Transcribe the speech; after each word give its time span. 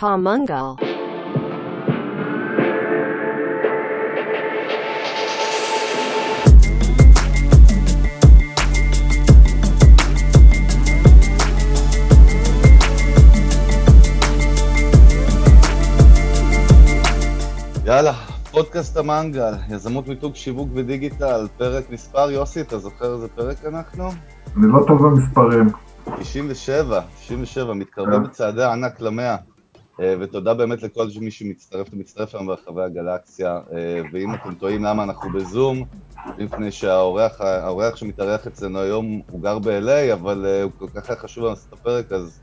Pamungal. 0.00 0.74
יאללה, 17.84 18.12
פודקאסט 18.50 18.96
המנגל, 18.96 19.52
יזמות 19.68 20.08
מיתוג 20.08 20.34
שיווק 20.34 20.68
ודיגיטל, 20.74 21.46
פרק 21.56 21.90
מספר, 21.90 22.30
יוסי, 22.30 22.60
אתה 22.60 22.78
זוכר 22.78 23.14
איזה 23.14 23.28
פרק 23.28 23.64
אנחנו? 23.64 24.08
אני 24.56 24.66
לא 24.72 24.84
טוב 24.86 25.02
במספרים. 25.02 25.68
97, 26.18 27.00
97, 27.20 27.74
מתקרב 27.74 28.12
כן. 28.12 28.22
בצעדי 28.22 28.64
ענק 28.64 29.00
למאה. 29.00 29.36
אה, 30.00 30.14
ותודה 30.20 30.54
באמת 30.54 30.82
לכל 30.82 31.06
מי 31.20 31.30
שמצטרף 31.30 31.86
ומצטרף 31.92 32.34
היום 32.34 32.46
ברחבי 32.46 32.82
הגלקסיה. 32.82 33.60
אה, 33.72 34.00
ואם 34.12 34.34
אתם 34.34 34.54
תוהים 34.54 34.84
למה 34.84 35.02
אנחנו 35.02 35.32
בזום, 35.32 35.84
לפני 36.38 36.72
שהאורח 36.72 37.40
האורח 37.40 37.96
שמתארח 37.96 38.46
אצלנו 38.46 38.78
היום 38.78 39.20
הוא 39.30 39.42
גר 39.42 39.58
ב-LA, 39.58 40.12
אבל 40.12 40.46
אה, 40.46 40.62
הוא 40.62 40.72
כל 40.78 40.86
כך 40.94 41.10
היה 41.10 41.18
חשוב 41.18 41.44
לנו 41.44 41.50
לעשות 41.50 41.66
את 41.68 41.72
הפרק, 41.72 42.12
אז 42.12 42.40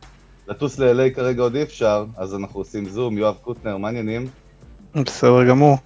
לטוס 0.48 0.80
ל-LA 0.80 1.16
כרגע 1.16 1.42
עוד 1.42 1.56
אי 1.56 1.64
אפשר, 1.64 2.06
אז 2.18 2.36
אנחנו 2.36 2.60
עושים 2.60 2.86
זום. 2.86 3.18
יואב 3.18 3.36
קוטנר, 3.42 3.78
מה 3.78 3.88
העניינים? 3.88 4.28
בסדר 4.96 5.44
גמור. 5.50 5.78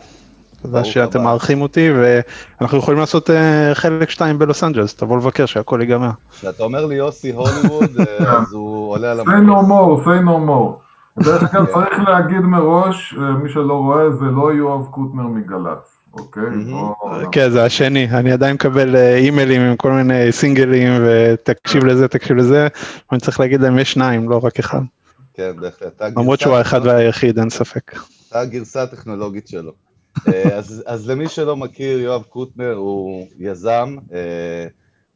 תודה 0.62 0.84
שאתם. 0.84 1.24
מארחים 1.24 1.62
אותי 1.62 1.90
ואנחנו 1.92 2.78
יכולים 2.78 3.00
לעשות 3.00 3.30
חלק 3.74 4.10
2 4.10 4.40
בלוס 4.40 4.64
אנג'לס, 4.64 4.96
תבוא 4.96 5.18
לבקר 5.18 5.46
שהכל 5.46 5.80
ייגמר. 5.82 6.10
כשאתה 6.32 6.64
אומר 6.64 6.86
לי 6.86 6.96
יוסי 6.96 7.32
הוליווד, 7.32 8.00
אז 8.28 8.54
הוא 8.54 8.92
עולה 8.92 9.12
על 9.12 9.20
say 9.20 9.24
no 9.24 9.68
more, 9.68 10.06
say 10.06 10.26
no 10.26 10.48
more. 10.50 10.85
דרך 11.20 11.44
כן. 11.52 11.58
אגב, 11.58 11.66
צריך 11.66 12.00
להגיד 12.10 12.40
מראש, 12.40 13.16
אה, 13.18 13.32
מי 13.32 13.50
שלא 13.50 13.74
רואה, 13.78 14.12
זה 14.16 14.26
לא 14.26 14.54
יואב 14.54 14.86
קוטנר 14.92 15.28
מגל"צ, 15.28 15.98
אוקיי? 16.14 16.44
בוא- 16.72 16.96
כן, 17.32 17.50
זה 17.50 17.64
השני, 17.64 18.10
אני 18.10 18.32
עדיין 18.32 18.54
מקבל 18.56 18.96
אה, 18.96 19.16
אימיילים 19.18 19.62
עם 19.62 19.76
כל 19.76 19.92
מיני 19.92 20.32
סינגלים 20.32 20.92
ותקשיב 21.06 21.84
לזה, 21.86 22.08
תקשיב 22.08 22.38
לזה, 22.38 22.68
ואני 23.12 23.22
צריך 23.22 23.40
להגיד 23.40 23.62
להם 23.62 23.80
יש 23.80 23.92
שניים, 23.94 24.30
לא 24.30 24.40
רק 24.46 24.60
אחד. 24.60 24.82
כן, 25.34 25.52
בהחלט. 25.60 26.02
למרות 26.02 26.40
שהוא 26.40 26.54
האחד 26.56 26.82
והיחיד, 26.86 27.40
אין 27.40 27.50
ספק. 27.50 27.96
אתה 28.30 28.40
הגרסה 28.40 28.84
הטכנולוגית 28.84 29.48
שלו. 29.48 29.72
אה, 30.28 30.44
אז, 30.58 30.84
אז 30.86 31.10
למי 31.10 31.28
שלא 31.28 31.58
מכיר, 31.58 32.00
יואב 32.00 32.24
קוטנר 32.24 32.74
הוא 32.74 33.28
יזם, 33.40 33.96
אה, 34.14 34.68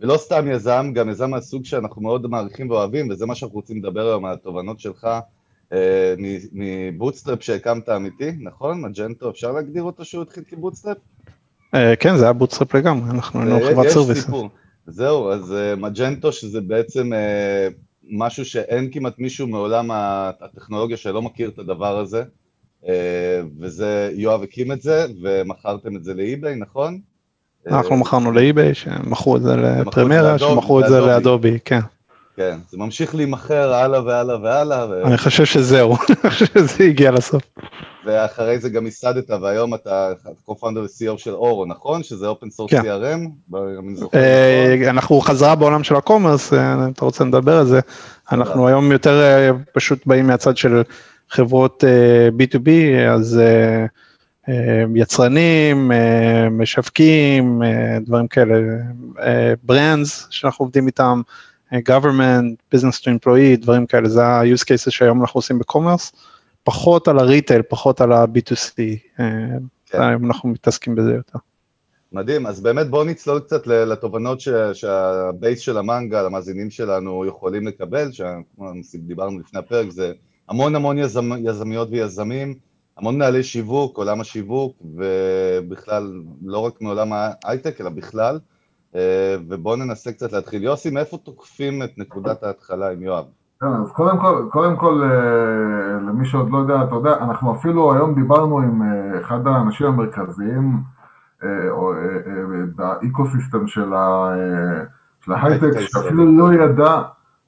ולא 0.01 0.17
סתם 0.17 0.45
יזם, 0.51 0.91
גם 0.93 1.09
יזם 1.09 1.29
מהסוג 1.29 1.65
שאנחנו 1.65 2.01
מאוד 2.01 2.27
מעריכים 2.27 2.69
ואוהבים, 2.69 3.09
וזה 3.09 3.25
מה 3.25 3.35
שאנחנו 3.35 3.55
רוצים 3.55 3.77
לדבר 3.77 4.07
היום, 4.09 4.25
על 4.25 4.33
התובנות 4.33 4.79
שלך 4.79 5.05
אה, 5.05 5.19
מ 6.53 6.62
bootstrap 6.62 7.43
שהקמת 7.43 7.89
אמיתי, 7.89 8.31
נכון? 8.39 8.81
מג'נטו, 8.81 9.29
אפשר 9.29 9.51
להגדיר 9.51 9.83
אותו 9.83 10.05
שהוא 10.05 10.21
התחיל 10.21 10.43
כ 10.49 10.57
bootstrap? 10.57 10.97
אה, 11.75 11.95
כן, 11.95 12.17
זה 12.17 12.23
היה 12.23 12.33
bootstrap 12.33 12.75
לגמרי, 12.75 13.09
אנחנו 13.11 13.39
היינו 13.41 13.55
אה, 13.57 13.69
חברת 13.71 13.87
service. 13.89 14.27
זהו, 14.87 15.31
אז 15.31 15.53
אה, 15.53 15.75
מג'נטו 15.75 16.31
שזה 16.31 16.61
בעצם 16.61 17.13
אה, 17.13 17.67
משהו 18.11 18.45
שאין 18.45 18.89
כמעט 18.91 19.19
מישהו 19.19 19.47
מעולם 19.47 19.89
הטכנולוגיה 19.93 20.97
שלא 20.97 21.21
מכיר 21.21 21.49
את 21.49 21.59
הדבר 21.59 21.99
הזה, 21.99 22.23
אה, 22.87 23.41
וזה, 23.59 24.11
יואב 24.13 24.43
הקים 24.43 24.71
את 24.71 24.81
זה, 24.81 25.05
ומכרתם 25.21 25.95
את 25.95 26.03
זה 26.03 26.13
לאי-ביי, 26.13 26.55
נכון? 26.55 26.99
אנחנו 27.67 27.95
אה, 27.95 27.99
מכרנו 28.01 28.31
לאי-ביי, 28.31 28.73
שמכרו 28.73 29.37
את 29.37 29.41
זה 29.41 29.55
לאדוב- 29.55 30.37
שמכרו 30.37 30.79
את 30.79 30.85
זה. 30.89 30.99
לאדובי, 30.99 31.57
כן. 31.65 31.79
כן, 32.39 32.57
זה 32.69 32.77
ממשיך 32.77 33.15
להימכר 33.15 33.73
הלאה 33.73 34.03
והלאה 34.03 34.41
והלאה, 34.41 34.89
ו- 34.89 35.03
אני 35.05 35.17
חושב 35.17 35.45
שזהו, 35.45 35.95
שזה 36.39 36.83
הגיע 36.83 37.11
לסוף. 37.11 37.43
ואחרי 38.05 38.59
זה 38.59 38.69
גם 38.69 38.85
ייסדת, 38.85 39.29
והיום 39.29 39.73
אתה 39.73 40.13
co-founder 40.47 40.79
ו-CEO 40.79 41.17
של 41.17 41.33
אורו, 41.33 41.65
נכון? 41.65 42.03
שזה 42.03 42.29
open 42.29 42.45
source 42.45 42.69
כן. 42.69 42.81
CRM, 42.81 43.55
נכון. 43.83 44.09
אה, 44.13 44.89
אנחנו 44.89 45.19
חזרה 45.21 45.55
בעולם 45.55 45.83
של 45.83 45.95
הקומרס, 45.95 46.53
אה, 46.53 46.87
אתה 46.93 47.05
רוצה 47.05 47.23
לדבר 47.23 47.57
על 47.57 47.65
זה, 47.65 47.79
אנחנו 48.31 48.67
היום 48.67 48.91
יותר 48.91 49.21
אה, 49.21 49.49
פשוט 49.73 50.07
באים 50.07 50.27
מהצד 50.27 50.57
של 50.57 50.81
חברות 51.29 51.83
אה, 51.83 52.29
B2B, 52.39 52.69
אז 53.09 53.41
יצרנים, 54.95 55.91
משווקים, 56.51 57.61
דברים 58.05 58.27
כאלה, 58.27 58.55
brands 59.63 60.27
שאנחנו 60.29 60.65
עובדים 60.65 60.87
איתם, 60.87 61.21
government, 61.73 62.75
business 62.75 62.99
to 63.01 63.07
employee, 63.07 63.61
דברים 63.61 63.85
כאלה, 63.85 64.09
זה 64.09 64.25
ה-use 64.25 64.63
cases 64.63 64.89
שהיום 64.91 65.21
אנחנו 65.21 65.37
עושים 65.37 65.59
ב 65.59 65.65
commerce, 65.65 66.11
פחות 66.63 67.07
על 67.07 67.19
ה 67.19 67.25
retail, 67.25 67.61
פחות 67.61 68.01
על 68.01 68.11
ה-B2C, 68.11 68.77
אה, 69.19 69.25
כן. 69.85 70.01
היום 70.01 70.25
אנחנו 70.25 70.49
מתעסקים 70.49 70.95
בזה 70.95 71.13
יותר. 71.13 71.39
מדהים, 72.11 72.47
אז 72.47 72.61
באמת 72.61 72.89
בואו 72.89 73.03
נצלול 73.03 73.39
קצת 73.39 73.67
לתובנות 73.67 74.39
ש- 74.41 74.49
שה 74.73 75.10
base 75.10 75.59
של 75.59 75.77
המנגל, 75.77 76.25
המאזינים 76.25 76.69
שלנו 76.69 77.25
יכולים 77.25 77.67
לקבל, 77.67 78.11
שכמו 78.11 78.71
דיברנו 78.95 79.39
לפני 79.39 79.59
הפרק, 79.59 79.89
זה 79.89 80.13
המון 80.49 80.75
המון 80.75 80.97
יזמ, 80.97 81.47
יזמיות 81.47 81.87
ויזמים, 81.91 82.55
המון 82.97 83.15
מנהלי 83.15 83.43
שיווק, 83.43 83.97
עולם 83.97 84.21
השיווק, 84.21 84.83
ובכלל, 84.95 86.21
לא 86.45 86.59
רק 86.59 86.81
מעולם 86.81 87.13
ההייטק, 87.13 87.81
אלא 87.81 87.89
בכלל, 87.89 88.39
ובואו 89.49 89.75
ננסה 89.75 90.11
קצת 90.11 90.31
להתחיל. 90.31 90.63
יוסי, 90.63 90.89
מאיפה 90.89 91.17
תוקפים 91.17 91.83
את 91.83 91.97
נקודת 91.97 92.43
ההתחלה 92.43 92.91
עם 92.91 93.01
יואב? 93.01 93.25
כן, 93.61 93.67
אז 93.67 93.91
קודם 93.91 94.19
כל, 94.19 94.47
קודם 94.51 94.75
כל, 94.75 95.03
אה, 95.03 95.99
למי 96.07 96.25
שעוד 96.25 96.51
לא 96.51 96.57
יודע, 96.57 96.83
אתה 96.83 96.95
יודע, 96.95 97.17
אנחנו 97.17 97.55
אפילו 97.55 97.93
היום 97.93 98.15
דיברנו 98.15 98.59
עם 98.59 98.81
אה, 98.81 99.21
אחד 99.21 99.47
האנשים 99.47 99.87
המרכזיים 99.87 100.77
אה, 101.43 101.49
אה, 101.49 101.55
אה, 102.27 102.65
ב 102.75 102.85
ecosystem 102.85 103.67
של 103.67 103.93
אה, 103.93 104.83
ההייטק, 105.27 105.79
שאפילו 105.79 106.25
לא 106.25 106.53
ידע, 106.53 107.01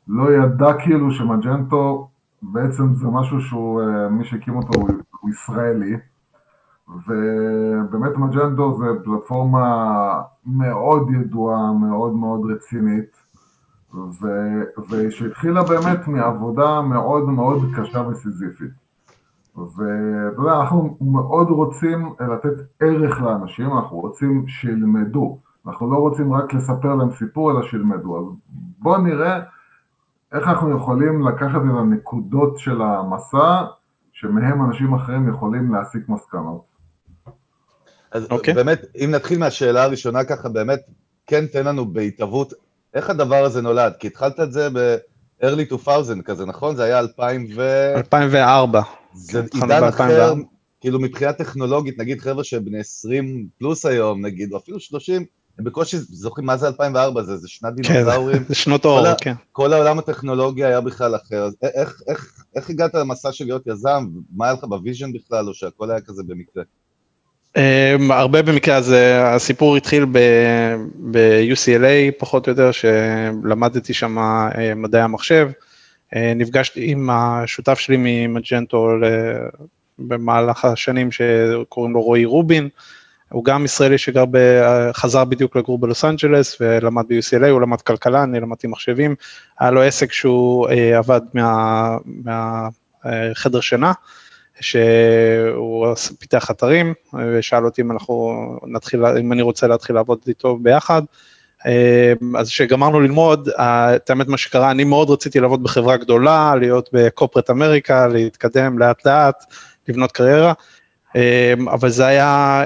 לא 0.07 0.31
ידע 0.31 0.74
כאילו 0.74 1.12
שמג'נטו 1.12 2.09
בעצם 2.41 2.94
זה 2.94 3.07
משהו 3.07 3.41
שהוא, 3.41 3.81
אה, 3.81 4.09
מי 4.09 4.25
שהקים 4.25 4.56
אותו 4.56 4.80
הוא 5.19 5.30
ישראלי, 5.30 5.97
ובאמת 6.96 8.18
מג'נטו 8.18 8.78
זה 8.79 8.85
פלטפורמה 9.03 10.22
מאוד 10.46 11.12
ידועה, 11.12 11.74
מאוד 11.74 12.13
מאוד 12.13 12.52
רצינית. 12.52 13.22
ו- 13.94 14.81
ושהתחילה 14.90 15.63
באמת 15.63 16.07
מעבודה 16.07 16.81
מאוד 16.81 17.30
מאוד 17.30 17.62
קשה 17.75 18.00
וסיזיפית. 18.07 18.72
ואתה 19.56 20.41
יודע, 20.41 20.62
אנחנו 20.62 20.97
מאוד 21.01 21.47
רוצים 21.47 22.13
לתת 22.19 22.53
ערך 22.80 23.22
לאנשים, 23.22 23.66
אנחנו 23.66 23.97
רוצים 23.97 24.47
שילמדו. 24.47 25.38
אנחנו 25.68 25.91
לא 25.91 25.97
רוצים 25.97 26.34
רק 26.34 26.53
לספר 26.53 26.96
להם 26.96 27.12
סיפור, 27.12 27.51
אלא 27.51 27.68
שילמדו. 27.68 28.19
אז 28.19 28.25
בואו 28.80 29.01
נראה 29.01 29.40
איך 30.31 30.47
אנחנו 30.47 30.78
יכולים 30.78 31.28
לקחת 31.28 31.62
את 31.62 31.78
הנקודות 31.80 32.59
של 32.59 32.81
המסע, 32.81 33.66
שמהם 34.13 34.62
אנשים 34.66 34.94
אחרים 34.94 35.30
יכולים 35.30 35.74
להסיק 35.74 36.09
מסקנות. 36.09 36.70
אז 38.11 38.27
אוקיי. 38.29 38.53
באמת, 38.53 38.85
אם 39.03 39.11
נתחיל 39.11 39.39
מהשאלה 39.39 39.83
הראשונה 39.83 40.23
ככה, 40.23 40.49
באמת, 40.49 40.79
כן 41.27 41.47
תן 41.47 41.66
לנו 41.66 41.94
בהתהוות, 41.94 42.53
איך 42.94 43.09
הדבר 43.09 43.44
הזה 43.44 43.61
נולד? 43.61 43.94
כי 43.99 44.07
התחלת 44.07 44.39
את 44.39 44.51
זה 44.51 44.69
ב-early 44.69 45.73
2000 45.73 46.21
כזה, 46.21 46.45
נכון? 46.45 46.75
זה 46.75 46.83
היה 46.83 47.00
2000 47.00 47.47
ו... 47.55 47.94
2004. 47.95 48.81
זה 49.13 49.41
כן, 49.51 49.57
עידן 49.57 49.83
אחר, 49.83 50.03
2004. 50.03 50.41
כאילו 50.81 51.00
מבחינה 51.00 51.33
טכנולוגית, 51.33 52.00
נגיד 52.00 52.21
חבר'ה 52.21 52.44
שבני 52.44 52.79
20 52.79 53.47
פלוס 53.57 53.85
היום, 53.85 54.25
נגיד, 54.25 54.53
או 54.53 54.57
אפילו 54.57 54.79
30, 54.79 55.25
הם 55.59 55.66
בקושי 55.66 55.97
זוכרים 55.97 56.47
מה 56.47 56.57
זה 56.57 56.67
2004, 56.67 57.23
זה, 57.23 57.38
זה 57.38 57.47
שנת 57.47 57.73
כן, 57.83 57.94
דינוזאורים. 57.94 58.44
זה 58.47 58.55
שנות 58.55 58.85
אור, 58.85 59.05
כן. 59.21 59.33
כל 59.51 59.73
העולם 59.73 60.00
הטכנולוגי 60.00 60.66
היה 60.66 60.81
בכלל 60.81 61.16
אחר, 61.16 61.44
אז 61.44 61.55
איך, 61.63 62.01
איך, 62.07 62.44
איך 62.55 62.69
הגעת 62.69 62.94
למסע 62.94 63.31
של 63.31 63.45
להיות 63.45 63.67
יזם? 63.67 64.07
מה 64.35 64.45
היה 64.45 64.53
לך 64.53 64.63
ב 64.63 64.71
vision 64.71 65.13
בכלל, 65.13 65.47
או 65.47 65.53
שהכל 65.53 65.91
היה 65.91 66.01
כזה 66.01 66.24
במקרה? 66.27 66.63
Um, 67.57 68.13
הרבה 68.13 68.42
במקרה 68.42 68.75
הזה, 68.75 69.27
הסיפור 69.27 69.77
התחיל 69.77 70.06
ב-UCLA 70.06 72.12
פחות 72.18 72.48
או 72.48 72.51
יותר, 72.51 72.71
שלמדתי 72.71 73.94
שם 73.94 74.18
uh, 74.18 74.21
מדעי 74.75 75.01
המחשב. 75.01 75.50
Uh, 76.13 76.18
נפגשתי 76.36 76.92
עם 76.92 77.09
השותף 77.09 77.80
שלי 77.80 77.95
ממג'נטו 78.00 78.98
ל- 78.98 79.48
במהלך 80.00 80.65
השנים 80.65 81.12
שקוראים 81.12 81.94
לו 81.94 82.01
רועי 82.01 82.25
רובין. 82.25 82.69
הוא 83.30 83.45
גם 83.45 83.65
ישראלי 83.65 83.98
שגר, 83.98 84.25
ב, 84.31 84.38
חזר 84.94 85.25
בדיוק 85.25 85.56
לגור 85.56 85.80
בלוס 85.80 86.06
אנג'לס 86.06 86.57
ולמד 86.62 87.06
ב-UCLA, 87.07 87.48
הוא 87.48 87.62
למד 87.62 87.81
כלכלה, 87.81 88.24
אני 88.24 88.39
למדתי 88.39 88.68
מחשבים. 88.68 89.15
היה 89.59 89.71
לו 89.71 89.81
עסק 89.81 90.12
שהוא 90.12 90.68
עבד 90.98 91.21
מה, 91.33 91.98
מהחדר 93.03 93.59
שינה. 93.59 93.92
שהוא 94.62 95.88
פיתח 96.19 96.52
אתרים 96.52 96.94
ושאל 97.34 97.66
אותי 97.66 97.81
אם 97.81 97.92
אנחנו 97.92 98.36
נתחיל, 98.68 99.06
אם 99.06 99.34
אני 99.34 99.42
רוצה 99.42 99.68
להתחיל 99.68 99.96
לעבוד 99.96 100.19
איתו 100.28 100.58
ביחד. 100.58 101.02
אז 102.38 102.50
כשגמרנו 102.50 103.00
ללמוד, 103.00 103.50
את 103.58 104.10
האמת 104.10 104.28
מה 104.28 104.38
שקרה, 104.38 104.72
אני 104.72 104.84
מאוד 104.84 105.10
רציתי 105.10 105.40
לעבוד 105.40 105.63
בחברה 105.63 105.98
גדולה, 105.98 106.56
להיות 106.56 106.90
בקופרט 106.94 107.50
אמריקה, 107.50 108.08
להתקדם 108.08 108.80
לאט 108.80 109.06
לאט, 109.06 109.44
לבנות 109.88 110.12
קריירה, 110.12 110.54
אבל 111.68 111.90
זה 111.90 112.06
היה 112.06 112.63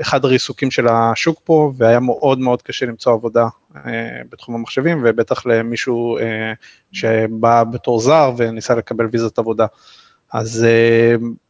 אחד 0.00 0.24
הריסוקים 0.24 0.70
של 0.70 0.88
השוק 0.88 1.40
פה, 1.44 1.72
והיה 1.76 2.00
מאוד 2.00 2.38
מאוד 2.38 2.62
קשה 2.62 2.86
למצוא 2.86 3.12
עבודה 3.12 3.46
בתחום 4.30 4.54
המחשבים, 4.54 5.02
ובטח 5.04 5.46
למישהו 5.46 6.18
שבא 6.92 7.64
בתור 7.64 8.00
זר 8.00 8.32
וניסה 8.36 8.74
לקבל 8.74 9.08
ויזת 9.12 9.38
עבודה. 9.38 9.66
אז 10.34 10.66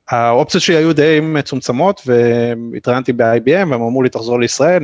האופציות 0.08 0.62
שלי 0.62 0.76
היו 0.76 0.92
די 0.92 1.20
מצומצמות 1.22 2.02
והתראיינתי 2.06 3.12
ב-IBM 3.12 3.50
והם 3.50 3.72
אמרו 3.72 4.02
לי 4.02 4.08
תחזור 4.08 4.40
לישראל, 4.40 4.82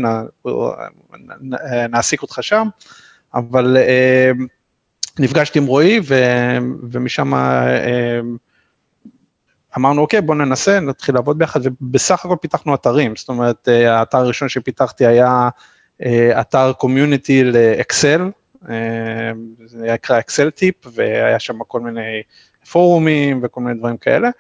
נעסיק 1.91 2.23
אותך 2.23 2.39
שם, 2.43 2.67
אבל 3.35 3.77
נפגשתי 5.19 5.59
עם 5.59 5.67
רועי 5.67 6.01
ומשם 6.91 7.33
אמרנו 9.77 10.03
אוקיי 10.03 10.21
בוא 10.21 10.35
ננסה, 10.35 10.81
נתחיל 10.81 11.15
לעבוד 11.15 11.39
ביחד. 11.39 11.61
ובסך 11.65 12.25
הכל 12.25 12.37
פיתחנו 12.41 12.75
אתרים, 12.75 13.17
זאת 13.17 13.29
אומרת 13.29 13.69
האתר 13.69 14.19
הראשון 14.19 14.49
שפיתחתי 14.49 15.07
היה 15.07 15.49
אתר 16.41 16.73
קומיוניטי 16.73 17.45
לאקסל, 17.45 18.31
זה 19.67 19.93
נקרא 19.95 20.19
אקסל 20.19 20.51
טיפ 20.51 20.75
והיה 20.93 21.39
שם 21.39 21.59
כל 21.67 21.81
מיני 21.81 22.23
פורומים 22.73 23.41
וכל 23.43 23.61
מיני 23.61 23.79
דברים 23.79 23.97
כאלה. 23.97 24.31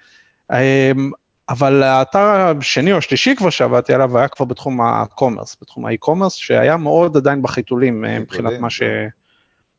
אמ, 0.52 1.10
אבל 1.50 1.82
האתר 1.82 2.54
השני 2.58 2.92
או 2.92 2.98
השלישי 2.98 3.36
כבר 3.36 3.50
שעבדתי 3.50 3.94
עליו 3.94 4.18
היה 4.18 4.28
כבר 4.28 4.44
בתחום 4.44 4.80
ה-commerce, 4.80 5.56
בתחום 5.62 5.86
ה-e-commerce, 5.86 6.30
שהיה 6.30 6.76
מאוד 6.76 7.16
עדיין 7.16 7.42
בחיתולים 7.42 8.04
אה, 8.04 8.18
מבחינת 8.18 8.52
מה, 8.60 8.70
ש... 8.70 8.82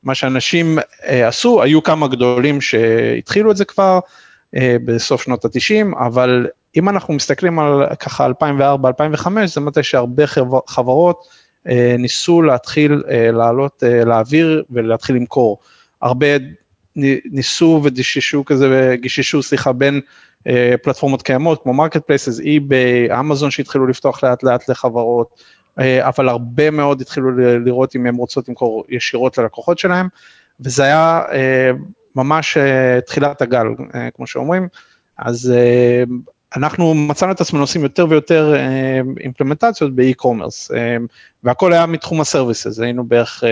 מה 0.04 0.16
שאנשים 0.16 0.80
אה, 1.06 1.28
עשו, 1.28 1.64
היו 1.64 1.84
כמה 1.84 2.08
גדולים 2.08 2.62
שהתחילו 2.62 3.52
את 3.52 3.58
זה 3.58 3.66
כבר 3.66 4.00
אה, 4.56 4.76
בסוף 4.86 5.22
שנות 5.22 5.46
ה-90, 5.46 5.98
אבל 5.98 6.48
אם 6.78 6.90
אנחנו 6.90 7.14
מסתכלים 7.14 7.60
על 7.60 7.96
ככה 8.00 8.28
2004-2005, 8.28 9.28
זה 9.46 9.62
מתי 9.62 9.84
שהרבה 9.84 10.24
חברות 10.68 11.28
ניסו 12.00 12.42
להתחיל 12.42 13.04
לעלות 13.34 13.84
לאוויר 14.06 14.64
ולהתחיל 14.70 15.16
למכור. 15.16 15.60
הרבה 16.02 16.28
ניסו 16.96 17.82
וגיששו 17.84 18.46
כזה, 18.46 18.96
גיששו 19.02 19.44
סליחה 19.44 19.74
בין 19.74 20.02
אה, 20.48 20.76
פלטפורמות 20.84 21.22
קיימות 21.22 21.64
כמו 21.64 21.74
marketplaces, 21.74 22.40
eBay, 22.40 23.20
אמזון 23.20 23.52
שהתחילו 23.52 23.88
לפתוח 23.88 24.24
לאט 24.24 24.44
לאט 24.44 24.70
לחברות, 24.70 25.44
אה, 25.80 26.08
אבל 26.08 26.30
הרבה 26.30 26.72
מאוד 26.72 27.02
התחילו 27.02 27.32
לראות 27.60 27.96
אם 27.96 28.06
הם 28.06 28.16
רוצות 28.16 28.50
למכור 28.50 28.86
ישירות 28.90 29.38
ללקוחות 29.38 29.80
שלהם, 29.80 30.08
וזה 30.60 30.84
היה 30.84 31.22
אה, 31.32 31.72
ממש 32.16 32.58
תחילת 33.06 33.42
הגל, 33.42 33.68
כמו 34.16 34.28
שאומרים, 34.28 34.68
אז 35.18 35.54
אנחנו 36.56 36.94
מצאנו 36.94 37.32
את 37.32 37.42
עצמנו 37.42 37.64
עושים 37.64 37.84
יותר 37.84 38.06
ויותר 38.10 38.56
אימפלמנטציות 39.20 39.96
באי-קומרס, 39.96 40.72
והכל 41.44 41.74
היה 41.74 41.86
מתחום 41.86 42.22
הסרוויסס, 42.22 42.80
היינו 42.80 43.04
בערך, 43.04 43.44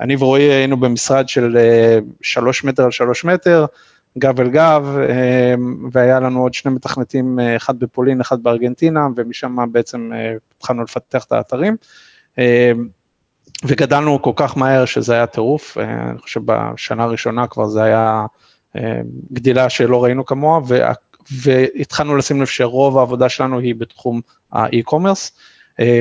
אני 0.00 0.16
ורועי 0.16 0.42
היינו 0.42 0.76
במשרד 0.76 1.28
של 1.28 1.58
שלוש 2.22 2.64
מטר 2.64 2.84
על 2.84 2.90
שלוש 2.90 3.24
מטר, 3.24 3.66
גב 4.18 4.40
אל 4.40 4.48
גב, 4.48 4.96
אמ, 4.98 5.88
והיה 5.92 6.20
לנו 6.20 6.42
עוד 6.42 6.54
שני 6.54 6.72
מתכנתים, 6.72 7.40
אה, 7.40 7.56
אחד 7.56 7.78
בפולין, 7.78 8.20
אחד 8.20 8.42
בארגנטינה, 8.42 9.06
ומשם 9.16 9.56
בעצם 9.72 10.10
אה, 10.14 10.34
התחלנו 10.58 10.82
לפתח 10.82 11.24
את 11.24 11.32
האתרים. 11.32 11.76
וגדלנו 13.64 14.22
כל 14.22 14.32
כך 14.36 14.56
מהר 14.56 14.84
שזה 14.84 15.14
היה 15.14 15.26
טירוף, 15.26 15.78
אה, 15.78 16.10
אני 16.10 16.18
חושב 16.18 16.40
בשנה 16.44 17.04
הראשונה 17.04 17.46
כבר 17.46 17.68
זה 17.68 17.82
היה 17.82 18.26
גדילה 19.32 19.70
שלא 19.70 20.04
ראינו 20.04 20.24
כמוה, 20.24 20.60
והתחלנו 21.30 22.16
לשים 22.16 22.40
לב 22.40 22.46
שרוב 22.46 22.98
העבודה 22.98 23.28
שלנו 23.28 23.58
היא 23.58 23.74
בתחום 23.74 24.20
ה 24.52 24.59
e-commerce. 24.59 25.32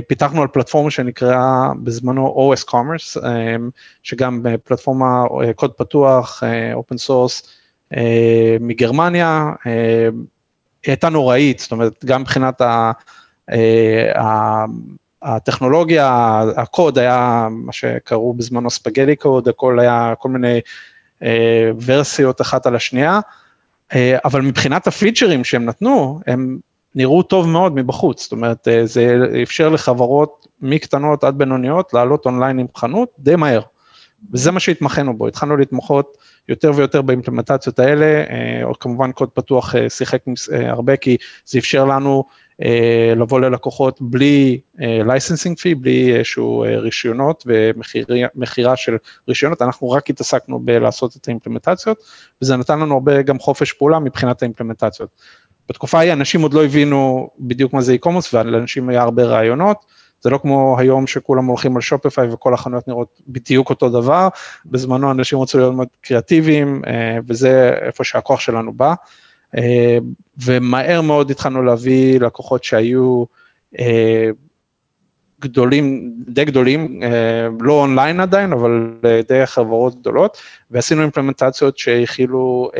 פיתחנו 0.07 0.41
על 0.41 0.47
פלטפורמה 0.47 0.91
שנקראה 0.91 1.69
בזמנו 1.83 2.53
OS 2.53 2.69
Commerce, 2.69 3.25
שגם 4.03 4.45
פלטפורמה 4.63 5.23
קוד 5.55 5.71
פתוח, 5.73 6.43
open 6.73 6.97
source, 6.97 7.43
אה, 7.95 8.57
מגרמניה, 8.59 9.51
אה, 9.67 10.07
הייתה 10.85 11.09
נוראית, 11.09 11.59
זאת 11.59 11.71
אומרת, 11.71 12.05
גם 12.05 12.21
מבחינת 12.21 12.61
ה... 12.61 12.91
אה, 13.51 14.65
הטכנולוגיה, 15.21 16.41
הקוד 16.57 16.97
היה 16.97 17.47
מה 17.51 17.71
שקראו 17.71 18.33
בזמנו 18.33 18.69
ספגלי 18.69 19.15
קוד, 19.15 19.47
הכל 19.47 19.79
היה 19.79 20.13
כל 20.19 20.29
מיני 20.29 20.59
ורסיות 21.85 22.41
אחת 22.41 22.65
על 22.65 22.75
השנייה, 22.75 23.19
אבל 24.25 24.41
מבחינת 24.41 24.87
הפיצ'רים 24.87 25.43
שהם 25.43 25.65
נתנו, 25.65 26.19
הם 26.27 26.57
נראו 26.95 27.23
טוב 27.23 27.47
מאוד 27.47 27.75
מבחוץ, 27.75 28.23
זאת 28.23 28.31
אומרת, 28.31 28.67
זה 28.83 29.17
אפשר 29.43 29.69
לחברות 29.69 30.47
מקטנות 30.61 31.23
עד 31.23 31.37
בינוניות 31.37 31.93
לעלות 31.93 32.25
אונליין 32.25 32.59
עם 32.59 32.67
חנות 32.75 33.09
די 33.19 33.35
מהר, 33.35 33.61
וזה 34.33 34.51
מה 34.51 34.59
שהתמחינו 34.59 35.17
בו, 35.17 35.27
התחלנו 35.27 35.57
להתמחות 35.57 36.17
יותר 36.49 36.71
ויותר 36.75 37.01
באימפלמנטציות 37.01 37.79
האלה, 37.79 38.05
אה, 38.05 38.63
או 38.63 38.79
כמובן 38.79 39.11
קוד 39.11 39.29
פתוח 39.29 39.75
אה, 39.75 39.89
שיחק 39.89 40.23
אה, 40.53 40.71
הרבה, 40.71 40.97
כי 40.97 41.17
זה 41.45 41.59
אפשר 41.59 41.85
לנו 41.85 42.23
לבוא 43.15 43.39
ללקוחות 43.39 44.01
בלי 44.01 44.59
licensing 44.77 45.57
fee, 45.57 45.75
בלי 45.75 46.15
איזשהו 46.15 46.65
רישיונות 46.77 47.47
ומכירה 47.47 48.75
של 48.75 48.97
רישיונות, 49.27 49.61
אנחנו 49.61 49.89
רק 49.89 50.09
התעסקנו 50.09 50.59
בלעשות 50.59 51.15
את 51.15 51.27
ה 51.27 51.32
implementations, 51.32 52.03
וזה 52.41 52.57
נתן 52.57 52.79
לנו 52.79 52.93
הרבה 52.93 53.21
גם 53.21 53.39
חופש 53.39 53.73
פעולה 53.73 53.99
מבחינת 53.99 54.41
ה 54.41 54.45
implementations. 54.45 55.09
בתקופה 55.69 55.97
ההיא 55.97 56.13
אנשים 56.13 56.41
עוד 56.41 56.53
לא 56.53 56.65
הבינו 56.65 57.29
בדיוק 57.39 57.73
מה 57.73 57.81
זה 57.81 57.95
e-commerce, 57.95 58.29
ולאנשים 58.33 58.89
היה 58.89 59.01
הרבה 59.01 59.23
רעיונות, 59.23 59.85
זה 60.21 60.29
לא 60.29 60.37
כמו 60.37 60.75
היום 60.79 61.07
שכולם 61.07 61.45
הולכים 61.45 61.75
על 61.75 61.81
Shopify 61.81 62.29
וכל 62.29 62.53
החנויות 62.53 62.87
נראות 62.87 63.21
בדיוק 63.27 63.69
אותו 63.69 63.89
דבר, 63.89 64.27
בזמנו 64.65 65.11
אנשים 65.11 65.39
רצו 65.39 65.57
להיות 65.57 65.73
מאוד 65.73 65.87
קריאטיביים, 66.01 66.81
אה, 66.87 67.17
וזה 67.27 67.73
איפה 67.81 68.03
שהכוח 68.03 68.39
שלנו 68.39 68.73
בא. 68.73 68.93
אה, 69.57 69.97
ומהר 70.43 71.01
מאוד 71.01 71.31
התחלנו 71.31 71.63
להביא 71.63 72.19
לקוחות 72.19 72.63
שהיו 72.63 73.23
אה, 73.79 74.29
גדולים, 75.41 76.13
די 76.27 76.45
גדולים, 76.45 77.01
לא 77.59 77.73
אונליין 77.73 78.19
עדיין, 78.19 78.53
אבל 78.53 78.89
די 79.27 79.45
חברות 79.45 79.99
גדולות, 79.99 80.37
ועשינו 80.71 81.01
אימפלמנטציות 81.01 81.77
שהכילו, 81.77 82.71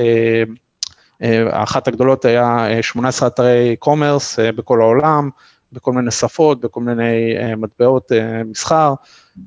אחת 1.51 1.87
הגדולות 1.87 2.25
היה 2.25 2.67
18 2.81 3.27
אתרי 3.27 3.75
קומרס 3.79 4.39
בכל 4.39 4.81
העולם, 4.81 5.29
בכל 5.71 5.93
מיני 5.93 6.11
שפות, 6.11 6.61
בכל 6.61 6.81
מיני 6.81 7.35
מטבעות 7.57 8.11
מסחר, 8.45 8.93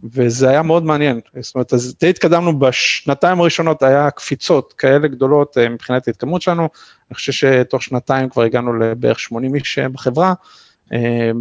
וזה 0.05 0.49
היה 0.49 0.63
מאוד 0.63 0.85
מעניין. 0.85 1.21
זאת 1.41 1.55
אומרת, 1.55 1.73
אז 1.73 1.95
די 2.01 2.11
התקדמנו 2.11 2.59
בשנתיים 2.59 3.41
הראשונות, 3.41 3.83
היה 3.83 4.11
קפיצות 4.11 4.73
כאלה 4.73 5.09
גדולות 5.09 5.59
מבחינת 5.71 6.09
ההתקדמות 6.09 6.43
שלנו, 6.43 6.69
אני 7.11 7.15
חושב 7.15 7.33
שתוך 7.33 7.83
שנתיים 7.83 8.29
כבר 8.29 8.43
הגענו 8.43 8.73
לבערך 8.73 9.21
80 9.21 9.55
איש 9.55 9.79
בחברה. 9.79 10.35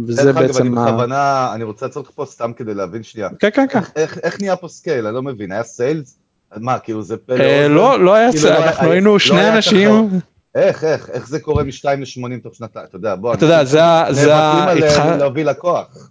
וזה 0.06 0.32
בעצם... 0.32 0.62
אני 0.62 0.70
בכוונה, 0.70 1.50
אני 1.54 1.64
רוצה 1.64 1.86
לעצור 1.86 2.02
אותך 2.02 2.12
פה 2.14 2.24
סתם 2.24 2.52
כדי 2.56 2.74
להבין 2.74 3.02
שנייה. 3.02 3.28
כן, 3.38 3.48
כן, 3.54 3.66
כן. 3.68 3.80
איך 3.96 4.40
נהיה 4.40 4.56
פה 4.56 4.68
scale? 4.68 5.06
אני 5.06 5.14
לא 5.14 5.22
מבין, 5.22 5.52
היה 5.52 5.62
sales? 5.62 6.18
מה, 6.56 6.78
כאילו 6.78 7.02
זה 7.02 7.16
פלא? 7.16 7.66
לא, 7.66 8.04
לא 8.04 8.14
היה 8.14 8.32
כאילו, 8.32 8.50
לא 8.50 8.58
אנחנו 8.58 8.90
היינו 8.90 9.12
לא 9.12 9.18
שני 9.18 9.48
אנשים. 9.48 10.08
איך, 10.54 10.84
איך, 10.84 11.10
איך 11.10 11.28
זה 11.28 11.40
קורה 11.40 11.64
מ-2 11.64 11.84
ל-80 11.84 12.42
תוך 12.42 12.54
שנתיים, 12.54 12.86
אתה 12.88 12.96
יודע, 12.96 13.14
בוא, 13.14 13.34
אתה 13.34 13.44
יודע, 13.44 13.64
זה 13.64 13.84
ה... 13.84 14.04
נאבקים 14.10 15.02
על 15.02 15.16
להביא 15.16 15.50
לקוח. 15.50 16.10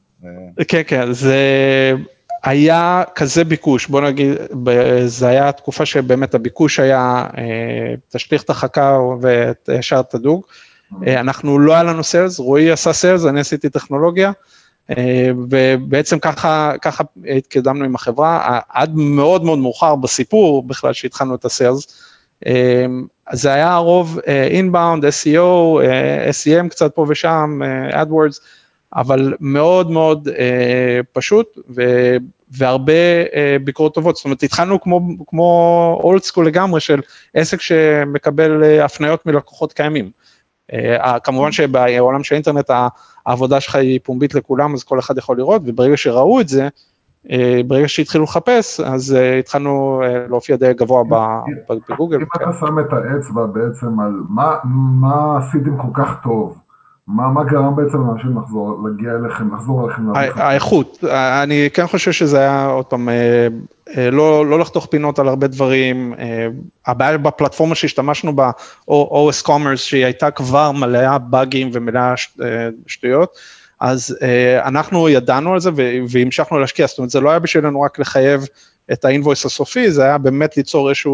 כן, 0.68 0.82
כן, 0.88 1.14
זה 1.14 1.36
היה 2.44 3.04
כזה 3.16 3.44
ביקוש, 3.44 3.88
בוא 3.88 4.02
נגיד, 4.02 4.34
זה 5.06 5.28
היה 5.28 5.52
תקופה 5.52 5.86
שבאמת 5.86 6.36
הביקוש 6.36 6.80
היה, 6.80 7.28
אה, 7.38 7.94
תשליך 8.10 8.44
את 8.44 8.50
החכה 8.50 9.00
וישר 9.68 10.02
תדוג. 10.02 10.44
אה, 11.08 11.20
אנחנו, 11.20 11.60
לא 11.60 11.74
היה 11.74 11.84
לנו 11.84 12.04
סיילס, 12.04 12.40
רועי 12.40 12.72
עשה 12.72 12.94
סיילס, 12.94 13.26
אני 13.26 13.40
עשיתי 13.40 13.70
טכנולוגיה, 13.70 14.28
אה, 14.28 14.34
ובעצם 15.50 16.20
ככה, 16.20 16.74
ככה 16.82 17.04
התקדמנו 17.38 17.86
עם 17.86 17.96
החברה, 17.96 18.60
עד 18.70 18.96
מאוד 18.96 19.44
מאוד 19.44 19.60
מאוחר 19.60 19.96
בסיפור 19.96 20.64
בכלל 20.64 20.94
שהתחלנו 20.94 21.36
את 21.36 21.46
הסיילס. 21.46 22.04
אז 23.28 23.42
זה 23.42 23.54
היה 23.54 23.74
הרוב 23.74 24.20
אינבאונד, 24.28 25.06
uh, 25.06 25.08
SEO, 25.08 25.80
uh, 25.80 26.64
SEM 26.66 26.70
קצת 26.70 26.96
פה 26.96 27.06
ושם, 27.10 27.60
uh, 27.92 27.96
AdWords, 27.96 28.40
אבל 28.96 29.34
מאוד 29.40 29.92
מאוד 29.92 30.28
uh, 30.28 30.32
פשוט 31.14 31.58
ו, 31.76 31.82
והרבה 32.52 32.94
ביקורות 33.64 33.94
טובות, 33.94 34.16
זאת 34.16 34.26
אומרת 34.26 34.44
התחלנו 34.44 34.82
כמו, 34.82 35.02
כמו 35.28 36.00
אולד 36.04 36.24
סקול 36.24 36.48
לגמרי 36.48 36.82
של 36.82 37.00
עסק 37.34 37.62
שמקבל 37.62 38.64
uh, 38.64 38.84
הפניות 38.84 39.26
מלקוחות 39.26 39.74
קיימים. 39.74 40.12
Uh, 40.72 41.20
כמובן 41.24 41.52
שבעולם 41.52 42.24
של 42.24 42.36
האינטרנט 42.36 42.70
העבודה 43.26 43.60
שלך 43.60 43.76
היא 43.76 44.00
פומבית 44.04 44.36
לכולם, 44.36 44.74
אז 44.74 44.84
כל 44.84 45.00
אחד 45.00 45.18
יכול 45.18 45.38
לראות, 45.38 45.62
וברגע 45.66 45.98
שראו 45.98 46.42
את 46.42 46.48
זה, 46.48 46.68
ברגע 47.68 47.88
שהתחילו 47.88 48.24
לחפש, 48.24 48.80
אז 48.80 49.16
התחלנו 49.40 50.02
להופיע 50.30 50.56
די 50.56 50.74
גבוה 50.74 51.04
בגוגל. 51.90 52.18
אם 52.18 52.26
אתה 52.36 52.52
שם 52.60 52.80
את 52.80 52.94
האצבע 52.94 53.46
בעצם 53.46 54.00
על 54.00 54.14
מה, 54.30 54.56
מה 55.02 55.38
עשיתם 55.38 55.78
כל 55.78 55.88
כך 55.94 56.16
טוב, 56.24 56.58
מה, 57.08 57.30
מה 57.30 57.44
גרם 57.44 57.76
בעצם 57.76 57.98
לאנשים 58.08 58.38
לחזור, 58.38 58.88
להגיע 58.88 59.12
אליכם, 59.12 59.56
לחזור 59.56 59.86
אליכם? 59.86 60.02
האיכות, 60.36 61.04
אני 61.44 61.70
כן 61.74 61.88
חושב 61.88 62.12
שזה 62.12 62.40
היה 62.40 62.66
עוד 62.66 62.86
פעם, 62.86 63.10
לא, 64.12 64.46
לא 64.46 64.60
לחתוך 64.60 64.86
פינות 64.86 65.20
על 65.20 65.28
הרבה 65.28 65.48
דברים, 65.48 66.14
הבעיה 66.86 67.18
בפלטפורמה 67.18 67.76
שהשתמשנו 67.76 68.36
בה, 68.36 68.52
או 68.88 69.30
OS 69.32 69.48
Commerce, 69.48 69.78
שהיא 69.78 70.06
הייתה 70.06 70.32
כבר 70.32 70.72
מלאה 70.72 71.18
באגים 71.18 71.70
ומלאה 71.74 72.14
שטויות, 72.88 73.38
אז 73.80 74.18
אנחנו 74.66 75.10
ידענו 75.10 75.54
על 75.54 75.60
זה 75.60 75.70
והמשכנו 76.10 76.60
להשקיע, 76.60 76.88
זאת 76.88 76.98
אומרת 76.98 77.10
זה 77.10 77.20
לא 77.20 77.30
היה 77.30 77.40
בשבילנו 77.40 77.82
רק 77.82 78.00
לחייב 78.00 78.46
את 78.92 79.06
האינבויס 79.06 79.46
הסופי, 79.46 79.92
זה 79.92 80.04
היה 80.04 80.18
באמת 80.18 80.58
ליצור 80.58 80.90
איזושהי 80.90 81.12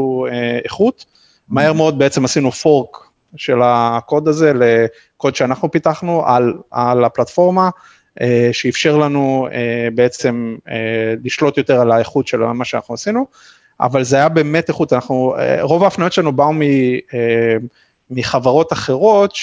איכות, 0.64 1.06
מהר 1.50 1.74
מאוד 1.74 2.00
בעצם 2.00 2.26
עשינו 2.26 2.52
פורק 2.52 2.98
של 3.36 3.60
הקוד 3.64 4.28
הזה 4.28 4.52
לקוד 4.56 5.36
שאנחנו 5.36 5.72
פיתחנו 5.72 6.26
על, 6.26 6.54
על 6.72 7.04
הפלטפורמה, 7.04 7.70
שאפשר 8.52 8.98
לנו 8.98 9.48
בעצם 9.96 10.56
לשלוט 11.24 11.58
יותר 11.58 11.82
על 11.82 11.92
האיכות 11.92 12.28
של 12.28 12.38
מה 12.38 12.66
שאנחנו 12.66 12.94
עשינו, 12.94 13.28
אבל 13.80 14.04
זה 14.04 14.16
היה 14.16 14.30
באמת 14.30 14.70
איכות, 14.70 14.94
אנחנו, 14.94 15.36
רוב 15.62 15.84
ההפניות 15.84 16.14
שלנו 16.14 16.32
באו 16.32 16.54
מ... 16.54 16.60
מחברות 18.10 18.74
אחרות, 18.74 19.34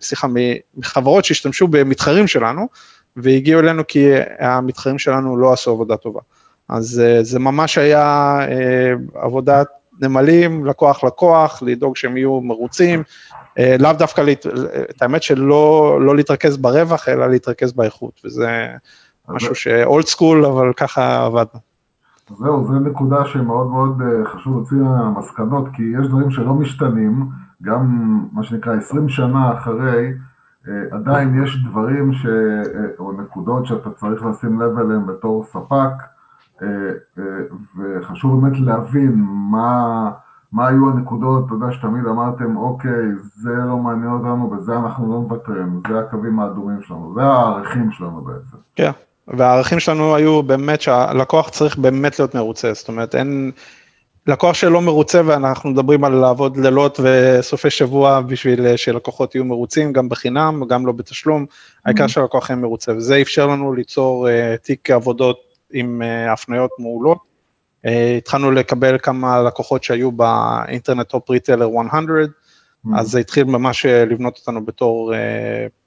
סליחה, 0.00 0.26
מחברות 0.76 1.24
שהשתמשו 1.24 1.68
במתחרים 1.68 2.26
שלנו, 2.26 2.66
והגיעו 3.16 3.60
אלינו 3.60 3.82
כי 3.88 4.08
המתחרים 4.38 4.98
שלנו 4.98 5.36
לא 5.36 5.52
עשו 5.52 5.70
עבודה 5.70 5.96
טובה. 5.96 6.20
אז 6.68 7.02
זה 7.22 7.38
ממש 7.38 7.78
היה 7.78 8.38
עבודת 9.14 9.66
נמלים, 10.00 10.66
לקוח 10.66 11.04
לקוח, 11.04 11.62
לדאוג 11.62 11.96
שהם 11.96 12.16
יהיו 12.16 12.40
מרוצים, 12.40 13.02
לאו 13.78 13.92
דווקא, 13.92 14.24
את 14.90 15.02
האמת 15.02 15.22
שלא 15.22 15.98
לא 16.00 16.16
להתרכז 16.16 16.56
ברווח, 16.56 17.08
אלא 17.08 17.26
להתרכז 17.30 17.72
באיכות, 17.72 18.20
וזה 18.24 18.66
משהו 19.28 19.54
שאולד 19.54 20.06
סקול, 20.06 20.44
אבל 20.44 20.72
ככה 20.76 21.24
עבדנו. 21.24 21.60
זהו, 22.38 22.66
זו 22.66 22.72
נקודה 22.72 23.26
שמאוד 23.26 23.66
מאוד 23.66 24.02
חשוב 24.24 24.52
להוציא 24.52 24.76
מהמסקנות, 24.76 25.64
כי 25.72 25.82
יש 25.82 26.08
דברים 26.08 26.30
שלא 26.30 26.54
משתנים, 26.54 27.26
גם 27.62 27.86
מה 28.32 28.42
שנקרא 28.42 28.76
20 28.76 29.08
שנה 29.08 29.52
אחרי, 29.52 30.12
עדיין 30.90 31.44
יש 31.44 31.56
דברים 31.64 32.12
ש... 32.12 32.26
או 32.98 33.12
נקודות 33.12 33.66
שאתה 33.66 33.90
צריך 33.90 34.24
לשים 34.24 34.60
לב 34.60 34.78
אליהם 34.78 35.06
בתור 35.06 35.44
ספק, 35.52 36.15
וחשוב 37.78 38.40
באמת 38.40 38.60
להבין 38.60 39.12
מה, 39.50 40.10
מה 40.52 40.68
היו 40.68 40.90
הנקודות, 40.90 41.46
אתה 41.46 41.54
יודע 41.54 41.66
שתמיד 41.72 42.06
אמרתם, 42.06 42.56
אוקיי, 42.56 43.06
זה 43.34 43.50
לא 43.68 43.76
מעניין 43.76 44.12
אותנו, 44.12 44.50
בזה 44.50 44.76
אנחנו 44.76 45.12
לא 45.12 45.20
מוותרים, 45.20 45.80
זה 45.88 45.98
הקווים 45.98 46.40
האדומים 46.40 46.82
שלנו, 46.82 47.14
זה 47.14 47.22
הערכים 47.22 47.92
שלנו 47.92 48.20
בעצם. 48.20 48.56
כן, 48.74 48.90
והערכים 49.28 49.80
שלנו 49.80 50.14
היו 50.14 50.42
באמת 50.42 50.80
שהלקוח 50.80 51.48
צריך 51.48 51.78
באמת 51.78 52.18
להיות 52.18 52.34
מרוצה, 52.34 52.72
זאת 52.74 52.88
אומרת, 52.88 53.14
אין... 53.14 53.50
לקוח 54.26 54.54
שלא 54.54 54.80
מרוצה 54.80 55.20
ואנחנו 55.24 55.70
מדברים 55.70 56.04
על 56.04 56.12
לעבוד 56.12 56.56
לילות 56.56 57.00
וסופי 57.02 57.70
שבוע 57.70 58.20
בשביל 58.20 58.76
שלקוחות 58.76 59.34
יהיו 59.34 59.44
מרוצים, 59.44 59.92
גם 59.92 60.08
בחינם, 60.08 60.62
גם 60.68 60.86
לא 60.86 60.92
בתשלום, 60.92 61.46
העיקר 61.84 62.06
שהלקוח 62.06 62.50
יהיה 62.50 62.60
מרוצה, 62.60 62.92
וזה 62.92 63.20
אפשר 63.22 63.46
לנו 63.46 63.72
ליצור 63.72 64.28
uh, 64.28 64.58
תיק 64.62 64.90
עבודות 64.90 65.45
עם 65.72 66.02
uh, 66.02 66.32
הפניות 66.32 66.70
מעולות. 66.78 67.18
Uh, 67.86 67.88
התחלנו 68.18 68.50
לקבל 68.50 68.98
כמה 68.98 69.42
לקוחות 69.42 69.84
שהיו 69.84 70.12
באינטרנט 70.12 71.08
top 71.08 71.30
retailer 71.30 71.68
100, 71.68 71.82
mm-hmm. 71.82 73.00
אז 73.00 73.10
זה 73.10 73.18
התחיל 73.18 73.44
ממש 73.44 73.86
לבנות 73.86 74.38
אותנו 74.38 74.64
בתור 74.64 75.12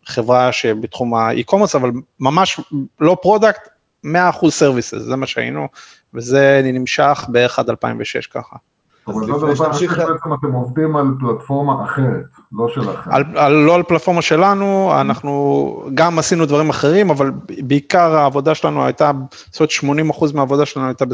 חברה 0.06 0.52
שבתחום 0.52 1.16
ה 1.16 1.21
e-commerce, 1.21 1.76
אבל 1.76 1.92
ממש 2.20 2.60
לא 3.00 3.18
product, 3.22 3.70
100% 4.06 4.50
services, 4.50 5.02
זה 5.02 5.16
מה 5.16 5.28
שהיינו, 5.28 5.68
וזה 6.14 6.62
נמשך 6.64 7.26
בערך 7.28 7.60
עד 7.60 7.70
2006 7.70 8.28
ככה. 8.28 8.56
אבל 9.10 9.28
לא 9.28 9.38
בעצם 9.38 10.34
אתם 10.34 10.52
עובדים 10.52 10.96
על 10.96 11.08
פלטפורמה 11.20 11.86
אחרת, 11.86 12.26
לא 12.52 12.68
שלכם. 12.68 13.12
על, 13.12 13.24
על, 13.36 13.54
לא 13.54 13.76
על 13.76 13.84
פלטפורמה 13.84 14.22
שלנו, 14.22 14.92
אנחנו 15.02 15.84
גם 15.94 16.20
עשינו 16.20 16.46
דברים 16.46 16.70
אחרים, 16.70 17.10
אבל 17.10 17.32
בעיקר 17.48 18.16
העבודה 18.16 18.56
שלנו 18.56 18.86
הייתה, 18.86 19.12
זאת 19.52 19.60
אומרת 19.60 19.72
80 19.72 20.10
אחוז 20.10 20.32
מהעבודה 20.32 20.66
שלנו 20.66 20.88
הייתה 20.88 21.06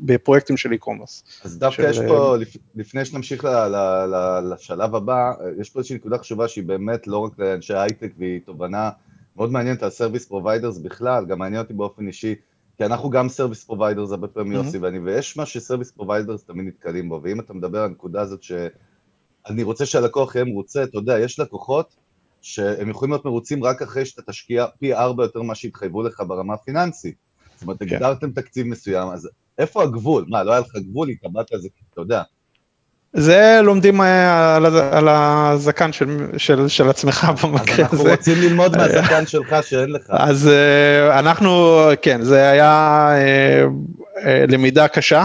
בפרויקטים 0.00 0.56
של 0.56 0.70
e-commerce. 0.72 1.44
אז 1.44 1.58
דווקא 1.58 1.92
של... 1.92 2.02
יש 2.02 2.08
פה, 2.08 2.36
לפני 2.74 3.04
שנמשיך 3.04 3.44
ל, 3.44 3.48
ל, 3.48 3.76
ל, 4.06 4.40
לשלב 4.52 4.94
הבא, 4.94 5.32
יש 5.60 5.70
פה 5.70 5.78
איזושהי 5.78 5.96
נקודה 5.96 6.18
חשובה 6.18 6.48
שהיא 6.48 6.64
באמת 6.64 7.06
לא 7.06 7.18
רק 7.18 7.32
לאנשי 7.38 7.74
הייטק 7.74 8.12
והיא 8.18 8.40
תובנה 8.44 8.90
מאוד 9.36 9.52
מעניינת 9.52 9.82
על 9.82 9.90
service 9.90 10.26
providers 10.26 10.78
בכלל, 10.78 11.24
גם 11.26 11.38
מעניין 11.38 11.62
אותי 11.62 11.72
באופן 11.74 12.06
אישי. 12.06 12.34
כי 12.78 12.84
אנחנו 12.84 13.10
גם 13.10 13.28
service 13.28 13.64
providers 13.64 14.10
הרבה 14.10 14.28
פעמים 14.28 14.52
יוסי 14.52 14.78
ואני, 14.78 14.98
ויש 14.98 15.36
מה 15.36 15.46
ש 15.46 15.56
service 15.56 15.90
providers 15.90 16.44
תמיד 16.44 16.66
נתקלים 16.66 17.08
בו, 17.08 17.20
ואם 17.22 17.40
אתה 17.40 17.54
מדבר 17.54 17.78
על 17.78 17.84
הנקודה 17.84 18.20
הזאת 18.20 18.42
שאני 18.42 19.62
רוצה 19.62 19.86
שהלקוח 19.86 20.34
יהיה 20.34 20.44
מרוצה, 20.44 20.82
אתה 20.82 20.98
יודע, 20.98 21.18
יש 21.18 21.40
לקוחות 21.40 21.96
שהם 22.40 22.90
יכולים 22.90 23.12
להיות 23.12 23.24
מרוצים 23.24 23.64
רק 23.64 23.82
אחרי 23.82 24.04
שאתה 24.04 24.22
תשקיע 24.22 24.66
פי 24.78 24.94
ארבע 24.94 25.22
יותר 25.22 25.42
ממה 25.42 25.54
שהתחייבו 25.54 26.02
לך 26.02 26.22
ברמה 26.28 26.54
הפיננסית. 26.54 27.16
זאת 27.54 27.62
אומרת, 27.62 27.78
כן. 27.78 27.94
הגדרתם 27.94 28.32
תקציב 28.32 28.66
מסוים, 28.66 29.08
אז 29.08 29.28
איפה 29.58 29.82
הגבול? 29.82 30.24
מה, 30.28 30.42
לא 30.42 30.52
היה 30.52 30.60
לך 30.60 30.76
גבול, 30.76 31.08
התאבדת 31.08 31.52
על 31.52 31.60
זה, 31.60 31.68
אתה 31.92 32.00
יודע. 32.00 32.22
זה 33.12 33.60
לומדים 33.62 34.00
אה, 34.00 34.56
על, 34.56 34.66
על 34.66 35.08
הזקן 35.08 35.92
של, 35.92 36.26
של, 36.36 36.68
של 36.68 36.88
עצמך 36.88 37.24
במקרה 37.42 37.74
הזה. 37.74 37.82
אז 37.84 37.92
אנחנו 37.92 38.10
רוצים 38.10 38.34
ללמוד 38.40 38.76
מהזקן 38.76 39.26
שלך 39.26 39.56
שאין 39.62 39.90
לך. 39.90 40.02
אז 40.08 40.48
אה, 40.48 41.18
אנחנו, 41.18 41.78
כן, 42.02 42.22
זה 42.22 42.50
היה 42.50 43.08
אה, 44.24 44.44
למידה 44.48 44.88
קשה, 44.88 45.24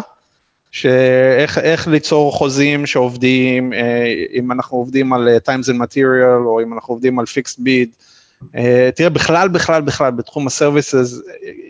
שאיך 0.72 1.88
ליצור 1.88 2.32
חוזים 2.32 2.86
שעובדים, 2.86 3.74
אם 4.34 4.52
אנחנו 4.52 4.78
עובדים 4.78 5.14
על 5.14 5.30
times 5.46 5.70
and 5.70 5.76
material, 5.76 6.46
או 6.46 6.62
אם 6.62 6.74
אנחנו 6.74 6.94
עובדים 6.94 7.20
על 7.20 7.26
fixed 7.26 7.60
bid, 7.60 7.64
אה, 7.64 8.13
תראה, 8.96 9.10
בכלל, 9.10 9.48
בכלל, 9.48 9.82
בכלל, 9.82 10.12
בתחום 10.12 10.48
הסרוויסס, 10.48 11.22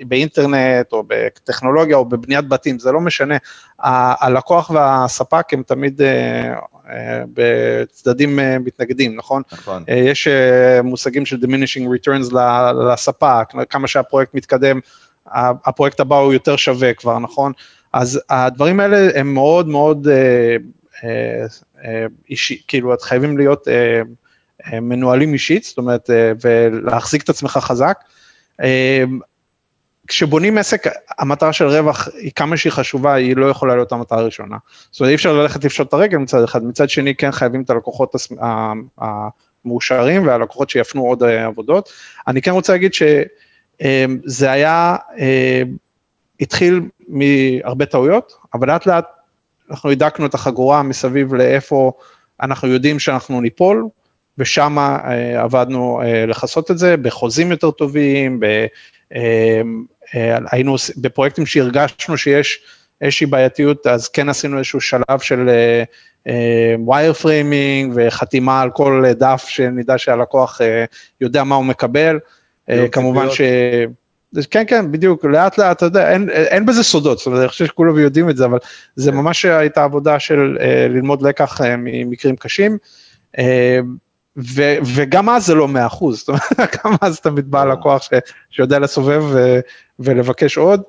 באינטרנט 0.07 0.93
או 0.93 1.03
בטכנולוגיה 1.07 1.97
או 1.97 2.05
בבניית 2.05 2.47
בתים, 2.47 2.79
זה 2.79 2.91
לא 2.91 3.01
משנה. 3.01 3.37
הלקוח 3.79 4.69
והספק 4.69 5.53
הם 5.53 5.63
תמיד 5.63 6.01
אה, 6.01 6.53
אה, 6.89 7.23
בצדדים 7.33 8.39
מתנגדים, 8.59 9.15
נכון? 9.15 9.41
נכון. 9.51 9.83
יש 9.87 10.27
מושגים 10.83 11.25
של 11.25 11.37
diminishing 11.37 11.87
returns 11.87 12.35
לספק, 12.93 13.47
כמה 13.69 13.87
שהפרויקט 13.87 14.33
מתקדם, 14.33 14.79
הפרויקט 15.65 15.99
הבא 15.99 16.15
הוא 16.15 16.33
יותר 16.33 16.55
שווה 16.55 16.93
כבר, 16.93 17.19
נכון? 17.19 17.51
אז 17.93 18.21
הדברים 18.29 18.79
האלה 18.79 19.09
הם 19.15 19.33
מאוד 19.33 19.67
מאוד 19.67 20.07
אישי, 22.29 22.61
כאילו, 22.67 22.93
את 22.93 23.01
חייבים 23.01 23.37
להיות... 23.37 23.67
מנוהלים 24.71 25.33
אישית, 25.33 25.63
זאת 25.63 25.77
אומרת, 25.77 26.09
אה, 26.09 26.31
ולהחזיק 26.41 27.23
את 27.23 27.29
עצמך 27.29 27.51
חזק. 27.51 27.97
אה, 28.61 29.03
כשבונים 30.07 30.57
עסק, 30.57 30.87
המטרה 31.19 31.53
של 31.53 31.67
רווח 31.67 32.07
היא 32.13 32.31
כמה 32.35 32.57
שהיא 32.57 32.71
חשובה, 32.71 33.13
היא 33.13 33.35
לא 33.35 33.45
יכולה 33.45 33.75
להיות 33.75 33.91
המטרה 33.91 34.19
הראשונה. 34.19 34.57
זאת 34.91 34.99
אומרת, 34.99 35.09
אי 35.09 35.15
אפשר 35.15 35.33
ללכת 35.33 35.63
לפשוט 35.63 35.87
את 35.87 35.93
הרגל 35.93 36.17
מצד 36.17 36.43
אחד, 36.43 36.63
מצד 36.63 36.89
שני 36.89 37.15
כן 37.15 37.31
חייבים 37.31 37.61
את 37.61 37.69
הלקוחות 37.69 38.15
המאושרים 39.65 40.27
והלקוחות 40.27 40.69
שיפנו 40.69 41.01
עוד 41.01 41.23
אה, 41.23 41.45
עבודות. 41.45 41.89
אני 42.27 42.41
כן 42.41 42.51
רוצה 42.51 42.73
להגיד 42.73 42.91
שזה 42.93 44.51
היה, 44.51 44.95
התחיל 46.39 46.81
מהרבה 47.07 47.85
טעויות, 47.85 48.33
אבל 48.53 48.67
לאט 48.67 48.85
לאט 48.85 49.05
אנחנו 49.71 49.89
הידקנו 49.89 50.25
את 50.25 50.33
החגורה 50.33 50.83
מסביב 50.83 51.33
לאיפה 51.33 51.91
אנחנו 52.41 52.67
יודעים 52.67 52.99
שאנחנו 52.99 53.41
ניפול, 53.41 53.87
ושם 54.37 54.79
אה, 54.79 55.41
עבדנו 55.43 56.01
אה, 56.01 56.25
לכסות 56.25 56.71
את 56.71 56.77
זה 56.77 56.97
בחוזים 56.97 57.51
יותר 57.51 57.71
טובים, 57.71 58.39
ב, 58.39 58.65
אה, 59.15 59.61
היינו 60.51 60.75
בפרויקטים 60.97 61.45
שהרגשנו 61.45 62.17
שיש 62.17 62.59
איזושהי 63.01 63.27
בעייתיות, 63.27 63.87
אז 63.87 64.07
כן 64.09 64.29
עשינו 64.29 64.57
איזשהו 64.57 64.81
שלב 64.81 65.19
של 65.19 65.49
wireframing 66.79 67.93
וחתימה 67.95 68.61
על 68.61 68.71
כל 68.71 69.03
דף 69.15 69.45
שנדע 69.47 69.97
שהלקוח 69.97 70.61
יודע 71.21 71.43
מה 71.43 71.55
הוא 71.55 71.65
מקבל, 71.65 72.19
כמובן 72.91 73.29
ש... 73.29 73.41
כן, 74.51 74.63
כן, 74.67 74.91
בדיוק, 74.91 75.25
לאט 75.25 75.57
לאט, 75.57 75.77
אתה 75.77 75.85
יודע, 75.85 76.11
אין, 76.11 76.29
אין 76.29 76.65
בזה 76.65 76.83
סודות, 76.83 77.17
זאת 77.17 77.27
אומרת, 77.27 77.39
אני 77.39 77.47
חושב 77.47 77.65
שכולם 77.65 77.99
יודעים 77.99 78.29
את 78.29 78.37
זה, 78.37 78.45
אבל 78.45 78.57
זה 78.95 79.11
ממש 79.11 79.45
הייתה 79.45 79.83
עבודה 79.83 80.19
של 80.19 80.57
ללמוד 80.89 81.21
לקח 81.21 81.61
ממקרים 81.77 82.35
קשים. 82.35 82.77
ו, 84.37 84.61
וגם 84.95 85.29
אז 85.29 85.45
זה 85.45 85.55
לא 85.55 85.67
100%, 85.89 86.11
זאת 86.11 86.29
אומרת, 86.29 86.43
גם 86.85 86.95
אז 87.01 87.19
תמיד 87.19 87.51
בא 87.51 87.63
לקוח 87.63 88.01
ש, 88.01 88.09
שיודע 88.49 88.79
לסובב 88.79 89.23
ו, 89.31 89.59
ולבקש 89.99 90.57
עוד. 90.57 90.81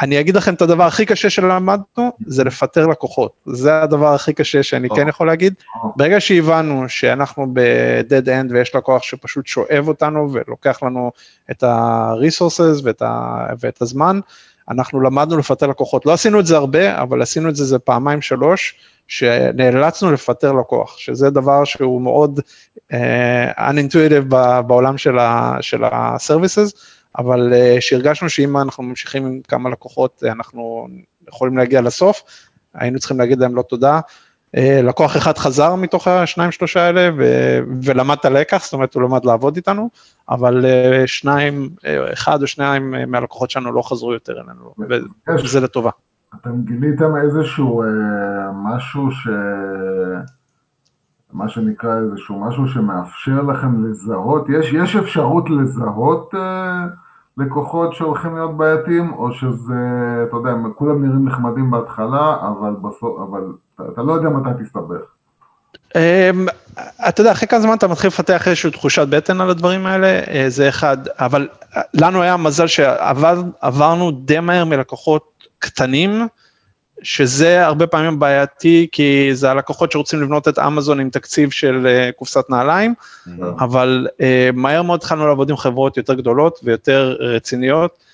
אני 0.00 0.20
אגיד 0.20 0.36
לכם 0.36 0.54
את 0.54 0.62
הדבר 0.62 0.84
הכי 0.84 1.06
קשה 1.06 1.30
שלמדנו, 1.30 2.12
זה 2.26 2.44
לפטר 2.44 2.86
לקוחות. 2.86 3.32
זה 3.46 3.82
הדבר 3.82 4.14
הכי 4.14 4.32
קשה 4.32 4.62
שאני 4.62 4.88
כן 4.88 5.08
יכול 5.08 5.26
להגיד. 5.26 5.54
ברגע 5.96 6.20
שהבנו 6.20 6.88
שאנחנו 6.88 7.46
ב-dead 7.52 8.26
end 8.26 8.52
ויש 8.52 8.74
לקוח 8.74 9.02
שפשוט 9.02 9.46
שואב 9.46 9.88
אותנו 9.88 10.32
ולוקח 10.32 10.82
לנו 10.82 11.12
את 11.50 11.62
ה-resources 11.62 12.80
ואת, 12.84 13.02
ה- 13.02 13.46
ואת 13.60 13.82
הזמן, 13.82 14.20
אנחנו 14.70 15.00
למדנו 15.00 15.38
לפטר 15.38 15.66
לקוחות. 15.66 16.06
לא 16.06 16.12
עשינו 16.12 16.40
את 16.40 16.46
זה 16.46 16.56
הרבה, 16.56 17.02
אבל 17.02 17.22
עשינו 17.22 17.48
את 17.48 17.56
זה 17.56 17.64
זה 17.64 17.78
פעמיים 17.78 18.22
שלוש, 18.22 18.74
שנאלצנו 19.08 20.12
לפטר 20.12 20.52
לקוח, 20.52 20.98
שזה 20.98 21.30
דבר 21.30 21.64
שהוא 21.64 22.02
מאוד 22.02 22.40
uh, 22.92 22.94
unintuitive 23.58 24.34
בעולם 24.66 24.98
של 25.60 25.84
ה-services. 25.84 26.72
אבל 27.18 27.52
uh, 27.52 27.80
שהרגשנו 27.80 28.30
שאם 28.30 28.56
אנחנו 28.56 28.82
ממשיכים 28.82 29.26
עם 29.26 29.40
כמה 29.48 29.70
לקוחות, 29.70 30.22
אנחנו 30.26 30.88
יכולים 31.28 31.58
להגיע 31.58 31.80
לסוף, 31.80 32.22
היינו 32.74 32.98
צריכים 32.98 33.18
להגיד 33.18 33.38
להם 33.38 33.56
לא 33.56 33.62
תודה. 33.62 34.00
Uh, 34.56 34.60
לקוח 34.82 35.16
אחד 35.16 35.38
חזר 35.38 35.74
מתוך 35.74 36.08
השניים 36.08 36.52
שלושה 36.52 36.80
האלה 36.80 37.10
ו- 37.18 37.60
ולמד 37.84 38.16
את 38.20 38.24
הלקח, 38.24 38.64
זאת 38.64 38.72
אומרת 38.72 38.94
הוא 38.94 39.02
למד 39.02 39.24
לעבוד 39.24 39.56
איתנו, 39.56 39.90
אבל 40.28 40.64
uh, 40.64 41.06
שניים, 41.06 41.68
uh, 41.78 42.12
אחד 42.12 42.42
או 42.42 42.46
שניים 42.46 42.94
מהלקוחות 43.08 43.50
שלנו 43.50 43.72
לא 43.72 43.82
חזרו 43.82 44.12
יותר 44.12 44.32
אלינו, 44.32 44.74
וזה 45.44 45.60
לטובה. 45.60 45.90
אתם 46.40 46.62
גיליתם 46.64 47.16
איזשהו 47.16 47.82
uh, 47.82 47.86
משהו 48.52 49.10
ש... 49.10 49.28
מה 51.32 51.48
שנקרא 51.48 51.98
איזשהו 51.98 52.40
משהו 52.40 52.68
שמאפשר 52.68 53.42
לכם 53.42 53.84
לזהות, 53.84 54.48
יש, 54.48 54.72
יש 54.72 54.96
אפשרות 54.96 55.50
לזהות 55.50 56.34
אה, 56.34 56.86
לקוחות 57.36 57.94
שהולכים 57.94 58.34
להיות 58.34 58.56
בעייתיים, 58.56 59.12
או 59.12 59.32
שזה, 59.32 59.74
אתה 60.28 60.36
יודע, 60.36 60.54
כולם 60.74 61.04
נראים 61.04 61.28
נחמדים 61.28 61.70
בהתחלה, 61.70 62.36
אבל 62.48 62.74
בסוף, 62.82 63.20
אבל 63.28 63.42
אתה, 63.92 64.02
לא 64.02 64.12
יודע 64.12 64.28
מתי 64.28 64.64
תסתבך. 64.64 65.00
Um, 65.88 66.50
אתה 67.08 67.20
יודע, 67.20 67.32
אחרי 67.32 67.48
כמה 67.48 67.60
זמן 67.60 67.74
אתה 67.74 67.88
מתחיל 67.88 68.08
לפתח 68.08 68.48
איזושהי 68.48 68.70
תחושת 68.70 69.06
בטן 69.08 69.40
על 69.40 69.50
הדברים 69.50 69.86
האלה, 69.86 70.20
uh, 70.24 70.28
זה 70.48 70.68
אחד, 70.68 70.96
אבל 71.08 71.48
לנו 71.94 72.22
היה 72.22 72.36
מזל 72.36 72.66
שעברנו 72.66 74.10
די 74.10 74.40
מהר 74.40 74.64
מלקוחות 74.64 75.48
קטנים, 75.58 76.28
שזה 77.02 77.66
הרבה 77.66 77.86
פעמים 77.86 78.18
בעייתי, 78.18 78.88
כי 78.92 79.30
זה 79.32 79.50
הלקוחות 79.50 79.92
שרוצים 79.92 80.22
לבנות 80.22 80.48
את 80.48 80.58
אמזון 80.58 81.00
עם 81.00 81.10
תקציב 81.10 81.50
של 81.50 81.86
uh, 81.86 82.12
קופסת 82.18 82.50
נעליים, 82.50 82.94
mm-hmm. 82.94 83.30
אבל 83.58 84.06
מהר 84.54 84.82
מאוד 84.82 84.98
התחלנו 84.98 85.28
לעבוד 85.28 85.50
עם 85.50 85.56
חברות 85.56 85.96
יותר 85.96 86.14
גדולות 86.14 86.60
ויותר 86.62 87.16
רציניות, 87.20 88.09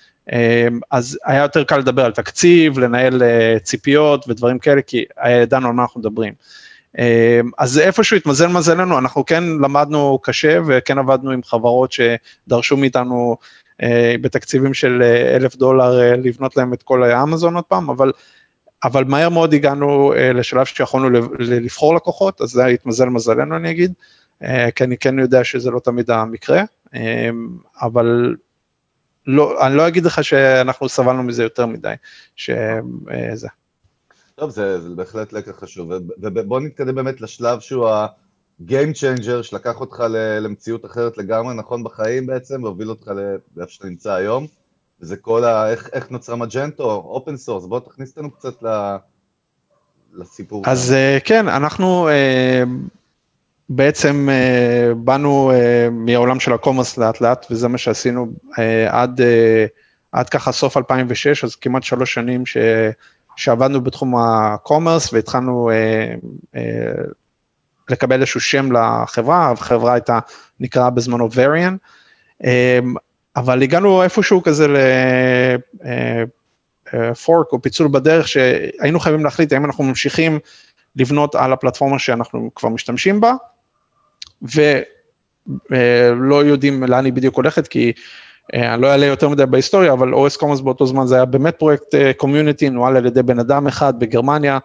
אז 0.91 1.19
היה 1.25 1.41
יותר 1.41 1.63
קל 1.63 1.77
לדבר 1.77 2.05
על 2.05 2.11
תקציב, 2.11 2.79
לנהל 2.79 3.21
uh, 3.21 3.59
ציפיות 3.59 4.25
ודברים 4.29 4.59
כאלה, 4.59 4.81
כי 4.81 5.05
ידענו 5.27 5.67
על 5.67 5.73
מה 5.73 5.83
אנחנו 5.83 5.99
מדברים. 5.99 6.33
Uh, 6.97 6.99
אז 7.57 7.79
איפשהו 7.79 8.17
התמזל 8.17 8.47
מזלנו, 8.47 8.97
אנחנו 8.97 9.25
כן 9.25 9.43
למדנו 9.43 10.19
קשה 10.23 10.59
וכן 10.67 10.97
עבדנו 10.97 11.31
עם 11.31 11.43
חברות 11.43 11.91
שדרשו 11.91 12.77
מאיתנו 12.77 13.37
uh, 13.81 13.85
בתקציבים 14.21 14.73
של 14.73 15.03
אלף 15.35 15.55
דולר 15.55 16.15
לבנות 16.17 16.57
להם 16.57 16.73
את 16.73 16.83
כל 16.83 17.03
האמזון 17.03 17.55
עוד 17.55 17.63
פעם, 17.63 17.89
אבל 17.89 18.11
אבל 18.83 19.03
מהר 19.03 19.29
מאוד 19.29 19.53
הגענו 19.53 20.13
לשלב 20.33 20.65
שיכולנו 20.65 21.09
לבחור 21.39 21.95
לקוחות, 21.95 22.41
אז 22.41 22.49
זה 22.49 22.65
התמזל 22.65 23.05
מזלנו 23.05 23.55
אני 23.55 23.71
אגיד, 23.71 23.93
כי 24.75 24.83
אני 24.83 24.97
כן 24.97 25.19
יודע 25.19 25.43
שזה 25.43 25.71
לא 25.71 25.79
תמיד 25.79 26.11
המקרה, 26.11 26.63
uh, 26.87 26.97
אבל 27.81 28.35
לא, 29.27 29.67
אני 29.67 29.75
לא 29.75 29.87
אגיד 29.87 30.05
לך 30.05 30.23
שאנחנו 30.23 30.89
סבלנו 30.89 31.23
מזה 31.23 31.43
יותר 31.43 31.65
מדי, 31.65 31.93
שזה. 32.35 33.47
טוב, 34.35 34.49
זה, 34.49 34.81
זה 34.81 34.89
בהחלט 34.89 35.33
לקח 35.33 35.51
חשוב, 35.51 35.91
ובוא 36.17 36.59
נתקדם 36.59 36.95
באמת 36.95 37.21
לשלב 37.21 37.59
שהוא 37.59 37.89
ה-game 37.89 38.93
changer, 38.95 39.43
שלקח 39.43 39.79
אותך 39.79 40.03
למציאות 40.41 40.85
אחרת 40.85 41.17
לגמרי, 41.17 41.55
נכון 41.55 41.83
בחיים 41.83 42.27
בעצם, 42.27 42.63
והוביל 42.63 42.89
אותך 42.89 43.11
לאיפה 43.55 43.71
שאתה 43.71 43.87
נמצא 43.87 44.13
היום. 44.13 44.47
זה 44.99 45.17
כל 45.17 45.43
ה... 45.43 45.71
איך, 45.71 45.89
איך 45.93 46.11
נוצרה 46.11 46.35
Magento, 46.35 46.91
open 46.91 47.37
source, 47.37 47.65
בוא 47.65 47.79
תכניס 47.79 48.09
אותנו 48.09 48.31
קצת 48.31 48.63
ל... 48.63 48.95
לסיפור. 50.13 50.63
אז 50.65 50.93
uh, 50.93 51.23
כן, 51.23 51.47
אנחנו 51.47 52.09
uh, 52.09 52.69
בעצם 53.69 54.29
uh, 54.29 54.95
באנו 54.95 55.51
uh, 55.51 55.55
מהעולם 55.91 56.39
של 56.39 56.53
ה 56.53 56.58
commerce 56.58 56.97
לאט 56.97 57.21
לאט, 57.21 57.45
וזה 57.51 57.67
מה 57.67 57.77
שעשינו 57.77 58.27
uh, 58.51 58.59
עד, 58.89 59.21
עד 60.11 60.29
ככה 60.29 60.51
סוף 60.51 60.77
2006, 60.77 61.43
אז 61.43 61.55
כמעט 61.55 61.83
שלוש 61.83 62.13
שנים 62.13 62.45
ש... 62.45 62.57
שעבדנו 63.35 63.81
בתחום 63.81 64.15
ה 64.17 64.28
commerce 64.28 65.13
והתחלנו 65.13 65.69
לקבל 67.89 68.19
איזשהו 68.19 68.41
שם 68.41 68.71
לחברה, 68.71 69.51
החברה 69.51 69.93
הייתה 69.93 70.19
נקראה 70.59 70.89
בזמנו 70.89 71.29
Varien. 71.33 71.75
אבל 73.35 73.63
הגענו 73.63 74.03
איפשהו 74.03 74.43
כזה 74.43 74.67
לפורק 76.93 77.51
או 77.51 77.61
פיצול 77.61 77.87
בדרך 77.87 78.27
שהיינו 78.27 78.99
חייבים 78.99 79.23
להחליט 79.23 79.53
האם 79.53 79.65
אנחנו 79.65 79.83
ממשיכים 79.83 80.39
לבנות 80.95 81.35
על 81.35 81.53
הפלטפורמה 81.53 81.99
שאנחנו 81.99 82.49
כבר 82.55 82.69
משתמשים 82.69 83.21
בה, 83.21 83.33
ולא 84.41 84.85
יודעים 86.45 86.83
לאן 86.83 87.05
היא 87.05 87.13
בדיוק 87.13 87.35
הולכת, 87.35 87.67
כי 87.67 87.91
אני 88.53 88.81
לא 88.81 88.87
אעלה 88.87 89.05
יותר 89.05 89.29
מדי 89.29 89.45
בהיסטוריה, 89.45 89.93
אבל 89.93 90.13
OS 90.13 90.41
Commons 90.41 90.63
באותו 90.63 90.85
זמן 90.85 91.07
זה 91.07 91.15
היה 91.15 91.25
באמת 91.25 91.55
פרויקט 91.55 91.95
קומיוניטי, 92.17 92.69
נוהל 92.69 92.97
על 92.97 93.05
ידי 93.05 93.23
בן 93.23 93.39
אדם 93.39 93.67
אחד 93.67 93.99
בגרמניה, 93.99 94.59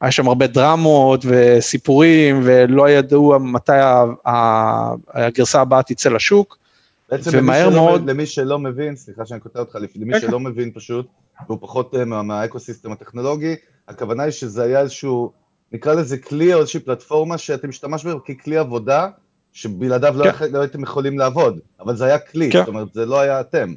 היה 0.00 0.10
שם 0.10 0.28
הרבה 0.28 0.46
דרמות 0.46 1.24
וסיפורים, 1.28 2.40
ולא 2.44 2.90
ידעו 2.90 3.40
מתי 3.40 3.72
הגרסה 5.14 5.60
הבאה 5.60 5.82
תצא 5.82 6.08
לשוק. 6.08 6.58
בעצם 7.10 7.30
ומהר 7.34 7.66
למי 7.66 7.76
מאוד... 7.76 8.10
למי 8.10 8.26
שלא 8.26 8.58
מבין, 8.58 8.96
סליחה 8.96 9.26
שאני 9.26 9.40
קוטע 9.40 9.58
אותך, 9.58 9.76
למי 9.96 10.12
כן, 10.12 10.20
שלא. 10.20 10.40
מבין 10.40 10.70
פשוט, 10.74 11.06
והוא 11.46 11.58
פחות 11.60 11.94
מה 12.06 12.22
ecosystem 12.22 12.92
הטכנולוגי, 12.92 13.54
הכוונה 13.88 14.22
היא 14.22 14.32
שזה 14.32 14.62
היה 14.62 14.80
איזשהו, 14.80 15.32
נקרא 15.72 15.94
לזה 15.94 16.18
כלי 16.18 16.54
או 16.54 16.60
איזושהי 16.60 16.80
פלטפורמה 16.80 17.38
שאתם 17.38 17.68
השתמשתם 17.68 18.12
בו 18.12 18.24
ככלי 18.24 18.56
עבודה, 18.56 19.08
שבלעדיו 19.52 20.14
לא 20.16 20.32
כן. 20.32 20.44
לא, 20.44 20.52
לא 20.52 20.60
הייתם 20.60 20.82
יכולים 20.82 21.18
לעבוד, 21.18 21.58
אבל 21.80 21.96
זה 21.96 22.04
היה 22.04 22.18
כלי, 22.18 22.50
כן. 22.50 22.58
זאת 22.58 22.68
אומרת, 22.68 22.88
זה 22.92 23.06
לא 23.06 23.20
היה 23.20 23.40
אתם. 23.40 23.74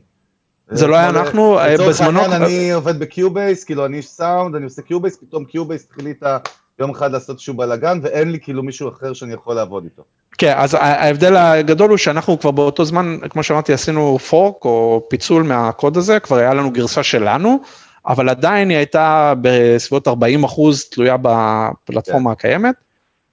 זה 0.72 0.88
לא 0.88 0.96
היה 0.96 1.10
אנחנו, 1.10 1.60
אה, 1.60 1.74
בזמנו... 1.74 1.90
לצורך 1.90 2.02
העניין 2.02 2.42
אני 2.42 2.72
עובד 2.72 3.00
ב 3.00 3.08
Cubase, 3.08 3.64
כאילו 3.64 3.86
אני 3.86 3.98
איש 3.98 4.08
סאונד, 4.08 4.56
אני 4.56 4.64
עושה 4.64 4.82
Cubase, 4.82 5.18
פתאום 5.18 5.46
Cubase 5.46 5.86
התחיל 5.86 6.08
איתה 6.08 6.38
יום 6.80 6.90
אחד 6.90 7.12
לעשות 7.12 7.36
איזשהו 7.36 7.54
בלאגן, 7.54 8.00
ואין 8.04 8.32
לי 8.32 8.40
כאילו 8.40 8.64
מישהו 8.64 8.90
אחר 8.90 9.14
שאני 9.14 9.34
יכול 9.34 9.56
לעבוד 9.56 9.84
איתו. 9.84 10.04
כן, 10.38 10.54
אז 10.58 10.74
ההבדל 10.74 11.36
הגדול 11.36 11.90
הוא 11.90 11.98
שאנחנו 11.98 12.40
כבר 12.40 12.52
באותו 12.52 12.86
זמן, 12.86 13.18
כמו 13.30 13.44
שאמרתי, 13.44 13.74
עשינו 13.74 14.20
fork 14.20 14.66
או 14.66 15.08
פיצול 15.10 15.44
מהקוד 15.44 15.98
הזה, 15.98 16.20
כבר 16.20 16.36
היה 16.36 16.54
לנו 16.54 16.72
גרסה 16.72 17.04
שלנו, 17.04 17.62
אבל 18.10 18.30
עדיין 18.30 18.70
היא 18.70 18.78
הייתה 18.78 19.34
בסביבות 19.42 20.08
40 20.08 20.44
אחוז 20.44 20.86
תלויה 20.86 21.16
בפלטפורמה 21.22 22.30
כן. 22.30 22.32
הקיימת, 22.32 22.76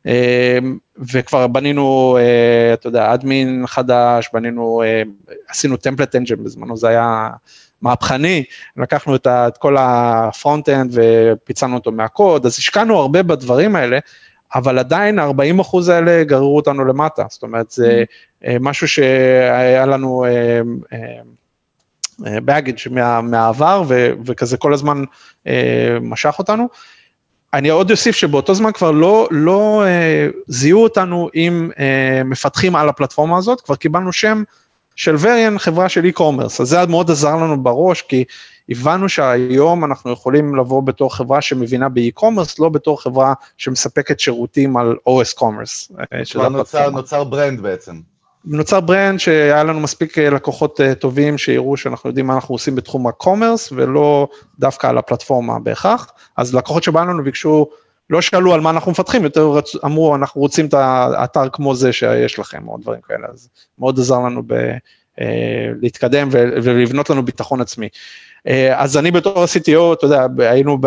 אמ, 0.07 0.79
וכבר 1.13 1.47
בנינו, 1.47 2.17
אה, 2.21 2.75
אתה 2.75 2.89
יודע, 2.89 3.15
admin 3.15 3.65
חדש, 3.67 4.31
בנינו, 4.33 4.83
אה, 4.83 5.03
עשינו 5.49 5.77
template 5.77 6.17
engine 6.17 6.45
בזמנו, 6.45 6.77
זה 6.77 6.89
היה 6.89 7.31
מהפכני, 7.83 8.45
לקחנו 8.77 9.17
את, 9.17 9.27
את 9.27 9.57
כל 9.59 9.77
ה 9.79 9.90
front-end 9.90 10.91
ופיצלנו 10.93 11.75
אותו 11.75 11.93
מהקוד, 11.93 12.47
אז 12.47 12.59
השקענו 12.59 12.99
הרבה 12.99 13.23
בדברים 13.23 13.77
האלה, 13.77 13.99
אבל 14.55 14.79
עדיין 14.79 15.19
40 15.19 15.61
אחוז 15.61 15.89
האלה 15.89 16.25
גררו 16.25 16.57
אותנו 16.57 16.85
למטה, 16.85 17.25
זאת 17.29 17.43
אומרת 17.43 17.71
זה 17.71 18.05
mm-hmm. 18.05 18.47
משהו 18.61 18.89
שהיה 18.89 19.87
לנו 19.87 20.25
באגג' 22.19 22.75
מה, 22.91 23.21
מהעבר 23.21 23.83
ו, 23.89 24.11
וכזה 24.25 24.57
כל 24.57 24.75
הזמן 24.75 25.05
משך 26.01 26.35
אותנו. 26.39 26.69
אני 27.55 27.69
עוד 27.69 27.91
אוסיף 27.91 28.17
שבאותו 28.17 28.55
זמן 28.55 28.73
כבר 28.73 28.91
לא, 28.91 29.29
לא 29.31 29.85
זיהו 30.47 30.83
אותנו 30.83 31.29
עם 31.35 31.71
מפתחים 32.25 32.77
על 32.77 32.89
הפלטפורמה 32.89 33.39
הזאת, 33.39 33.61
כבר 33.61 33.77
קיבלנו 33.77 34.13
שם 34.13 34.43
של 34.97 35.17
וריאן, 35.21 35.59
חברה 35.59 35.89
של 35.89 36.05
e-commerce, 36.05 36.63
אז 36.63 36.69
זה 36.69 36.87
מאוד 36.87 37.11
עזר 37.11 37.37
לנו 37.37 37.63
בראש, 37.63 38.03
כי 38.03 38.25
הבנו 38.69 39.09
שהיום 39.09 39.85
אנחנו 39.85 40.13
יכולים 40.13 40.57
לבוא 40.57 40.83
בתור 40.83 41.17
חברה 41.17 41.43
שמבינה 41.43 41.89
ב-e-commerce, 41.89 42.55
לא 42.59 42.69
בתור 42.69 43.03
חברה 43.03 43.35
שמספקת 43.57 44.21
שירותים 44.21 44.77
על 44.77 44.97
OS 45.09 45.39
commerce. 45.39 45.97
אה, 46.13 46.25
כבר 46.31 46.49
נוצר, 46.49 46.91
נוצר 46.91 47.25
brand 47.25 47.61
בעצם. 47.61 48.01
נוצר 48.47 48.81
brand 48.81 49.21
שהיה 49.21 49.65
לנו 49.65 49.81
מספיק 49.81 50.19
אה, 50.19 50.31
לקוחות 50.31 50.81
אה, 50.81 50.95
טובים 50.95 51.39
שיראו 51.39 51.77
שאנחנו 51.77 52.11
יודעים 52.11 52.27
מה 52.27 52.35
אנחנו 52.35 52.55
עושים 52.55 52.75
בתחום 52.75 53.07
ה-commerce 53.07 53.73
ולא 53.73 54.29
דווקא 54.59 54.87
על 54.87 54.99
הפלטפורמה 54.99 55.59
בהכרח, 55.59 56.13
אז 56.37 56.55
לקוחות 56.55 56.83
שבאו 56.83 57.05
לנו 57.05 57.25
ביקשו 57.25 57.67
לא 58.11 58.21
שאלו 58.21 58.55
על 58.55 58.61
מה 58.61 58.71
אנחנו 58.71 58.93
מפתחים, 58.93 59.25
יותר 59.25 59.47
רצ... 59.49 59.73
אמרו, 59.85 60.17
אנחנו 60.17 60.41
רוצים 60.41 60.67
את 60.67 60.75
האתר 60.75 61.49
כמו 61.53 61.75
זה 61.75 61.93
שיש 61.93 62.39
לכם, 62.39 62.69
או 62.69 62.79
דברים 62.79 63.01
כאלה, 63.09 63.27
אז 63.33 63.49
מאוד 63.79 63.99
עזר 63.99 64.19
לנו 64.19 64.43
ב, 64.47 64.53
אה, 65.21 65.71
להתקדם 65.83 66.29
ולבנות 66.33 67.11
לנו 67.11 67.25
ביטחון 67.25 67.61
עצמי. 67.61 67.89
אז 68.75 68.97
אני 68.97 69.11
בתור 69.11 69.43
ה-CTO, 69.43 69.93
אתה 69.93 70.05
יודע, 70.05 70.27
היינו 70.39 70.79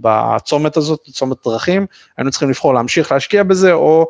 בצומת 0.00 0.76
הזאת, 0.76 1.00
צומת 1.12 1.36
דרכים, 1.44 1.86
היינו 2.16 2.30
צריכים 2.30 2.50
לבחור 2.50 2.74
להמשיך 2.74 3.12
להשקיע 3.12 3.42
בזה, 3.42 3.72
או 3.72 4.08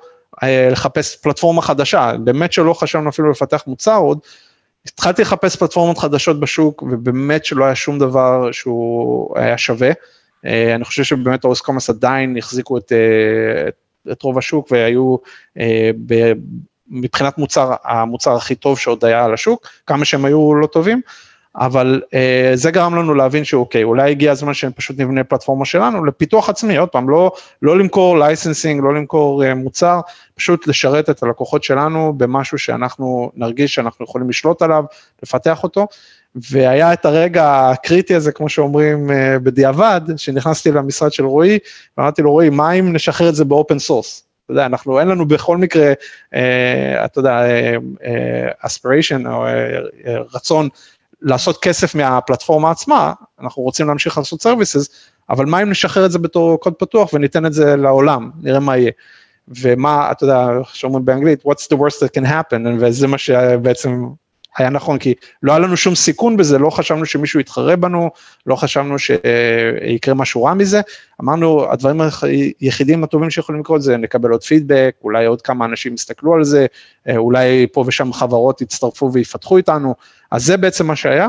לחפש 0.70 1.16
פלטפורמה 1.16 1.62
חדשה, 1.62 2.12
באמת 2.24 2.52
שלא 2.52 2.74
חשבנו 2.74 3.08
אפילו 3.08 3.30
לפתח 3.30 3.64
מוצר 3.66 3.96
עוד, 3.96 4.18
התחלתי 4.86 5.22
לחפש 5.22 5.56
פלטפורמות 5.56 5.98
חדשות 5.98 6.40
בשוק, 6.40 6.82
ובאמת 6.82 7.44
שלא 7.44 7.64
היה 7.64 7.74
שום 7.74 7.98
דבר 7.98 8.52
שהוא 8.52 9.38
היה 9.38 9.58
שווה. 9.58 9.90
אה, 10.46 10.74
אני 10.74 10.84
חושב 10.84 11.02
שבאמת 11.02 11.44
אורס 11.44 11.60
קומאס 11.60 11.90
עדיין 11.90 12.36
החזיקו 12.36 12.78
את, 12.78 12.92
את, 13.68 13.74
את 14.12 14.22
רוב 14.22 14.38
השוק 14.38 14.68
והיו 14.70 15.16
ב, 16.06 16.32
מבחינת 16.88 17.38
מוצר, 17.38 17.74
המוצר 17.84 18.36
הכי 18.36 18.54
טוב 18.54 18.78
שעוד 18.78 19.04
היה 19.04 19.24
על 19.24 19.34
השוק, 19.34 19.68
כמה 19.86 20.04
שהם 20.04 20.24
היו 20.24 20.54
לא 20.54 20.66
טובים, 20.66 21.00
אבל 21.56 22.02
uh, 22.04 22.16
זה 22.54 22.70
גרם 22.70 22.94
לנו 22.94 23.14
להבין 23.14 23.44
שאוקיי, 23.44 23.82
אולי 23.82 24.10
הגיע 24.10 24.32
הזמן 24.32 24.54
שפשוט 24.54 25.00
נבנה 25.00 25.24
פלטפורמה 25.24 25.64
שלנו 25.64 26.04
לפיתוח 26.04 26.48
עצמי, 26.48 26.76
עוד 26.76 26.88
פעם, 26.88 27.08
לא, 27.08 27.32
לא 27.62 27.78
למכור 27.78 28.18
licensing, 28.18 28.80
לא 28.84 28.94
למכור 28.94 29.44
uh, 29.44 29.54
מוצר, 29.54 30.00
פשוט 30.34 30.66
לשרת 30.66 31.10
את 31.10 31.22
הלקוחות 31.22 31.64
שלנו 31.64 32.12
במשהו 32.16 32.58
שאנחנו 32.58 33.30
נרגיש 33.34 33.74
שאנחנו 33.74 34.04
יכולים 34.04 34.30
לשלוט 34.30 34.62
עליו, 34.62 34.84
לפתח 35.22 35.62
אותו, 35.62 35.86
והיה 36.34 36.92
את 36.92 37.04
הרגע 37.04 37.70
הקריטי 37.70 38.14
הזה, 38.14 38.32
כמו 38.32 38.48
שאומרים 38.48 39.10
uh, 39.10 39.38
בדיעבד, 39.38 40.00
שנכנסתי 40.16 40.70
למשרד 40.70 41.12
של 41.12 41.24
רועי, 41.24 41.58
ואמרתי 41.98 42.22
לו, 42.22 42.30
רועי, 42.30 42.50
מה 42.50 42.72
אם 42.72 42.92
נשחרר 42.92 43.28
את 43.28 43.34
זה 43.34 43.44
ב 43.44 43.51
open 43.51 43.78
source? 43.78 44.24
אתה 44.44 44.52
יודע, 44.52 44.66
אנחנו, 44.66 45.00
אין 45.00 45.08
לנו 45.08 45.26
בכל 45.26 45.56
מקרה, 45.56 45.92
אה, 46.34 47.04
אתה 47.04 47.18
יודע, 47.18 47.42
אספיריישן 48.58 49.26
אה, 49.26 49.34
או 49.34 49.46
אה, 49.46 50.18
רצון 50.34 50.68
לעשות 51.22 51.62
כסף 51.62 51.94
מהפלטפורמה 51.94 52.70
עצמה, 52.70 53.12
אנחנו 53.40 53.62
רוצים 53.62 53.88
להמשיך 53.88 54.18
לעשות 54.18 54.42
סרוויסס, 54.42 54.88
אבל 55.30 55.46
מה 55.46 55.62
אם 55.62 55.70
נשחרר 55.70 56.06
את 56.06 56.10
זה 56.12 56.18
בתור 56.18 56.60
קוד 56.60 56.74
פתוח 56.74 57.12
וניתן 57.12 57.46
את 57.46 57.52
זה 57.52 57.76
לעולם, 57.76 58.30
נראה 58.42 58.60
מה 58.60 58.76
יהיה. 58.76 58.90
ומה, 59.48 60.10
אתה 60.10 60.24
יודע, 60.24 60.48
שאומרים 60.72 61.04
באנגלית, 61.04 61.42
what's 61.42 61.74
the 61.74 61.78
worst 61.78 61.98
that 61.98 62.20
can 62.20 62.26
happen, 62.26 62.68
וזה 62.80 63.06
מה 63.06 63.18
שבעצם 63.18 64.04
היה 64.56 64.70
נכון, 64.70 64.98
כי 64.98 65.14
לא 65.42 65.52
היה 65.52 65.58
לנו 65.58 65.76
שום 65.76 65.94
סיכון 65.94 66.36
בזה, 66.36 66.58
לא 66.58 66.70
חשבנו 66.70 67.06
שמישהו 67.06 67.40
יתחרה 67.40 67.76
בנו, 67.76 68.10
לא 68.46 68.56
חשבנו 68.56 68.96
שיקרה 68.98 70.14
משהו 70.14 70.44
רע 70.44 70.54
מזה, 70.54 70.80
אמרנו, 71.22 71.72
הדברים 71.72 72.00
היחידים 72.60 73.04
הטובים 73.04 73.30
שיכולים 73.30 73.60
לקרות 73.60 73.82
זה 73.82 73.96
נקבל 73.96 74.30
עוד 74.30 74.42
פידבק, 74.42 74.94
אולי 75.04 75.26
עוד 75.26 75.42
כמה 75.42 75.64
אנשים 75.64 75.94
יסתכלו 75.94 76.34
על 76.34 76.44
זה, 76.44 76.66
אולי 77.16 77.66
פה 77.72 77.84
ושם 77.86 78.12
חברות 78.12 78.60
יצטרפו 78.60 79.12
ויפתחו 79.12 79.56
איתנו, 79.56 79.94
אז 80.30 80.44
זה 80.44 80.56
בעצם 80.56 80.86
מה 80.86 80.96
שהיה, 80.96 81.28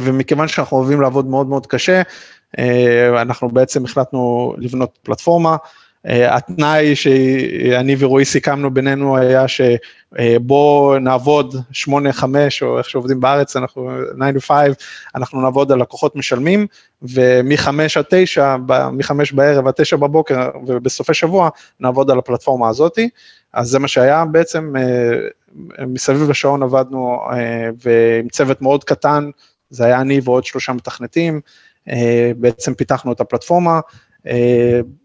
ומכיוון 0.00 0.48
שאנחנו 0.48 0.76
אוהבים 0.76 1.00
לעבוד 1.00 1.26
מאוד 1.26 1.46
מאוד 1.46 1.66
קשה, 1.66 2.02
אנחנו 3.22 3.48
בעצם 3.48 3.84
החלטנו 3.84 4.54
לבנות 4.58 4.98
פלטפורמה, 5.02 5.56
התנאי 6.04 6.96
שאני 6.96 7.96
ורועי 7.98 8.24
סיכמנו 8.24 8.74
בינינו 8.74 9.16
היה 9.16 9.44
שבוא 9.48 10.98
נעבוד 10.98 11.54
8-5 11.86 12.24
או 12.62 12.78
איך 12.78 12.90
שעובדים 12.90 13.20
בארץ, 13.20 13.56
אנחנו 13.56 13.90
9 14.16 14.38
to 14.38 14.40
5, 14.40 14.76
אנחנו 15.14 15.40
נעבוד 15.40 15.72
על 15.72 15.80
לקוחות 15.80 16.16
משלמים 16.16 16.66
ומ-5 17.02 17.68
עד 17.96 18.04
9, 18.08 18.56
מ-5 18.92 19.12
בערב 19.34 19.66
עד 19.66 19.74
9 19.74 19.96
בבוקר 19.96 20.50
ובסופי 20.66 21.14
שבוע 21.14 21.48
נעבוד 21.80 22.10
על 22.10 22.18
הפלטפורמה 22.18 22.68
הזאתי, 22.68 23.08
אז 23.52 23.68
זה 23.68 23.78
מה 23.78 23.88
שהיה. 23.88 24.24
בעצם, 24.24 24.74
אה, 24.76 25.86
מסביב 25.86 26.30
לשעון 26.30 26.62
עבדנו 26.62 27.18
אה, 27.32 27.70
ועם 27.82 28.28
צוות 28.28 28.62
מאוד 28.62 28.84
קטן, 28.84 29.30
זה 29.70 29.84
היה 29.84 30.00
אני 30.00 30.20
ועוד 30.24 30.44
שלושה 30.44 30.72
מתכנתים, 30.72 31.40
בעצם 32.36 32.74
פיתחנו 32.74 33.12
את 33.12 33.20
הפלטפורמה, 33.20 33.74
אה, 33.74 33.80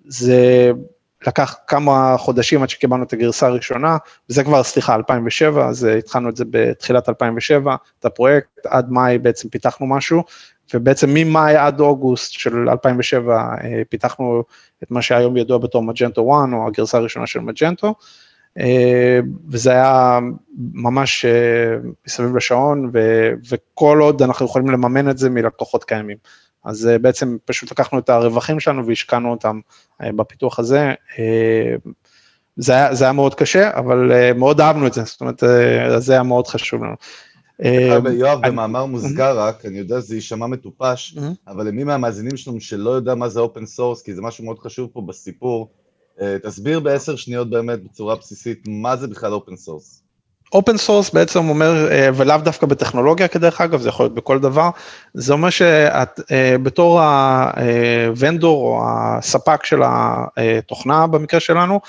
זה 0.05 0.71
לקח 1.27 1.55
כמה 1.67 2.15
חודשים 2.17 2.63
עד 2.63 2.69
שקיבלנו 2.69 3.03
את 3.03 3.13
הגרסה 3.13 3.47
הראשונה, 3.47 3.97
וזה 4.29 4.43
כבר, 4.43 4.63
סליחה, 4.63 4.95
2007, 4.95 5.67
אז 5.67 5.85
אה, 5.85 5.95
התחלנו 5.95 6.29
את 6.29 6.35
זה 6.35 6.43
בתחילת 6.49 7.09
2007, 7.09 7.75
את 7.99 8.05
הפרויקט, 8.05 8.65
עד 8.65 8.91
מאי 8.91 9.17
בעצם 9.17 9.49
פיתחנו 9.49 9.87
משהו, 9.87 10.23
ובעצם 10.73 11.09
ממאי 11.13 11.55
עד 11.55 11.79
אוגוסט 11.79 12.31
של 12.31 12.69
2007 12.69 13.55
אה, 13.63 13.81
פיתחנו 13.89 14.43
את 14.83 14.91
מה 14.91 15.01
שהיום 15.01 15.37
ידוע 15.37 15.57
בתור 15.57 15.83
מג'נטו 15.83 16.21
1, 16.21 16.53
או 16.53 16.67
הגרסה 16.67 16.97
הראשונה 16.97 17.27
של 17.27 17.39
מג'נטו, 17.39 17.95
וזה 19.49 19.71
היה 19.71 20.19
ממש 20.73 21.25
מסביב 22.07 22.35
לשעון, 22.35 22.91
וכל 23.49 23.99
עוד 24.01 24.21
אנחנו 24.21 24.45
יכולים 24.45 24.69
לממן 24.69 25.09
את 25.09 25.17
זה 25.17 25.29
מלקוחות 25.29 25.83
קיימים. 25.83 26.17
אז 26.69 26.87
אה, 26.87 26.99
בעצם 26.99 27.37
פשוט 27.45 27.71
לקחנו 27.71 27.99
את 27.99 28.09
הרווחים 28.09 28.59
שלנו 28.59 28.87
והשקענו 28.87 29.31
אותם 29.31 29.59
אה, 30.01 30.11
בפיתוח 30.11 30.59
הזה. 30.59 30.93
אה, 31.19 31.75
זה 32.57 32.73
היה, 32.73 32.95
זה 32.95 33.03
היה 33.03 33.13
מאוד 33.13 33.35
קשה, 33.35 33.71
אבל 33.73 34.11
מאוד 34.35 34.61
אהבנו 34.61 34.87
את 34.87 34.93
זה, 34.93 35.03
זאת 35.03 35.21
אומרת, 35.21 35.43
זה 35.97 36.13
היה 36.13 36.23
מאוד 36.23 36.47
חשוב 36.47 36.83
לנו. 36.83 36.95
יואב, 38.11 38.47
במאמר 38.47 38.85
מוסגר 38.85 39.39
רק, 39.39 39.65
אני 39.65 39.77
יודע 39.77 40.01
שזה 40.01 40.15
יישמע 40.15 40.47
מטופש, 40.47 41.17
אבל 41.47 41.67
למי 41.67 41.83
מהמאזינים 41.83 42.37
שלנו 42.37 42.61
שלא 42.61 42.89
יודע 42.89 43.15
מה 43.15 43.29
זה 43.29 43.39
open 43.39 43.65
source, 43.65 44.01
כי 44.01 44.13
זה 44.13 44.21
משהו 44.21 44.45
מאוד 44.45 44.59
חשוב 44.59 44.89
פה 44.93 45.01
בסיפור, 45.01 45.69
תסביר 46.43 46.79
בעשר 46.79 47.15
שניות 47.15 47.49
באמת 47.49 47.83
בצורה 47.83 48.15
בסיסית, 48.15 48.63
מה 48.67 48.95
זה 48.95 49.07
בכלל 49.07 49.33
open 49.33 49.55
source. 49.55 50.03
open 50.53 50.77
source 50.77 51.09
בעצם 51.09 51.49
אומר, 51.49 51.91
אה, 51.91 52.09
ולאו 52.15 52.37
דווקא 52.37 52.67
בטכנולוגיה 52.67 53.27
כדרך 53.27 53.61
אגב, 53.61 53.81
זה 53.81 53.89
יכול 53.89 54.03
להיות 54.03 54.15
בכל 54.15 54.39
דבר, 54.39 54.69
זה 55.13 55.33
אומר 55.33 55.49
שאת 55.49 56.19
אה, 56.31 56.55
בתור 56.63 57.01
ה 57.01 57.24
vendor 57.24 58.63
או 58.63 58.83
הספק 58.87 59.65
של 59.65 59.81
התוכנה 59.85 61.07
במקרה 61.07 61.39
שלנו, 61.39 61.79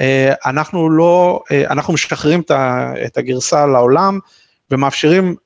אה, 0.00 0.32
אנחנו 0.46 0.90
לא, 0.90 1.42
אנחנו 1.70 1.92
משחררים 1.94 2.42
את 3.06 3.16
הגרסה 3.16 3.66
לעולם 3.66 4.18
ומאפשרים 4.70 5.36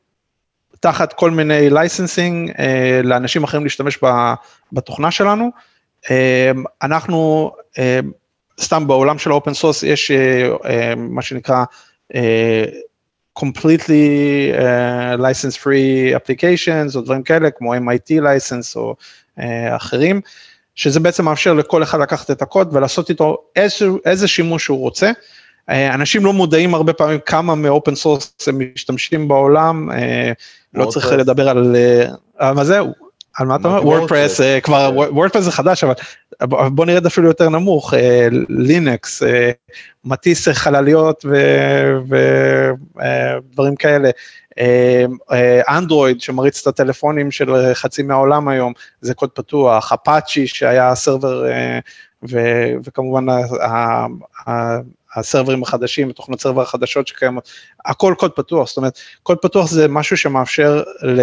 תחת 0.81 1.13
כל 1.13 1.31
מיני 1.31 1.71
licensing 1.71 2.53
לאנשים 3.05 3.45
אחרים 3.45 3.65
להשתמש 3.65 3.99
בתוכנה 4.73 5.11
שלנו. 5.11 5.51
אנחנו, 6.83 7.53
סתם 8.61 8.87
בעולם 8.87 9.19
של 9.19 9.31
ה 9.31 9.36
open 9.36 9.55
source 9.55 9.83
יש 9.83 10.11
מה 10.97 11.23
שנקרא, 11.23 11.65
completely 13.39 14.53
uh, 14.53 15.17
license 15.19 15.57
free 15.57 16.15
applications 16.17 16.97
או 16.97 17.01
דברים 17.01 17.23
כאלה 17.23 17.51
כמו 17.51 17.75
MIT 17.75 18.23
license 18.23 18.77
או 18.77 18.97
uh, 19.39 19.43
אחרים, 19.77 20.21
שזה 20.75 21.01
בעצם 21.01 21.25
מאפשר 21.25 21.55
לכל 21.55 21.83
אחד 21.83 22.01
לקחת 22.01 22.31
את 22.31 22.43
הקוד 22.43 22.77
ולעשות 22.77 23.11
איתו 23.11 23.37
איזה, 23.57 23.87
איזה 24.05 24.29
שימוש 24.29 24.65
שהוא 24.65 24.79
רוצה. 24.79 25.11
Uh, 25.71 25.75
אנשים 25.95 26.25
לא 26.25 26.33
מודעים 26.33 26.75
הרבה 26.75 26.93
פעמים 26.93 27.19
כמה 27.27 27.55
מ 27.55 27.63
open 27.63 27.95
source 27.95 28.35
הם 28.47 28.59
משתמשים 28.75 29.29
בעולם, 29.29 29.89
לא 30.75 30.87
צריך 30.87 31.13
לדבר 31.13 31.49
על, 31.49 31.77
uh, 32.41 32.45
מה 32.53 32.65
זה, 32.65 32.81
על 33.37 33.47
מה 33.47 33.57
אתה 33.57 33.69
אומר? 33.69 33.87
WordPress, 33.87 34.41
אה, 34.41 34.61
כבר 34.61 34.91
WordPress. 34.95 35.45
זה 35.45 35.53
חדש, 35.53 35.85
אבל 35.85 35.95
בוא 36.41 36.87
נרד 36.87 37.07
אפילו 37.07 37.29
יותר 37.29 37.49
נמוך, 37.49 37.95
לינקס, 38.49 39.23
אה, 39.23 39.29
אה, 39.29 39.51
מטיס 40.05 40.49
חלליות 40.49 41.25
ודברים 42.95 43.77
כאלה. 43.77 44.11
אנדרואיד 45.69 46.21
שמריץ 46.21 46.61
את 46.61 46.67
הטלפונים 46.67 47.31
של 47.31 47.73
חצי 47.75 48.03
מהעולם 48.03 48.49
היום, 48.49 48.73
זה 49.01 49.15
קוד 49.15 49.31
פתוח, 49.31 49.93
אפאצ'י 49.93 50.47
שהיה 50.47 50.95
server, 50.95 51.45
וכמובן 52.85 53.27
הסרברים 55.17 55.63
החדשים, 55.63 56.13
תוכנות 56.13 56.41
סרבר 56.41 56.63
החדשות 56.63 57.07
שקיימות, 57.07 57.49
הכל 57.85 58.15
קוד 58.19 58.33
פתוח, 58.33 58.69
זאת 58.69 58.77
אומרת, 58.77 58.99
קוד 59.23 59.39
פתוח 59.39 59.71
זה 59.71 59.89
משהו 59.89 60.17
שמאפשר 60.17 60.83
ל... 61.03 61.21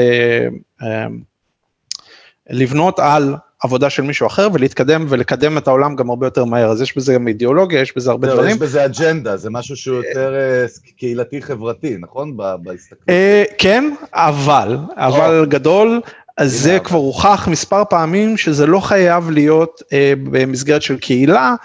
לבנות 2.50 3.00
על 3.00 3.36
עבודה 3.63 3.89
של 3.89 4.04
מישהו 4.04 4.28
אחר 4.28 4.48
ולהתקדם 4.54 5.06
ולקדם 5.10 5.58
את 5.58 5.67
העולם 5.67 5.95
גם 5.95 6.10
הרבה 6.10 6.28
יותר 6.28 6.45
מהר, 6.45 6.72
אז 6.72 6.82
יש 6.82 6.98
בזה 6.98 7.13
גם 7.13 7.28
אידיאולוגיה, 7.28 7.82
יש 7.82 7.98
בזה 7.98 8.12
הרבה 8.12 8.28
לא, 8.28 8.34
דברים. 8.34 8.52
יש 8.52 8.58
בזה 8.58 8.86
אג'נדה, 8.86 9.38
זה 9.38 9.50
משהו 9.50 9.76
שהוא 9.76 9.98
יותר 9.98 10.36
אה, 10.36 10.65
קהילתי 10.98 11.41
חברתי, 11.41 11.98
נכון? 12.00 12.38
בהסתכלות. 12.38 13.10
אה, 13.10 13.43
כן, 13.58 13.93
אבל, 14.13 14.78
אבל 14.95 15.45
גדול, 15.50 16.02
אז 16.38 16.54
זה 16.54 16.80
כבר 16.84 16.98
הוכח 16.98 17.48
מספר 17.52 17.84
פעמים 17.89 18.38
שזה 18.38 18.67
לא 18.67 18.80
חייב 18.80 19.30
להיות 19.30 19.82
אה, 19.93 20.13
במסגרת 20.24 20.82
של 20.82 20.98
קהילה, 20.98 21.56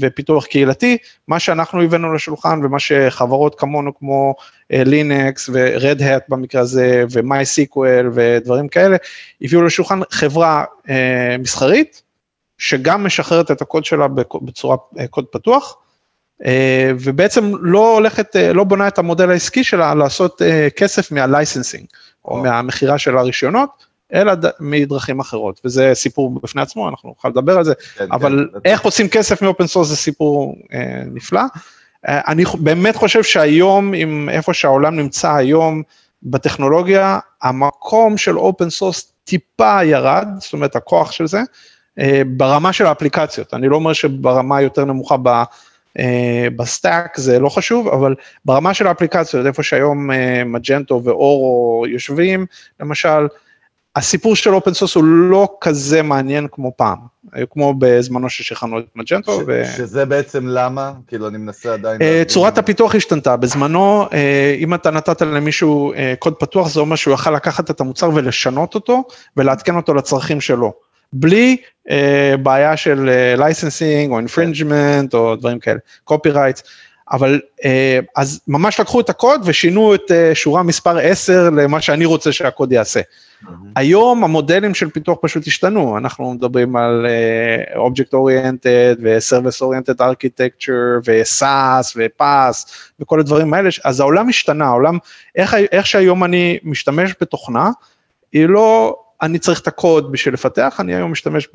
ופיתוח 0.00 0.46
קהילתי, 0.46 0.98
מה 1.28 1.38
שאנחנו 1.38 1.82
הבאנו 1.82 2.14
לשולחן 2.14 2.60
ומה 2.64 2.78
שחברות 2.78 3.54
כמונו 3.60 3.98
כמו 3.98 4.34
לינקס 4.70 5.48
ו-Red 5.52 6.00
Hat 6.00 6.24
במקרה 6.28 6.60
הזה 6.60 7.04
ו-MySQL 7.12 8.06
ודברים 8.14 8.68
כאלה, 8.68 8.96
הביאו 9.42 9.62
לשולחן 9.62 10.00
חברה 10.10 10.64
אה, 10.88 11.36
מסחרית, 11.38 12.02
שגם 12.58 13.04
משחררת 13.06 13.50
את 13.50 13.62
הקוד 13.62 13.84
שלה 13.84 14.06
בצורה 14.42 14.76
קוד 15.10 15.24
פתוח, 15.24 15.76
ובעצם 17.00 17.52
לא 17.60 17.94
הולכת, 17.94 18.36
לא 18.54 18.64
בונה 18.64 18.88
את 18.88 18.98
המודל 18.98 19.30
העסקי 19.30 19.64
שלה 19.64 19.94
לעשות 19.94 20.42
כסף 20.76 21.12
מה 21.12 21.24
licensing, 21.24 21.86
או 22.24 22.36
מהמכירה 22.36 22.98
של 22.98 23.18
הרישיונות, 23.18 23.86
אלא 24.14 24.32
מדרכים 24.60 25.20
אחרות, 25.20 25.60
וזה 25.64 25.90
סיפור 25.94 26.40
בפני 26.42 26.62
עצמו, 26.62 26.88
אנחנו 26.88 27.08
נוכל 27.08 27.28
לדבר 27.28 27.58
על 27.58 27.64
זה, 27.64 27.74
כן, 27.98 28.06
אבל 28.12 28.48
כן, 28.52 28.58
איך 28.64 28.82
עושים 28.82 29.08
כסף 29.08 29.42
מ 29.42 29.47
open 29.47 29.66
source 29.66 29.88
זה 29.88 29.96
סיפור 29.96 30.56
אה, 30.72 31.02
נפלא. 31.06 31.42
אה, 32.08 32.20
אני 32.26 32.44
באמת 32.58 32.96
חושב 32.96 33.22
שהיום, 33.22 33.94
עם 33.94 34.28
איפה 34.32 34.54
שהעולם 34.54 34.96
נמצא 34.96 35.32
היום 35.32 35.82
בטכנולוגיה, 36.22 37.18
המקום 37.42 38.16
של 38.16 38.38
open 38.38 38.70
source 38.70 39.12
טיפה 39.24 39.84
ירד, 39.84 40.28
זאת 40.38 40.52
אומרת 40.52 40.76
הכוח 40.76 41.12
של 41.12 41.26
זה, 41.26 41.40
אה, 41.98 42.22
ברמה 42.26 42.72
של 42.72 42.86
האפליקציות, 42.86 43.54
אני 43.54 43.68
לא 43.68 43.76
אומר 43.76 43.92
שברמה 43.92 44.62
יותר 44.62 44.84
נמוכה 44.84 45.16
ב... 45.22 45.42
אה, 45.98 46.46
ב 46.56 46.66
stack 46.66 47.16
זה 47.16 47.38
לא 47.38 47.48
חשוב, 47.48 47.88
אבל 47.88 48.14
ברמה 48.44 48.74
של 48.74 48.86
האפליקציות, 48.86 49.46
איפה 49.46 49.62
שהיום 49.62 50.10
אה, 50.10 50.44
Magento 50.44 51.00
ו 51.04 51.24
Oro 51.24 51.84
יושבים, 51.88 52.46
למשל, 52.80 53.26
הסיפור 53.96 54.36
של 54.36 54.54
open 54.54 54.74
source 54.74 54.94
הוא 54.94 55.04
לא 55.04 55.48
כזה 55.60 56.02
מעניין 56.02 56.46
כמו 56.52 56.72
פעם, 56.76 56.98
כמו 57.50 57.74
בזמנו 57.78 58.30
ששחררנו 58.30 58.78
את 58.78 58.84
Magento. 58.96 59.40
ש, 59.40 59.44
ו... 59.46 59.62
שזה 59.76 60.04
בעצם 60.04 60.46
למה? 60.46 60.92
כאילו 61.06 61.28
אני 61.28 61.38
מנסה 61.38 61.72
עדיין... 61.72 62.00
Uh, 62.00 62.28
צורת 62.28 62.58
הפיתוח 62.58 62.94
השתנתה, 62.94 63.36
בזמנו 63.36 64.06
uh, 64.10 64.14
אם 64.58 64.74
אתה 64.74 64.90
נתת 64.90 65.22
למישהו 65.22 65.92
uh, 65.92 65.96
קוד 66.18 66.34
פתוח 66.34 66.68
זה 66.68 66.80
אומר 66.80 66.96
שהוא 66.96 67.14
יכל 67.14 67.30
לקחת 67.30 67.70
את 67.70 67.80
המוצר 67.80 68.10
ולשנות 68.14 68.74
אותו 68.74 69.04
ולעדכן 69.36 69.76
אותו 69.76 69.94
לצרכים 69.94 70.40
שלו, 70.40 70.72
בלי 71.12 71.56
uh, 71.88 71.92
בעיה 72.42 72.76
של 72.76 73.10
licensing 73.36 74.10
uh, 74.10 74.12
או 74.12 74.18
infringement 74.18 75.14
או 75.14 75.36
דברים 75.36 75.58
כאלה, 75.58 75.78
copyrights. 76.04 76.62
אבל 77.12 77.40
אז 78.16 78.40
ממש 78.48 78.80
לקחו 78.80 79.00
את 79.00 79.10
הקוד 79.10 79.40
ושינו 79.44 79.94
את 79.94 80.10
שורה 80.34 80.62
מספר 80.62 80.98
10 80.98 81.50
למה 81.50 81.80
שאני 81.80 82.04
רוצה 82.04 82.32
שהקוד 82.32 82.72
יעשה. 82.72 83.00
היום 83.76 84.24
המודלים 84.24 84.74
של 84.74 84.90
פיתוח 84.90 85.18
פשוט 85.20 85.46
השתנו, 85.46 85.98
אנחנו 85.98 86.34
מדברים 86.34 86.76
על 86.76 87.06
Object 87.74 88.14
Oriented 88.14 89.00
ו-Service 89.02 89.62
Oriented 89.62 89.98
Architecture 89.98 91.00
ו-SAS 91.06 91.96
ו-PAS 91.96 92.72
וכל 93.00 93.20
הדברים 93.20 93.54
האלה, 93.54 93.68
אז 93.84 94.00
העולם 94.00 94.28
השתנה, 94.28 94.64
העולם, 94.64 94.98
איך, 95.36 95.54
איך 95.72 95.86
שהיום 95.86 96.24
אני 96.24 96.58
משתמש 96.62 97.14
בתוכנה, 97.20 97.70
היא 98.32 98.46
לא, 98.46 98.96
אני 99.22 99.38
צריך 99.38 99.60
את 99.60 99.66
הקוד 99.66 100.12
בשביל 100.12 100.34
לפתח, 100.34 100.76
אני 100.80 100.94
היום 100.94 101.12
משתמש 101.12 101.48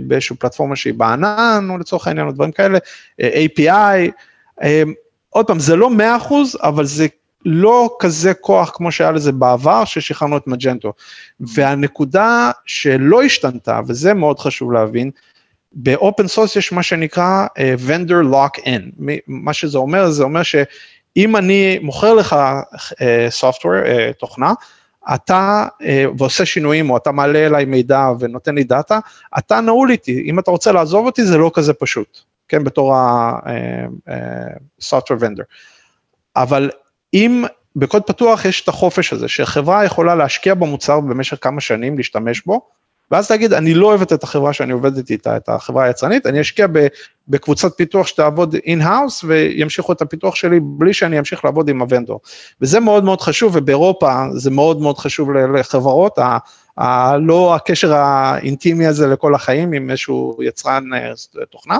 באיזושהי 0.00 0.36
פלטפורמה 0.36 0.76
שהיא 0.76 0.94
בענן, 0.94 1.66
או 1.70 1.78
לצורך 1.78 2.06
העניין, 2.06 2.26
או 2.26 2.32
דברים 2.32 2.52
כאלה, 2.52 2.78
אה, 3.20 3.44
API, 3.44 4.10
um, 4.60 4.64
עוד 5.30 5.46
פעם, 5.46 5.58
זה 5.58 5.76
לא 5.76 5.90
100%, 5.90 6.32
אבל 6.62 6.84
זה 6.84 7.06
לא 7.44 7.96
כזה 7.98 8.34
כוח 8.34 8.70
כמו 8.74 8.92
שהיה 8.92 9.12
לזה 9.12 9.32
בעבר, 9.32 9.84
ששחררנו 9.84 10.36
את 10.36 10.46
Magento. 10.46 10.92
והנקודה 11.40 12.50
שלא 12.66 13.22
השתנתה, 13.22 13.80
וזה 13.86 14.14
מאוד 14.14 14.38
חשוב 14.38 14.72
להבין, 14.72 15.10
ב 15.72 15.83
open 15.83 16.28
source 16.28 16.56
יש 16.56 16.72
מה 16.72 16.82
שנקרא 16.82 17.46
uh, 17.46 17.58
vendor 17.88 18.32
lock 18.32 18.60
in, 18.60 18.82
מה 19.26 19.52
שזה 19.52 19.78
אומר, 19.78 20.10
זה 20.10 20.24
אומר 20.24 20.42
שאם 20.42 21.36
אני 21.36 21.78
מוכר 21.82 22.14
לך 22.14 22.36
uh, 22.72 22.96
software, 23.40 23.84
uh, 23.84 24.12
תוכנה, 24.18 24.52
אתה 25.14 25.66
uh, 25.80 25.84
ועושה 26.18 26.46
שינויים 26.46 26.90
או 26.90 26.96
אתה 26.96 27.12
מעלה 27.12 27.46
אליי 27.46 27.64
מידע 27.64 28.08
ונותן 28.20 28.54
לי 28.54 28.64
דאטה, 28.64 28.98
אתה 29.38 29.60
נעול 29.60 29.90
איתי, 29.90 30.24
אם 30.26 30.38
אתה 30.38 30.50
רוצה 30.50 30.72
לעזוב 30.72 31.06
אותי 31.06 31.24
זה 31.24 31.38
לא 31.38 31.50
כזה 31.54 31.72
פשוט, 31.72 32.18
כן, 32.48 32.64
בתור 32.64 32.94
ה-software 32.96 34.00
vendor. 35.20 35.44
אבל 36.36 36.70
אם 37.14 37.44
בקוד 37.76 38.02
פתוח 38.02 38.44
יש 38.44 38.60
את 38.60 38.68
החופש 38.68 39.12
הזה, 39.12 39.28
שחברה 39.28 39.84
יכולה 39.84 40.14
להשקיע 40.14 40.54
במוצר 40.54 41.00
במשך 41.00 41.36
כמה 41.40 41.60
שנים, 41.60 41.96
להשתמש 41.96 42.42
בו, 42.46 42.60
ואז 43.10 43.30
להגיד, 43.30 43.52
אני 43.52 43.74
לא 43.74 43.86
אוהבת 43.86 44.12
את 44.12 44.22
החברה 44.22 44.52
שאני 44.52 44.72
עובדת 44.72 45.10
איתה, 45.10 45.36
את 45.36 45.48
החברה 45.48 45.84
היצרנית, 45.84 46.26
אני 46.26 46.40
אשקיע 46.40 46.66
בקבוצת 47.28 47.76
פיתוח 47.76 48.06
שתעבוד 48.06 48.54
in-house 48.54 49.24
וימשיכו 49.24 49.92
את 49.92 50.02
הפיתוח 50.02 50.34
שלי 50.34 50.60
בלי 50.62 50.94
שאני 50.94 51.18
אמשיך 51.18 51.44
לעבוד 51.44 51.68
עם 51.68 51.82
ה 51.82 51.87
vendor. 51.87 52.20
וזה 52.60 52.80
מאוד 52.80 53.04
מאוד 53.04 53.20
חשוב, 53.20 53.56
ובאירופה 53.56 54.24
זה 54.32 54.50
מאוד 54.50 54.80
מאוד 54.80 54.98
חשוב 54.98 55.32
לחברות, 55.32 56.18
ה, 56.18 56.38
ה, 56.78 57.16
לא 57.16 57.54
הקשר 57.54 57.94
האינטימי 57.94 58.86
הזה 58.86 59.06
לכל 59.06 59.34
החיים 59.34 59.72
עם 59.72 59.90
איזשהו 59.90 60.38
יצרן 60.42 60.94
אה, 60.94 61.12
תוכנה. 61.50 61.78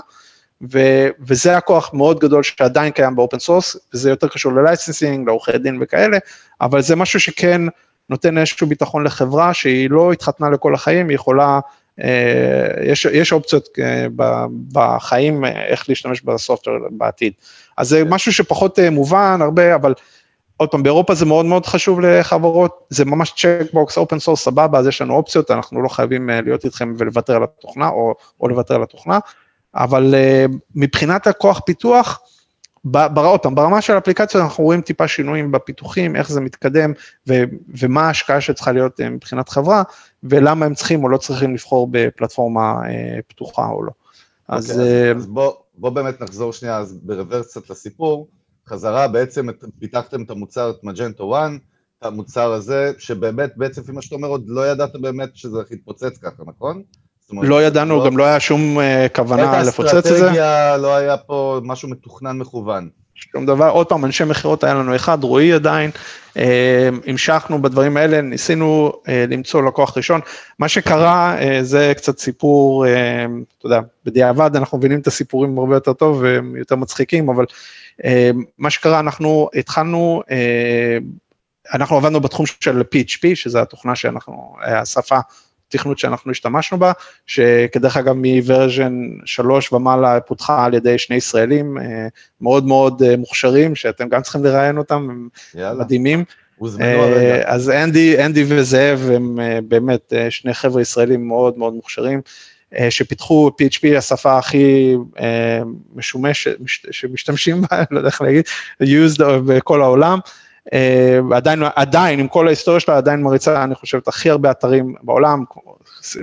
ו, 0.72 0.78
וזה 1.20 1.56
הכוח 1.56 1.94
מאוד 1.94 2.18
גדול 2.18 2.42
שעדיין 2.42 2.92
קיים 2.92 3.16
ב 3.16 3.20
open 3.20 3.38
source, 3.38 3.76
וזה 3.94 4.10
יותר 4.10 4.28
קשור 4.28 4.52
ל 4.52 4.59
licensing, 4.59 5.26
לעורכי 5.26 5.58
דין 5.58 5.78
וכאלה, 5.80 6.18
אבל 6.60 6.82
זה 6.82 6.96
משהו 6.96 7.20
שכן 7.20 7.62
נותן 8.10 8.38
איזשהו 8.38 8.66
ביטחון 8.66 9.04
לחברה 9.04 9.54
שהיא 9.54 9.90
לא 9.90 10.12
התחתנה 10.12 10.50
לכל 10.50 10.74
החיים, 10.74 11.08
היא 11.08 11.14
יכולה, 11.14 11.60
אה, 12.02 12.84
יש, 12.84 13.04
יש 13.04 13.32
אופציות 13.32 13.68
אה, 13.78 14.06
בחיים 14.72 15.44
איך 15.44 15.88
להשתמש 15.88 16.22
ב 16.22 16.28
software 16.28 16.78
בעתיד. 16.90 17.32
אז 17.78 17.88
זה 17.88 18.04
משהו 18.04 18.32
שפחות 18.32 18.78
אה, 18.78 18.90
מובן 18.90 19.38
הרבה, 19.42 19.74
אבל 19.74 19.94
עוד 20.56 20.68
פעם, 20.68 20.82
באירופה 20.82 21.14
זה 21.14 21.26
מאוד 21.26 21.46
מאוד 21.46 21.66
חשוב 21.66 22.00
לחברות, 22.00 22.86
זה 22.90 23.04
ממש 23.04 23.32
checkbox, 23.36 23.96
open 23.96 24.18
source, 24.18 24.44
סבבה, 24.44 24.78
אז 24.78 24.86
יש 24.86 25.02
לנו 25.02 25.14
אופציות, 25.14 25.50
אנחנו 25.50 25.82
לא 25.82 25.88
חייבים 25.88 26.30
להיות 26.44 26.64
איתכם 26.64 26.94
ולוותר 26.98 27.36
על 27.36 27.42
התוכנה, 27.42 27.88
או, 27.88 28.14
או 28.40 28.48
לוותר 28.48 28.74
על 28.74 28.82
התוכנה. 28.82 29.18
אבל 29.74 30.14
uh, 30.14 30.52
מבחינת 30.74 31.26
הכוח 31.26 31.60
פיתוח, 31.66 32.20
עוד 33.16 33.40
פעם, 33.40 33.54
ברמה 33.54 33.80
של 33.80 33.92
האפליקציות 33.92 34.44
אנחנו 34.44 34.64
רואים 34.64 34.80
טיפה 34.80 35.08
שינויים 35.08 35.52
בפיתוחים, 35.52 36.16
איך 36.16 36.30
זה 36.30 36.40
מתקדם 36.40 36.92
ו, 37.28 37.34
ומה 37.80 38.06
ההשקעה 38.06 38.40
שצריכה 38.40 38.72
להיות 38.72 39.00
uh, 39.00 39.04
מבחינת 39.04 39.48
חברה, 39.48 39.82
ולמה 40.22 40.66
הם 40.66 40.74
צריכים 40.74 41.04
או 41.04 41.08
לא 41.08 41.16
צריכים 41.16 41.54
לבחור 41.54 41.88
בפלטפורמה 41.90 42.80
uh, 42.82 43.22
פתוחה 43.28 43.66
או 43.66 43.82
לא. 43.82 43.90
Okay, 43.90 44.54
אז, 44.54 44.70
אוקיי, 44.70 45.10
אז, 45.10 45.16
אז 45.16 45.26
בוא, 45.26 45.52
בוא 45.74 45.90
באמת 45.90 46.20
נחזור 46.20 46.52
שנייה 46.52 46.78
אז 46.78 46.98
ברוורס 47.02 47.50
קצת 47.50 47.70
לסיפור, 47.70 48.28
חזרה 48.68 49.08
בעצם 49.08 49.46
פיתחתם 49.78 50.22
את 50.22 50.30
המוצר, 50.30 50.70
את 50.70 50.84
מג'נטו 50.84 51.36
1, 51.36 51.50
את 51.98 52.04
המוצר 52.04 52.52
הזה, 52.52 52.92
שבאמת 52.98 53.52
בעצם 53.56 53.80
לפי 53.82 53.92
מה 53.92 54.02
שאתה 54.02 54.14
אומר 54.14 54.28
עוד 54.28 54.44
לא 54.46 54.70
ידעת 54.70 54.96
באמת 55.00 55.36
שזה 55.36 55.56
הולך 55.56 55.70
להתפוצץ 55.70 56.18
ככה, 56.18 56.42
נכון? 56.46 56.82
לא 57.32 57.62
ידענו, 57.62 57.98
לא... 57.98 58.06
גם 58.06 58.16
לא 58.16 58.24
היה 58.24 58.40
שום 58.40 58.78
uh, 58.78 58.82
כוונה 59.14 59.62
לפוצץ 59.62 59.94
את 59.94 60.04
זה. 60.04 60.14
אסטרטגיה, 60.14 60.76
לא 60.76 60.94
היה 60.94 61.16
פה 61.16 61.60
משהו 61.62 61.88
מתוכנן 61.88 62.38
מכוון. 62.38 62.88
שום 63.14 63.46
דבר, 63.46 63.68
עוד 63.68 63.86
פעם, 63.86 64.04
אנשי 64.04 64.24
מכירות 64.24 64.64
היה 64.64 64.74
לנו 64.74 64.96
אחד, 64.96 65.24
רועי 65.24 65.52
עדיין, 65.52 65.90
uh, 66.34 66.38
המשכנו 67.06 67.62
בדברים 67.62 67.96
האלה, 67.96 68.20
ניסינו 68.20 68.92
uh, 68.94 69.10
למצוא 69.28 69.62
לקוח 69.62 69.96
ראשון. 69.96 70.20
מה 70.58 70.68
שקרה, 70.68 71.36
uh, 71.38 71.62
זה 71.62 71.92
קצת 71.96 72.18
סיפור, 72.18 72.86
uh, 72.86 72.88
אתה 73.58 73.66
יודע, 73.66 73.80
בדיעבד 74.04 74.56
אנחנו 74.56 74.78
מבינים 74.78 75.00
את 75.00 75.06
הסיפורים 75.06 75.58
הרבה 75.58 75.76
יותר 75.76 75.92
טוב 75.92 76.18
והם 76.22 76.56
יותר 76.56 76.76
מצחיקים, 76.76 77.28
אבל 77.28 77.44
uh, 78.00 78.04
מה 78.58 78.70
שקרה, 78.70 79.00
אנחנו 79.00 79.48
התחלנו, 79.54 80.22
אנחנו 81.74 81.96
עבדנו 81.96 82.20
בתחום 82.20 82.46
של 82.46 82.80
PHP, 82.80 83.20
שזה 83.34 83.62
התוכנה 83.62 83.96
שאנחנו, 83.96 84.56
השפה 84.62 85.18
תכנות 85.74 85.98
שאנחנו 85.98 86.30
השתמשנו 86.30 86.78
בה, 86.78 86.92
שכדרך 87.26 87.96
אגב 87.96 88.14
מוורז'ן 88.16 89.08
3 89.24 89.72
ומעלה 89.72 90.20
פותחה 90.20 90.64
על 90.64 90.74
ידי 90.74 90.98
שני 90.98 91.16
ישראלים 91.16 91.78
אה, 91.78 92.06
מאוד 92.40 92.66
מאוד 92.66 93.02
אה, 93.02 93.16
מוכשרים, 93.16 93.74
שאתם 93.74 94.08
גם 94.08 94.22
צריכים 94.22 94.44
לראיין 94.44 94.78
אותם, 94.78 95.08
הם 95.10 95.28
יאללה. 95.54 95.84
מדהימים. 95.84 96.24
אה, 96.80 97.42
אז 97.44 97.70
אנדי, 97.70 98.24
אנדי 98.24 98.44
וזאב 98.48 99.10
הם 99.14 99.38
באמת 99.68 100.12
שני 100.30 100.54
חבר'ה 100.54 100.82
ישראלים 100.82 101.28
מאוד 101.28 101.58
מאוד 101.58 101.72
מוכשרים, 101.72 102.20
שפיתחו 102.90 103.50
PHP 103.62 103.96
השפה 103.98 104.38
הכי 104.38 104.96
משומשת, 105.94 106.56
שמשתמשים 106.90 107.60
בה, 107.60 107.82
לא 107.90 107.98
יודע 107.98 108.08
איך 108.08 108.22
להגיד, 108.22 108.44
used 108.82 109.22
בכל 109.46 109.82
העולם. 109.82 110.18
אה, 110.72 111.18
עדיין, 111.32 111.62
עדיין, 111.74 112.20
עם 112.20 112.28
כל 112.28 112.46
ההיסטוריה 112.46 112.80
שלה, 112.80 112.96
עדיין 112.96 113.22
מריצה, 113.22 113.64
אני 113.64 113.74
חושבת, 113.74 114.08
הכי 114.08 114.30
הרבה 114.30 114.50
אתרים 114.50 114.94
בעולם, 115.02 115.44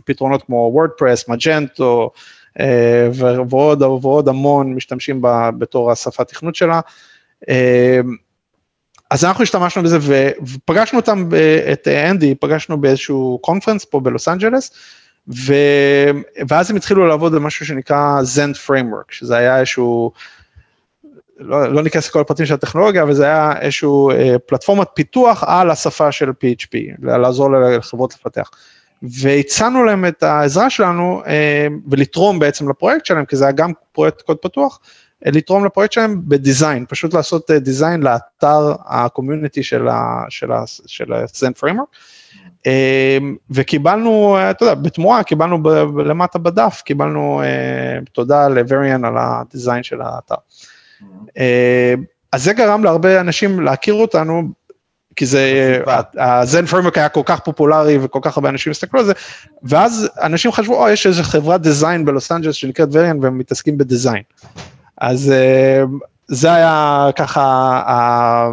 פתרונות 0.05 0.43
כמו 0.43 0.69
וורדפרס, 0.73 1.29
מג'נטו, 1.29 2.11
אה, 2.59 3.09
ועוד, 3.49 3.81
ועוד 3.81 4.27
המון 4.27 4.75
משתמשים 4.75 5.21
בה 5.21 5.49
בתור 5.57 5.91
השפת 5.91 6.27
תכנות 6.27 6.55
שלה. 6.55 6.79
אה, 7.49 7.99
אז 9.11 9.25
אנחנו 9.25 9.43
השתמשנו 9.43 9.83
בזה 9.83 9.97
ופגשנו 10.41 10.99
אותם, 10.99 11.29
את 11.73 11.87
אנדי, 11.87 12.35
פגשנו 12.35 12.81
באיזשהו 12.81 13.39
קונפרנס 13.41 13.85
פה 13.85 13.99
בלוס 13.99 14.27
אנג'לס. 14.27 14.71
ואז 16.47 16.69
הם 16.69 16.75
התחילו 16.75 17.07
לעבוד 17.07 17.33
על 17.33 17.39
משהו 17.39 17.65
שנקרא 17.65 18.21
Zend 18.35 18.55
Framework, 18.67 19.05
שזה 19.09 19.37
היה 19.37 19.59
איזשהו 19.59 20.11
לא, 21.41 21.73
לא 21.73 21.83
ניכנס 21.83 22.07
לכל 22.07 22.19
הפרטים 22.21 22.45
של 22.45 22.53
הטכנולוגיה, 22.53 23.03
אבל 23.03 23.13
זה 23.13 23.25
היה 23.25 23.53
איזשהו 23.61 24.11
אה, 24.11 24.35
פלטפורמת 24.45 24.87
פיתוח 24.93 25.43
על 25.47 25.71
השפה 25.71 26.11
של 26.11 26.29
PHP, 26.29 26.77
לעזור 27.01 27.51
לחברות 27.51 28.13
לפתח. 28.13 28.49
והצענו 29.03 29.83
להם 29.83 30.05
את 30.05 30.23
העזרה 30.23 30.69
שלנו 30.69 31.21
אה, 31.27 31.67
ולתרום 31.87 32.39
בעצם 32.39 32.69
לפרויקט 32.69 33.05
שלהם, 33.05 33.25
כי 33.25 33.35
זה 33.35 33.45
היה 33.45 33.51
גם 33.51 33.71
פרויקט 33.91 34.21
קוד 34.21 34.37
פתוח, 34.37 34.79
אה, 35.25 35.31
לתרום 35.31 35.65
לפרויקט 35.65 35.93
שלהם 35.93 36.21
בדיזיין, 36.27 36.85
פשוט 36.89 37.13
לעשות 37.13 37.51
דיזיין 37.51 38.03
לאתר 38.03 38.73
הקומיוניטי 38.85 39.63
של 39.63 39.87
ה-Zen 39.87 41.63
Framework. 41.63 41.97
וקיבלנו, 43.49 44.37
אתה 44.51 44.65
יודע, 44.65 44.75
בתמורה 44.75 45.23
קיבלנו 45.23 45.69
למטה 46.05 46.39
בדף, 46.39 46.81
קיבלנו 46.85 47.41
תודה 48.11 48.47
ל-Varian 48.47 49.07
על 49.07 49.17
הדיזיין 49.17 49.83
של 49.83 50.01
האתר. 50.01 50.35
אז 52.31 52.43
זה 52.43 52.53
גרם 52.53 52.83
להרבה 52.83 53.19
אנשים 53.19 53.59
להכיר 53.59 53.93
אותנו 53.93 54.43
כי 55.15 55.25
זה, 55.25 55.79
ה 56.17 56.27
Zend 56.27 56.65
Framework 56.65 56.97
היה 56.97 57.09
כל 57.09 57.21
כך 57.25 57.39
פופולרי 57.39 57.97
וכל 58.01 58.19
כך 58.21 58.37
הרבה 58.37 58.49
אנשים 58.49 58.71
הסתכלו 58.71 58.99
על 58.99 59.05
זה, 59.05 59.13
ואז 59.63 60.09
אנשים 60.21 60.51
חשבו, 60.51 60.83
או, 60.83 60.89
יש 60.89 61.07
איזה 61.07 61.23
חברת 61.23 61.61
design 61.61 62.05
בלוס 62.05 62.31
אנג'לס 62.31 62.55
שנקראת 62.55 62.89
Varien 62.91 63.23
והם 63.23 63.37
מתעסקים 63.37 63.77
ב 63.77 63.83
design. 63.83 64.23
אז 64.97 65.31
אה, 65.31 65.83
זה 66.27 66.53
היה 66.53 67.09
ככה, 67.15 68.51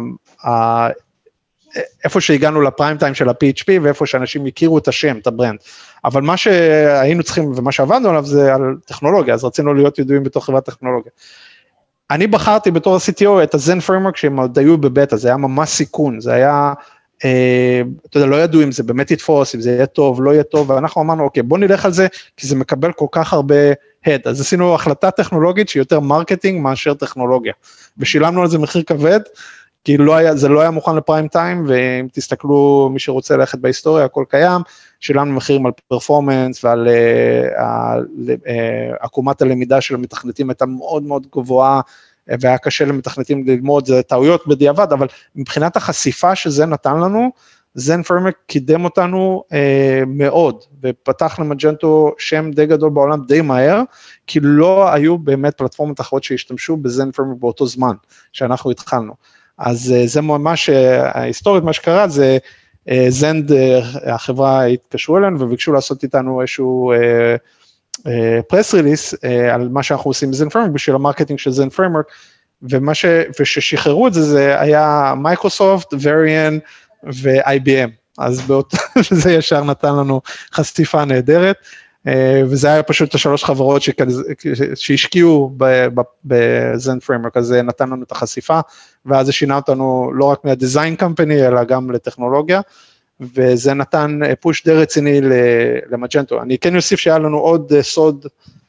איפה 2.03 2.21
שהגענו 2.21 2.61
ל 2.61 2.67
prime 2.67 2.97
time 2.97 3.13
של 3.13 3.29
ה-PHP 3.29 3.67
ואיפה 3.81 4.05
שאנשים 4.05 4.45
הכירו 4.45 4.77
את 4.77 4.87
השם, 4.87 5.17
את 5.17 5.27
ה 5.27 5.32
brand. 5.32 5.59
אבל 6.05 6.21
מה 6.21 6.37
שהיינו 6.37 7.23
צריכים 7.23 7.53
ומה 7.55 7.71
שעבדנו 7.71 8.09
עליו 8.09 8.25
זה 8.25 8.53
על 8.53 8.61
טכנולוגיה, 8.85 9.33
אז 9.33 9.43
רצינו 9.43 9.73
להיות 9.73 9.99
ידועים 9.99 10.23
בתור 10.23 10.45
חברת 10.45 10.65
טכנולוגיה. 10.65 11.11
אני 12.11 12.27
בחרתי 12.27 12.71
בתור 12.71 12.95
ה-CTO 12.95 13.43
את 13.43 13.55
ה-Zend 13.55 13.87
Framework 13.87 14.15
שהם 14.15 14.39
עוד 14.39 14.59
היו 14.59 14.77
בבטא, 14.77 15.15
זה 15.15 15.27
היה 15.27 15.37
ממש 15.37 15.69
סיכון, 15.69 16.21
זה 16.21 16.33
היה, 16.33 16.73
אה, 17.25 17.81
אתה 18.09 18.17
יודע, 18.17 18.27
לא 18.27 18.35
ידעו 18.35 18.63
אם 18.63 18.71
זה 18.71 18.83
באמת 18.83 19.11
יתפוס, 19.11 19.55
אם 19.55 19.61
זה 19.61 19.71
יהיה 19.71 19.85
טוב, 19.85 20.23
לא 20.23 20.31
יהיה 20.31 20.43
טוב, 20.43 20.69
ואנחנו 20.69 21.01
אמרנו, 21.01 21.23
אוקיי, 21.23 21.43
בוא 21.43 21.57
נלך 21.57 21.85
על 21.85 21.93
זה, 21.93 22.07
כי 22.37 22.47
זה 22.47 22.55
מקבל 22.55 22.91
כל 22.91 23.05
כך 23.11 23.33
הרבה 23.33 23.55
הד, 24.05 24.21
אז 24.25 24.41
עשינו 24.41 24.75
החלטה 24.75 25.11
טכנולוגית 25.11 25.69
שהיא 25.69 25.81
יותר 25.81 25.99
marketing 25.99 26.61
מאשר 26.61 26.93
טכנולוגיה, 26.93 27.53
ושילמנו 27.97 28.41
על 28.41 28.47
זה 28.47 28.57
מחיר 28.57 28.83
כבד, 28.83 29.19
כי 29.83 29.97
לא 29.97 30.15
היה, 30.15 30.35
זה 30.35 30.47
לא 30.47 30.61
היה 30.61 30.71
מוכן 30.71 30.95
ל 30.95 31.00
prime 31.00 31.27
time, 31.27 31.65
ואם 31.67 32.07
תסתכלו, 32.13 32.89
מי 32.93 32.99
שרוצה 32.99 33.37
ללכת 33.37 33.59
בהיסטוריה, 33.59 34.05
הכל 34.05 34.23
קיים, 34.29 34.61
שילמנו 34.99 35.33
מחירים 35.33 35.65
על 35.65 35.71
performance 35.87 36.63
ועל 36.63 36.87
uh, 36.87 38.41
עקומת 38.99 39.41
הלמידה 39.41 39.81
של 39.81 39.95
המתכנתים 39.95 40.49
הייתה 40.49 40.65
מאוד 40.65 41.03
מאוד 41.03 41.27
גבוהה, 41.35 41.81
והיה 42.39 42.57
קשה 42.57 42.85
למתכנתים 42.85 43.47
ללמוד, 43.47 43.85
זה 43.85 44.01
טעויות 44.03 44.47
בדיעבד, 44.47 44.87
אבל 44.93 45.07
מבחינת 45.35 45.77
החשיפה 45.77 46.35
שזה 46.35 46.65
נתן 46.65 46.99
לנו, 46.99 47.31
זן 47.73 48.03
פרמק 48.03 48.35
קידם 48.47 48.83
אותנו 48.83 49.43
אה, 49.53 50.03
מאוד, 50.07 50.63
ופתח 50.83 51.39
למג'נטו 51.39 52.13
שם 52.17 52.51
די 52.51 52.65
גדול 52.65 52.89
בעולם 52.89 53.25
די 53.27 53.41
מהר, 53.41 53.81
כי 54.27 54.39
לא 54.43 54.93
היו 54.93 55.17
באמת 55.17 55.57
פלטפורמות 55.57 55.99
אחרות 55.99 56.23
שהשתמשו 56.23 56.77
בזן 56.77 57.11
פרמק 57.11 57.37
באותו 57.39 57.67
זמן 57.67 57.95
שאנחנו 58.31 58.71
התחלנו. 58.71 59.13
אז 59.57 59.93
אה, 59.97 60.07
זה 60.07 60.21
ממש, 60.21 60.69
אה, 60.69 61.19
ההיסטורית, 61.19 61.63
מה 61.63 61.73
שקרה 61.73 62.07
זה, 62.07 62.23
אה, 62.25 62.37
זנד, 63.09 63.51
אה, 63.51 63.79
החברה 64.05 64.65
התקשרו 64.65 65.17
אלינו 65.17 65.39
וביקשו 65.39 65.73
לעשות 65.73 66.03
איתנו 66.03 66.41
איזשהו 66.41 66.93
press 68.47 68.75
אה, 68.75 68.81
release 68.81 69.15
אה, 69.23 69.55
על 69.55 69.69
מה 69.69 69.83
שאנחנו 69.83 70.09
עושים 70.09 70.31
ב 70.31 70.35
Zend 70.35 70.49
Framework 70.49 70.71
בשביל 70.71 70.95
ה 70.95 70.99
marketing 70.99 71.39
של 71.39 71.51
Zend 71.51 71.69
Framework, 71.69 72.05
ומה. 72.61 72.91
וששחררו 73.39 74.07
את 74.07 74.13
זה, 74.13 74.23
זה 74.23 74.61
היה 74.61 75.13
מייקרוסופט, 75.17 75.93
Varien 76.01 76.57
ו-IBM. 77.03 77.89
אז 78.17 78.41
באות... 78.41 78.73
זה 79.23 79.31
ישר 79.31 79.63
נתן 79.63 79.95
לנו 79.95 80.21
חשיפה 80.53 81.05
נהדרת, 81.05 81.55
אה, 81.55 81.61
וזה 82.43 82.67
היה 82.67 82.83
פשוט 82.83 83.15
השלוש 83.15 83.43
חברות 83.43 83.81
שהשקיעו 84.75 85.57
ב 86.25 86.40
Zend 86.40 86.99
Framework, 86.99 87.37
אז 87.37 87.45
זה 87.45 87.61
נתן 87.61 87.89
לנו 87.89 88.03
את 88.03 88.11
החשיפה, 88.11 88.59
ואז 89.05 89.25
זה 89.25 89.31
שינה 89.31 89.55
אותנו 89.55 90.11
לא 90.13 90.25
רק 90.25 90.45
מה 90.45 90.58
design 90.58 90.95
company, 90.95 91.47
אלא 91.47 91.63
גם 91.63 91.91
לטכנולוגיה. 91.91 92.61
וזה 93.21 93.73
נתן 93.73 94.19
פוש 94.39 94.63
די 94.63 94.71
רציני 94.71 95.21
למג'נטו. 95.91 96.41
אני 96.41 96.57
כן 96.57 96.75
אוסיף 96.75 96.99
שהיה 96.99 97.19
לנו 97.19 97.37
עוד 97.37 97.73
סוד 97.81 98.25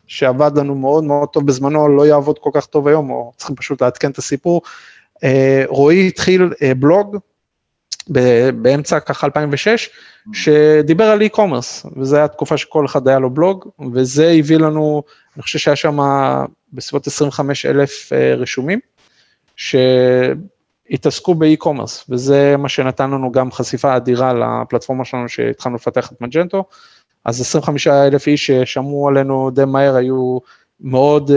שעבד 0.07 0.59
לנו 0.59 0.74
מאוד 0.74 1.05
מאוד 1.05 1.29
טוב 1.29 1.46
בזמנו, 1.46 1.88
לא 1.88 2.07
יעבוד 2.07 2.38
כל 2.38 2.50
כך 2.55 2.66
טוב 2.66 2.88
היום, 2.88 3.11
או 3.11 3.33
צריכים 3.37 3.57
פשוט 3.57 3.83
לעדכן 3.83 4.11
את 4.11 4.18
הסיפור. 4.18 4.62
אה, 5.24 5.64
רועי 5.66 6.09
התחיל 6.09 6.53
אה, 6.62 6.74
בלוג 6.74 7.16
באמצע 8.55 9.01
ככה 9.01 9.27
2006, 9.27 9.90
שדיבר 10.33 11.05
על 11.05 11.23
e-commerce, 11.23 11.88
וזו 11.96 12.16
הייתה 12.16 12.35
תקופה 12.35 12.57
שכל 12.57 12.87
אחד 12.87 13.09
היה 13.09 13.18
לו 13.18 13.31
בלוג, 13.31 13.68
וזה 13.94 14.31
הביא 14.38 14.57
לנו, 14.57 15.03
אני 15.37 15.42
חושב 15.42 15.59
שהיה 15.59 15.77
שם 15.77 15.99
בסביבות 16.73 17.07
25 17.07 17.66
אלף 17.66 18.12
אה, 18.12 18.35
רשומים, 18.35 18.79
ש... 19.57 19.77
התעסקו 20.90 21.35
ב 21.35 21.40
e-commerce, 21.40 22.05
וזה 22.09 22.55
מה 22.59 22.68
שנתן 22.68 23.11
לנו 23.11 23.33
גם 23.33 23.53
חשיפה 23.53 23.96
אדירה 23.96 24.33
לפלטפורמה 24.35 25.05
שלנו 25.05 25.29
שהתחלנו 25.29 25.77
לפתח 25.77 26.12
את 26.12 26.20
Magento, 26.21 26.64
אז 27.25 27.40
25 27.40 27.87
אלף 27.87 28.27
איש 28.27 28.46
ששמעו 28.46 29.09
עלינו 29.09 29.51
די 29.51 29.64
מהר 29.64 29.96
היו 29.96 30.38
מאוד 30.81 31.31
uh, 31.31 31.33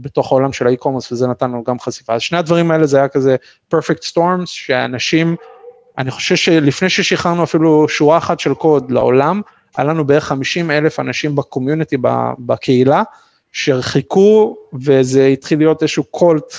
בתוך 0.00 0.32
העולם 0.32 0.52
של 0.52 0.66
ה 0.66 0.70
e-commerce, 0.70 1.12
וזה 1.12 1.26
נתן 1.26 1.50
לנו 1.50 1.64
גם 1.64 1.80
חשיפה. 1.80 2.14
אז 2.14 2.22
שני 2.22 2.38
הדברים 2.38 2.70
האלה 2.70 2.86
זה 2.86 2.96
היה 2.96 3.08
כזה 3.08 3.36
perfect 3.74 4.12
storms, 4.12 4.46
שאנשים, 4.46 5.36
אני 5.98 6.10
חושב 6.10 6.36
שלפני 6.36 6.88
ששחררנו 6.88 7.44
אפילו 7.44 7.88
שורה 7.88 8.18
אחת 8.18 8.40
של 8.40 8.54
קוד 8.54 8.90
לעולם, 8.90 9.40
היה 9.76 9.84
לנו 9.84 10.04
בערך 10.04 10.24
50 10.24 10.70
אלף 10.70 11.00
אנשים 11.00 11.36
ב 11.36 11.41
community, 11.41 11.96
בקהילה, 12.38 13.02
שחיכו, 13.52 14.56
וזה 14.82 15.26
התחיל 15.26 15.58
להיות 15.58 15.82
איזשהו 15.82 16.04
קולט 16.04 16.54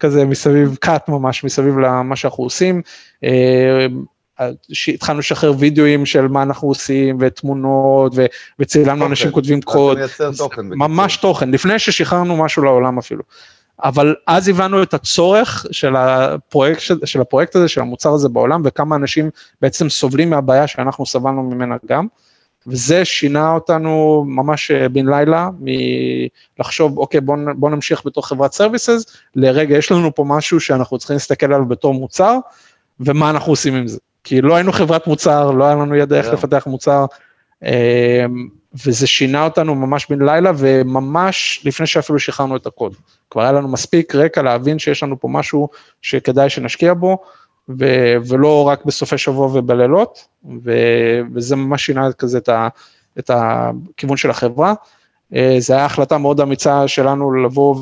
כזה 0.00 0.24
מסביב, 0.24 0.76
קאט 0.80 1.08
ממש 1.08 1.44
מסביב 1.44 1.78
למה 1.78 2.16
שאנחנו 2.16 2.44
עושים. 2.44 2.82
אה, 3.24 3.86
התחלנו 4.94 5.18
לשחרר 5.18 5.52
וידאוים 5.58 6.06
של 6.06 6.28
מה 6.28 6.42
אנחנו 6.42 6.68
עושים 6.68 7.16
ותמונות 7.20 8.12
ו- 8.16 8.26
וצילמנו 8.58 9.06
אנשים 9.06 9.30
כותבים 9.30 9.60
קוד, 9.60 9.98
ממש 10.60 11.16
תוכן, 11.16 11.50
לפני 11.50 11.78
ששחררנו 11.78 12.36
משהו 12.36 12.62
לעולם 12.62 12.98
אפילו. 12.98 13.22
אבל 13.82 14.14
אז 14.26 14.48
הבנו 14.48 14.82
את 14.82 14.94
הצורך 14.94 15.66
של 15.70 15.96
הפרויקט, 15.96 16.80
של 17.04 17.20
הפרויקט 17.20 17.56
הזה, 17.56 17.68
של 17.68 17.80
המוצר 17.80 18.12
הזה 18.12 18.28
בעולם, 18.28 18.62
וכמה 18.64 18.96
אנשים 18.96 19.30
בעצם 19.62 19.88
סובלים 19.88 20.30
מהבעיה 20.30 20.66
שאנחנו 20.66 21.06
סבלנו 21.06 21.42
ממנה 21.42 21.76
גם. 21.86 22.06
וזה 22.66 23.04
שינה 23.04 23.54
אותנו 23.54 24.24
ממש 24.28 24.70
אה, 24.70 24.88
בן 24.88 25.08
לילה, 25.08 25.48
מלחשוב, 26.58 26.98
אוקיי, 26.98 27.20
בוא, 27.20 27.36
בוא 27.56 27.70
נמשיך 27.70 28.02
בתור 28.06 28.26
חברת 28.26 28.52
סרוויסס, 28.52 29.06
לרגע, 29.36 29.76
יש 29.76 29.92
לנו 29.92 30.14
פה 30.14 30.24
משהו 30.26 30.60
שאנחנו 30.60 30.98
צריכים 30.98 31.14
להסתכל 31.14 31.46
עליו 31.46 31.66
בתור 31.66 31.94
מוצר, 31.94 32.38
ומה 33.00 33.30
אנחנו 33.30 33.52
עושים 33.52 33.74
עם 33.74 33.88
זה. 33.88 33.98
כי 34.24 34.40
לא 34.40 34.54
היינו 34.54 34.72
חברת 34.72 35.06
מוצר, 35.06 35.50
לא 35.50 35.64
היה 35.64 35.74
לנו 35.74 35.94
ידע 35.96 36.16
איך 36.16 36.26
yeah. 36.26 36.32
לפתח 36.32 36.66
מוצר, 36.66 37.04
אמ, 37.62 37.68
וזה 38.86 39.06
שינה 39.06 39.44
אותנו 39.44 39.74
ממש 39.74 40.06
בן 40.10 40.22
לילה, 40.22 40.52
וממש 40.56 41.62
לפני 41.64 41.86
שאפילו 41.86 42.18
שחררנו 42.18 42.56
את 42.56 42.66
הקוד. 42.66 42.94
כבר 43.30 43.42
היה 43.42 43.52
לנו 43.52 43.68
מספיק 43.68 44.14
רקע 44.14 44.42
להבין 44.42 44.78
שיש 44.78 45.02
לנו 45.02 45.20
פה 45.20 45.28
משהו 45.28 45.68
שכדאי 46.02 46.50
שנשקיע 46.50 46.94
בו, 46.94 47.18
ו- 47.68 48.14
ולא 48.28 48.68
רק 48.68 48.84
בסופי 48.84 49.18
שבוע 49.18 49.46
ובלילות, 49.46 50.26
ו- 50.64 51.20
וזה 51.34 51.56
ממש 51.56 51.86
שינה 51.86 52.12
כזה 52.12 52.38
את, 52.38 52.48
ה- 52.48 52.68
את 53.18 53.30
הכיוון 53.34 54.16
של 54.16 54.30
החברה. 54.30 54.74
אה, 55.34 55.56
זו 55.58 55.74
הייתה 55.74 55.86
החלטה 55.86 56.18
מאוד 56.18 56.40
אמיצה 56.40 56.88
שלנו 56.88 57.32
לבוא 57.32 57.76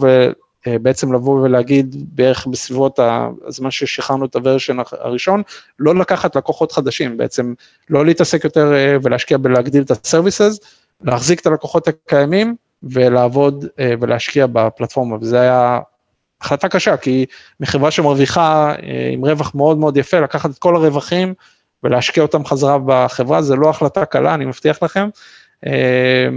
ובעצם 0.67 1.09
אה, 1.09 1.15
לבוא 1.15 1.43
ולהגיד 1.43 1.97
בערך 2.15 2.47
בסביבות 2.47 2.99
הזמן 3.47 3.71
ששחררנו 3.71 4.25
את 4.25 4.37
הוורשן 4.37 4.77
הראשון, 4.91 5.43
לא 5.79 5.95
לקחת 5.95 6.37
לקוחות 6.37 6.73
חדשים, 6.73 7.17
בעצם 7.17 7.55
לא 7.91 8.07
להתעסק 8.07 8.45
יותר 8.45 8.75
אה, 8.75 8.97
ולהשקיע 9.03 9.39
בלהגדיל 9.39 9.83
את 9.83 9.91
ה-services, 9.91 10.59
להחזיק 11.03 11.41
את 11.41 11.47
הלקוחות 11.47 11.89
הקיימים 11.89 12.57
ולעבוד 12.83 13.65
ולהשקיע 14.01 14.47
בפלטפורמה, 14.47 15.17
וזה 15.21 15.41
היה 15.41 15.81
החלטה 16.41 16.69
קשה, 16.69 16.97
כי 16.97 17.27
מחברה 17.61 17.91
שמרוויחה 17.91 18.75
אה, 18.83 19.11
עם 19.13 19.25
רווח 19.25 19.55
מאוד 19.55 19.79
מאוד 19.79 19.97
יפה, 19.97 20.21
לקחת 20.21 20.51
את 20.51 20.59
כל 20.59 20.77
הרווחים 20.77 21.35
ולהשקיע 21.83 22.23
אותם 22.23 22.45
חזרה 22.45 22.79
בחברה, 22.87 23.43
זה 23.43 23.57
לא 23.57 23.71
החלטה 23.71 24.05
קלה, 24.05 24.35
אני 24.35 24.45
מבטיח 24.45 24.83
לכם. 24.83 25.09
אה, 25.67 26.29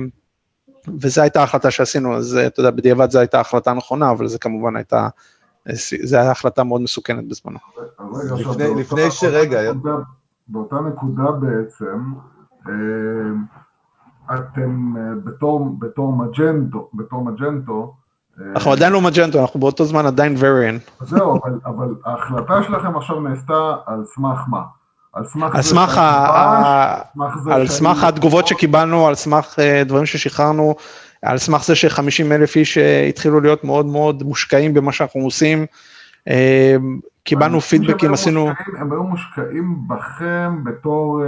וזו 1.01 1.21
הייתה 1.21 1.41
ההחלטה 1.41 1.71
שעשינו, 1.71 2.15
אז 2.15 2.39
אתה 2.47 2.59
יודע, 2.59 2.71
בדיעבד 2.71 3.11
זו 3.11 3.19
הייתה 3.19 3.39
החלטה 3.39 3.73
נכונה, 3.73 4.11
אבל 4.11 4.27
זו 4.27 4.37
כמובן 4.41 4.75
הייתה, 4.75 5.07
זו 6.03 6.17
הייתה 6.17 6.31
החלטה 6.31 6.63
מאוד 6.63 6.81
מסוכנת 6.81 7.27
בזמנו. 7.27 7.59
לפני 8.79 9.11
שרגע... 9.11 9.71
באותה 10.47 10.75
נקודה 10.75 11.31
בעצם, 11.31 12.13
אה, 12.69 12.73
אתם 14.25 14.93
בתור 15.79 16.13
מג'נטו, 16.13 16.89
בתור 16.93 17.23
מג'נטו, 17.23 17.93
אנחנו 18.55 18.71
עדיין 18.71 18.93
לא 18.93 19.01
מג'נטו, 19.01 19.41
אנחנו 19.41 19.59
באותו 19.59 19.85
זמן 19.85 20.05
עדיין 20.05 20.35
וריאן. 20.39 20.77
זהו, 21.01 21.39
אבל, 21.43 21.59
אבל 21.65 21.87
ההחלטה 22.05 22.63
שלכם 22.63 22.95
עכשיו 22.95 23.19
נעשתה 23.19 23.75
על 23.85 24.03
סמך 24.15 24.39
מה? 24.47 24.61
על 25.13 25.25
סמך 25.25 25.55
על 25.55 25.61
סמך, 25.61 25.97
ה- 25.97 27.01
על 27.51 27.67
סמך 27.67 28.03
התגובות 28.03 28.47
שקיבלנו, 28.47 29.07
על 29.07 29.15
סמך 29.15 29.55
אה, 29.59 29.83
דברים 29.83 30.05
ששחררנו, 30.05 30.75
על 31.21 31.37
סמך 31.37 31.63
זה 31.63 31.75
ש-50 31.75 32.31
אלף 32.31 32.55
איש 32.55 32.77
אה, 32.77 33.05
התחילו 33.09 33.41
להיות 33.41 33.63
מאוד 33.63 33.85
מאוד 33.85 34.23
מושקעים 34.23 34.73
במה 34.73 34.91
שאנחנו 34.91 35.21
עושים. 35.21 35.65
קיבלנו 37.23 37.61
פידבקים, 37.61 38.13
עשינו, 38.13 38.45
מושקעים- 38.47 38.75
הם 38.77 38.91
היו 38.91 39.03
מושקעים 39.03 39.87
בכם 39.87 40.63
בתור 40.63 41.21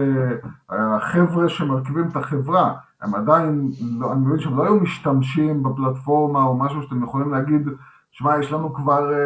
אה, 0.72 0.96
החבר'ה 0.96 1.50
שמרכיבים 1.50 2.08
את 2.12 2.16
החברה. 2.16 2.72
הם 3.02 3.16
עדיין, 3.16 3.68
לא, 4.00 4.12
אני 4.12 4.26
מבין 4.26 4.40
שהם 4.40 4.58
לא 4.58 4.64
היו 4.64 4.76
משתמשים 4.76 5.64
בפלטפורמה 5.64 6.44
או 6.44 6.58
משהו 6.58 6.82
שאתם 6.84 7.04
יכולים 7.04 7.32
להגיד, 7.34 7.68
שמע, 8.12 8.40
יש 8.40 8.52
לנו 8.52 8.74
כבר 8.74 9.14
אה, 9.14 9.18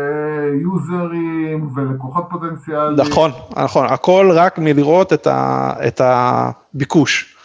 יוזרים 0.62 1.70
ולקוחות 1.76 2.26
פוטנציאליים. 2.30 3.08
נכון, 3.10 3.32
נכון, 3.64 3.86
הכל 3.86 4.30
רק 4.36 4.60
מלראות 4.60 5.14
את 5.14 5.28
ה- 5.28 5.74
את 5.88 6.02
הביקוש, 6.04 7.36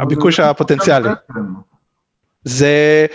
הביקוש 0.00 0.40
זה 0.40 0.50
הפוטנציאלי. 0.50 1.08
זה, 2.46 3.06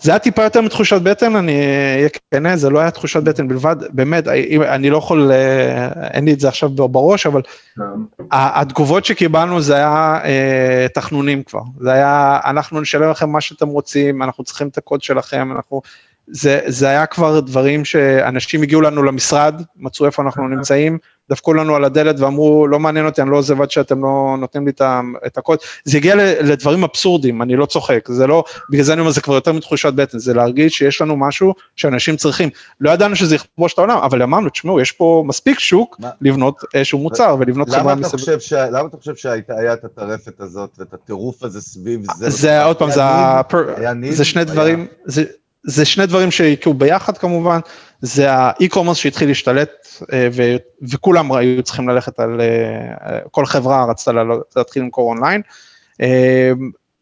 זה 0.00 0.10
היה 0.10 0.18
טיפה 0.18 0.42
יותר 0.42 0.60
מתחושת 0.60 1.02
בטן, 1.02 1.36
אני 1.36 1.60
אהיה 1.96 2.08
כנה, 2.30 2.56
זה 2.56 2.70
לא 2.70 2.78
היה 2.78 2.90
תחושת 2.90 3.22
בטן 3.22 3.48
בלבד, 3.48 3.76
באמת, 3.90 4.28
אני 4.68 4.90
לא 4.90 4.98
יכול, 4.98 5.32
אה, 5.32 5.88
אין 6.02 6.24
לי 6.24 6.32
את 6.32 6.40
זה 6.40 6.48
עכשיו 6.48 6.68
בראש, 6.68 7.26
אבל 7.26 7.42
כן. 7.76 7.82
התגובות 8.30 9.04
שקיבלנו 9.04 9.60
זה 9.60 9.74
היה 9.74 10.18
אה, 10.24 10.86
תחנונים 10.94 11.42
כבר, 11.42 11.62
זה 11.80 11.92
היה, 11.92 12.40
אנחנו 12.44 12.80
נשלם 12.80 13.10
לכם 13.10 13.30
מה 13.30 13.40
שאתם 13.40 13.68
רוצים, 13.68 14.22
אנחנו 14.22 14.44
צריכים 14.44 14.68
את 14.68 14.78
הקוד 14.78 15.02
שלכם, 15.02 15.52
אנחנו, 15.56 15.82
זה, 16.30 16.60
זה 16.66 16.88
היה 16.88 17.06
כבר 17.06 17.40
דברים 17.40 17.84
שאנשים 17.84 18.62
הגיעו 18.62 18.80
לנו 18.80 19.02
למשרד, 19.02 19.62
מצאו 19.76 20.06
איפה 20.06 20.22
אנחנו 20.22 20.48
נמצאים, 20.48 20.98
דפקו 21.30 21.54
לנו 21.54 21.76
על 21.76 21.84
הדלת 21.84 22.20
ואמרו, 22.20 22.66
לא 22.66 22.78
מעניין 22.78 23.06
אותי, 23.06 23.22
אני 23.22 23.30
לא 23.30 23.36
עוזב 23.36 23.62
עד 23.62 23.70
שאתם 23.70 24.02
לא 24.02 24.36
נותנים 24.38 24.66
לי 24.66 24.72
את 25.26 25.38
הקוד. 25.38 25.58
זה 25.84 25.96
הגיע 25.98 26.14
לדברים 26.42 26.84
אבסורדים, 26.84 27.42
אני 27.42 27.56
לא 27.56 27.66
צוחק, 27.66 28.08
זה 28.08 28.26
לא, 28.26 28.44
בגלל 28.70 28.84
זה 28.84 28.92
אני 28.92 29.00
אומר, 29.00 29.10
זה 29.10 29.20
כבר 29.20 29.34
יותר 29.34 29.52
מתחושת 29.52 29.92
בטן, 29.92 30.18
זה 30.18 30.34
להרגיש 30.34 30.78
שיש 30.78 31.00
לנו 31.00 31.16
משהו 31.16 31.54
שאנשים 31.76 32.16
צריכים. 32.16 32.48
לא 32.80 32.90
ידענו 32.90 33.16
שזה 33.16 33.34
יכבוש 33.34 33.72
את 33.74 33.78
העולם, 33.78 33.98
אבל 33.98 34.22
אמרנו, 34.22 34.48
תשמעו, 34.48 34.80
יש 34.80 34.92
פה 34.92 35.24
מספיק 35.26 35.58
שוק 35.58 35.96
מה? 36.00 36.10
לבנות 36.20 36.54
איזשהו 36.74 36.98
מוצר 36.98 37.36
ולבנות 37.40 37.70
חברה 37.70 37.94
מסביב. 37.94 38.38
שה- 38.38 38.70
למה 38.70 38.88
אתה 38.88 38.96
חושב 38.96 39.16
שהיה 39.16 39.72
את 39.72 39.84
הטרפת 39.84 40.40
הזאת 40.40 40.70
ואת 40.78 40.94
הטירוף 40.94 41.42
הזה 41.42 41.60
סביב 41.60 42.00
זה? 42.16 42.30
זה 42.30 42.64
עוד 42.64 42.76
פעם, 42.76 42.90
זה, 42.90 43.00
הפר-? 43.04 43.74
זה 44.10 44.24
שני 44.24 44.44
דברים, 44.44 44.86
זה, 45.04 45.24
זה 45.62 45.84
שני 45.84 46.06
דברים 46.06 46.30
שהגיעו 46.30 46.74
ביחד 46.74 47.18
כמובן, 47.18 47.60
זה 48.00 48.32
האי-קומרס 48.32 48.96
שהתחיל 48.96 49.28
להשתלט 49.28 49.70
אה, 50.12 50.28
ו, 50.32 50.56
וכולם 50.82 51.32
היו 51.32 51.62
צריכים 51.62 51.88
ללכת 51.88 52.20
על, 52.20 52.40
אה, 52.40 53.18
כל 53.30 53.46
חברה 53.46 53.84
רצתה 53.84 54.12
להתחיל 54.56 54.82
למכור 54.82 55.10
אונליין. 55.10 55.42
אה, 56.00 56.52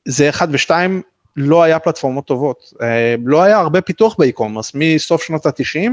זה 0.05 0.29
אחד 0.29 0.49
ושתיים, 0.51 1.03
לא 1.37 1.63
היה 1.63 1.79
פלטפורמות 1.79 2.27
טובות, 2.27 2.73
אה, 2.83 3.15
לא 3.25 3.43
היה 3.43 3.59
הרבה 3.59 3.81
פיתוח 3.81 4.17
ב-e-commerce, 4.19 4.73
מסוף 4.75 5.23
שנות 5.23 5.47
ה-90, 5.47 5.91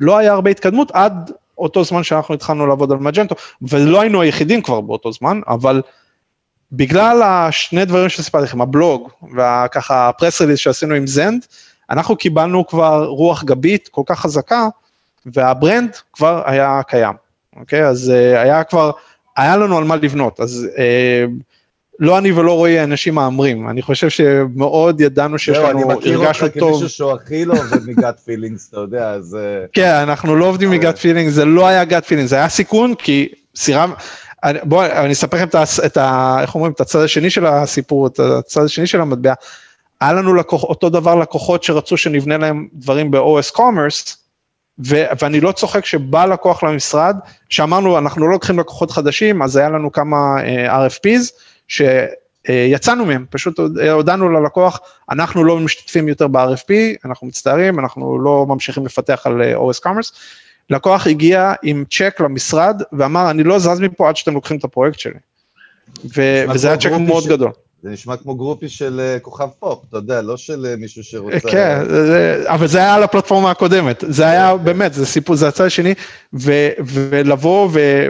לא 0.00 0.18
היה 0.18 0.32
הרבה 0.32 0.50
התקדמות 0.50 0.90
עד 0.90 1.30
אותו 1.58 1.84
זמן 1.84 2.02
שאנחנו 2.02 2.34
התחלנו 2.34 2.66
לעבוד 2.66 2.92
על 2.92 2.98
מג'נטו, 2.98 3.34
ולא 3.62 4.00
היינו 4.00 4.22
היחידים 4.22 4.62
כבר 4.62 4.80
באותו 4.80 5.12
זמן, 5.12 5.40
אבל 5.48 5.82
בגלל 6.72 7.22
השני 7.22 7.84
דברים 7.84 8.08
שסיפרתי 8.08 8.44
לכם, 8.44 8.60
הבלוג 8.60 9.10
וככה 9.36 10.08
ה 10.08 10.13
press 10.13 10.40
release 10.40 10.58
שעשינו 10.58 10.94
עם 10.94 11.06
זנד, 11.06 11.46
אנחנו 11.90 12.16
קיבלנו 12.16 12.66
כבר 12.66 13.04
רוח 13.04 13.44
גבית 13.44 13.88
כל 13.88 14.02
כך 14.06 14.20
חזקה, 14.20 14.68
וה 15.26 15.46
brand 15.46 15.96
כבר 16.12 16.42
היה 16.46 16.80
קיים, 16.88 17.14
אוקיי? 17.56 17.86
אז 17.86 18.12
uh, 18.14 18.38
היה 18.38 18.64
כבר, 18.64 18.90
היה 19.36 19.56
לנו 19.56 19.78
על 19.78 19.84
מה 19.84 19.96
לבנות, 19.96 20.40
אז 20.40 20.66
uh, 20.74 20.80
לא 22.00 22.18
אני 22.18 22.32
ולא 22.32 22.52
רועי 22.52 22.84
אנשים 22.84 23.14
מהמרים, 23.14 23.68
אני 23.68 23.82
חושב 23.82 24.08
שמאוד 24.08 25.00
ידענו 25.00 25.38
שיש 25.38 25.58
לנו, 25.58 25.68
אני 25.70 25.94
מכיר 25.98 26.18
אותך 26.18 26.42
הרגשנו 26.42 26.60
טוב. 26.60 26.70
כמישהו 26.70 26.88
שהוא 26.88 27.12
הכי 27.12 27.44
לא 27.44 27.54
עובד 27.54 27.86
מ 27.86 27.95
gut 27.95 28.20
feelings, 28.20 28.68
אתה 28.68 28.80
יודע, 28.80 29.10
אז... 29.10 29.36
אה, 29.40 29.66
כן, 29.72 29.94
אנחנו 29.94 30.36
לא 30.36 30.44
עובדים 30.44 30.70
מ 30.70 30.77
gut 30.77 30.98
feeling, 30.98 31.28
זה 31.30 31.44
לא 31.44 31.66
היה 31.66 31.84
gut 31.84 32.04
feeling, 32.04 32.28
זה 32.28 32.36
היה 32.36 32.48
סיכון, 32.48 32.94
כי 32.94 33.28
אני- 34.44 34.58
בואו, 34.62 34.86
אני 34.86 35.12
אספר 35.12 35.36
לכם. 35.36 35.48
את 35.86 35.96
ה... 35.96 36.38
איך 36.42 36.54
אומרים? 36.54 36.72
את 36.72 36.80
הצד 36.80 37.00
השני 37.00 37.30
של 37.30 37.46
הסיפור, 37.46 38.06
את 38.06 38.20
הצד 38.20 38.64
השני 38.64 38.86
של 38.86 39.00
המטבע. 39.00 39.32
היה 40.00 40.12
לנו 40.12 40.34
לקוח, 40.34 40.62
אותו 40.62 40.88
דבר 40.90 41.14
לקוחות 41.14 41.62
שרצו 41.62 41.96
שנבנה 41.96 42.38
להם 42.38 42.68
דברים 42.72 43.10
ב-OS 43.10 43.56
Commerce, 43.56 44.14
ו- 44.86 45.04
ואני 45.22 45.40
לא 45.40 45.52
צוחק 45.52 45.84
שבא 45.84 46.24
לקוח 46.24 46.62
למשרד, 46.62 47.16
שאמרנו, 47.48 47.98
אנחנו 47.98 48.26
לא 48.26 48.32
לוקחים 48.32 48.58
לקוחות 48.58 48.90
חדשים, 48.90 49.42
אז 49.42 49.56
היה 49.56 49.68
לנו 49.68 49.92
כמה 49.92 50.16
uh, 50.36 50.70
RFPs, 50.70 51.32
שיצאנו 51.68 53.04
מהם, 53.06 53.26
פשוט 53.30 53.58
הודענו 53.92 54.28
ללקוח, 54.28 54.80
אנחנו 55.10 55.44
לא 55.44 55.58
משתתפים 55.58 56.08
יותר 56.08 56.28
ב-RFP, 56.28 56.72
אנחנו 57.04 57.26
מצטערים, 57.26 57.78
אנחנו 57.78 58.18
לא 58.18 58.46
ממשיכים 58.48 58.86
לפתח 58.86 59.22
על 59.24 59.42
אה, 59.42 59.56
OS 59.56 59.80
Commerce. 59.86 60.12
לקוח 60.70 61.06
הגיע 61.06 61.52
עם 61.62 61.84
צ'ק 61.90 62.20
למשרד 62.20 62.82
ואמר, 62.92 63.30
אני 63.30 63.42
לא 63.42 63.58
זז 63.58 63.80
מפה 63.80 64.08
עד 64.08 64.16
שאתם 64.16 64.34
לוקחים 64.34 64.56
את 64.56 64.64
הפרויקט 64.64 64.98
שלי. 64.98 65.18
ו- 66.16 66.44
וזה 66.54 66.68
היה 66.68 66.76
צ'ק 66.76 66.90
מאוד 66.90 67.22
ש- 67.22 67.26
גדול. 67.26 67.50
זה 67.82 67.90
נשמע 67.90 68.16
כמו 68.16 68.34
גרופי 68.34 68.68
של 68.68 69.00
אה, 69.00 69.18
כוכב 69.18 69.48
פופ, 69.58 69.84
אתה 69.88 69.96
יודע, 69.96 70.22
לא 70.22 70.36
של 70.36 70.66
אה, 70.66 70.76
מישהו 70.76 71.04
שרוצה... 71.04 71.40
כן, 71.50 71.78
זה- 71.88 72.42
אבל 72.46 72.66
זה 72.66 72.78
היה 72.78 72.94
על 72.94 73.02
הפלטפורמה 73.02 73.50
הקודמת, 73.50 74.04
זה 74.08 74.26
היה 74.26 74.56
באמת, 74.56 74.92
זה 74.94 75.06
סיפור, 75.06 75.36
זה 75.36 75.48
הצד 75.48 75.64
השני, 75.64 75.94
ו- 76.34 76.68
ולבוא 76.86 77.68
ו- 77.72 78.06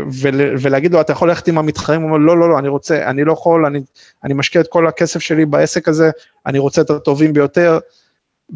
ולהגיד 0.63 0.93
לו, 0.93 1.01
אתה 1.01 1.13
יכול 1.13 1.29
ללכת 1.29 1.49
עם 1.49 1.59
המתחרים, 1.59 2.01
הוא 2.03 2.09
אומר, 2.11 2.19
לא, 2.19 2.39
לא, 2.39 2.51
לא, 2.51 2.59
אני 2.59 2.69
רוצה, 2.69 3.05
אני 3.11 3.25
לא 3.25 3.33
יכול, 3.33 3.67
אני, 3.67 3.81
אני 4.25 4.35
משקיע 4.35 4.61
את 4.61 4.67
כל 4.69 4.87
הכסף 4.87 5.21
שלי 5.21 5.47
בעסק 5.47 5.89
הזה, 5.89 6.11
אני 6.47 6.59
רוצה 6.59 6.81
את 6.81 6.91
הטובים 6.91 7.33
ביותר, 7.33 7.79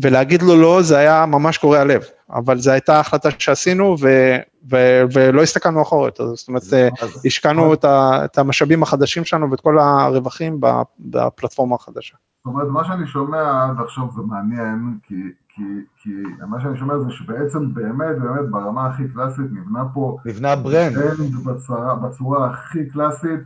ולהגיד 0.03 0.43
לו 0.43 0.57
לא, 0.57 0.82
זה 0.82 0.99
היה 0.99 1.26
ממש 1.26 1.59
קורע 1.59 1.84
לב, 1.84 2.03
אבל 2.30 2.59
זו 2.59 2.70
הייתה 2.70 3.01
החלטה 3.01 3.28
שעשינו, 3.38 3.97
ו- 4.01 4.36
ו- 4.70 5.03
ולא 5.12 5.43
הסתכלנו 5.43 5.82
אחורה 5.82 6.09
יותר, 6.09 6.34
זאת 6.34 6.49
אומרת, 6.49 6.62
אה, 6.72 6.88
אז- 7.03 7.22
השקענו 7.26 7.74
את, 7.74 7.84
ה- 7.84 8.20
את 8.24 8.38
המשאבים 8.38 8.82
החדשים 8.82 9.24
שלנו 9.24 9.51
ואת 9.51 9.61
כל 9.61 9.78
הרווחים 9.78 10.61
ב- 10.61 10.66
בפלטפורמה 11.01 11.74
החדשה. 11.74 12.14
זאת 12.45 12.55
אומרת, 12.55 12.68
מה 12.68 12.84
שאני 12.84 13.07
שומע 13.07 13.64
עד 13.64 13.84
עכשיו 13.84 14.05
זה 14.16 14.22
מעניין, 14.22 14.99
כי, 15.09 15.14
כי, 15.55 15.62
כי 16.03 16.11
מה 16.49 16.61
שאני 16.62 16.78
שומע 16.78 16.99
זה 16.99 17.11
שבעצם 17.11 17.74
באמת, 17.74 18.18
באמת 18.22 18.51
ברמה 18.51 18.86
הכי 18.86 19.03
קלאסית 19.14 19.47
נבנה 19.53 19.84
פה 19.95 20.16
נבנה 20.26 20.57
brand. 20.57 20.94
brand 20.98 21.34
בצורה, 21.45 21.95
בצורה 21.95 22.51
הכי 22.51 22.88
קלאסית, 22.88 23.40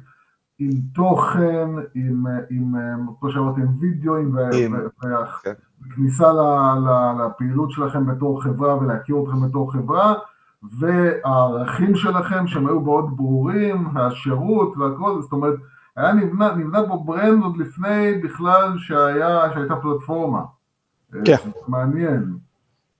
עם 0.58 0.70
תוכן, 0.94 1.68
עם, 1.94 2.24
עם, 2.50 2.74
כמו 3.20 3.30
שאמרתי, 3.30 3.60
עם 3.60 3.68
וידאוים, 3.80 4.38
עם- 4.38 4.76
כן. 5.42 5.52
וכניסה 5.86 6.32
ל- 6.32 7.22
לפעילות 7.26 7.70
שלכם 7.70 8.06
בתור 8.06 8.42
חברה 8.42 8.76
ולהכיר 8.78 9.16
אתכם 9.24 9.48
בתור 9.48 9.72
חברה, 9.72 10.14
והערכים 10.78 11.94
שלכם 11.94 12.46
שהם 12.46 12.66
היו 12.66 12.80
מאוד 12.80 13.16
ברורים, 13.16 13.88
והשירות 13.94 14.76
והכל, 14.76 15.22
זאת 15.22 15.32
אומרת, 15.32 15.54
היה 15.96 16.12
נבנה, 16.12 16.54
נבנה 16.54 16.78
פה 16.88 17.02
brand 17.06 17.42
עוד 17.42 17.56
לפני 17.56 18.14
בכלל 18.24 18.78
שהיה, 18.78 19.40
שהייתה 19.54 19.76
פלטפורמה. 19.76 20.40
כן. 21.24 21.36
זה 21.44 21.50
מעניין. 21.68 22.32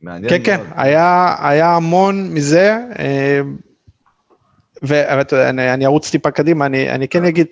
מעניין 0.03 0.31
כן, 0.31 0.39
כן. 0.45 0.65
היה, 0.75 1.35
היה 1.49 1.77
המון 1.77 2.15
מזה, 2.35 2.85
אה, 4.85 5.17
ואתה 5.19 5.37
יודע, 5.37 5.49
אני, 5.49 5.75
אני 5.75 5.87
ארוץ 5.87 6.11
טיפה 6.11 6.31
קדימה, 6.31 6.67
אני, 6.67 6.91
אני 6.91 7.09
כן 7.09 7.25
אגיד, 7.25 7.47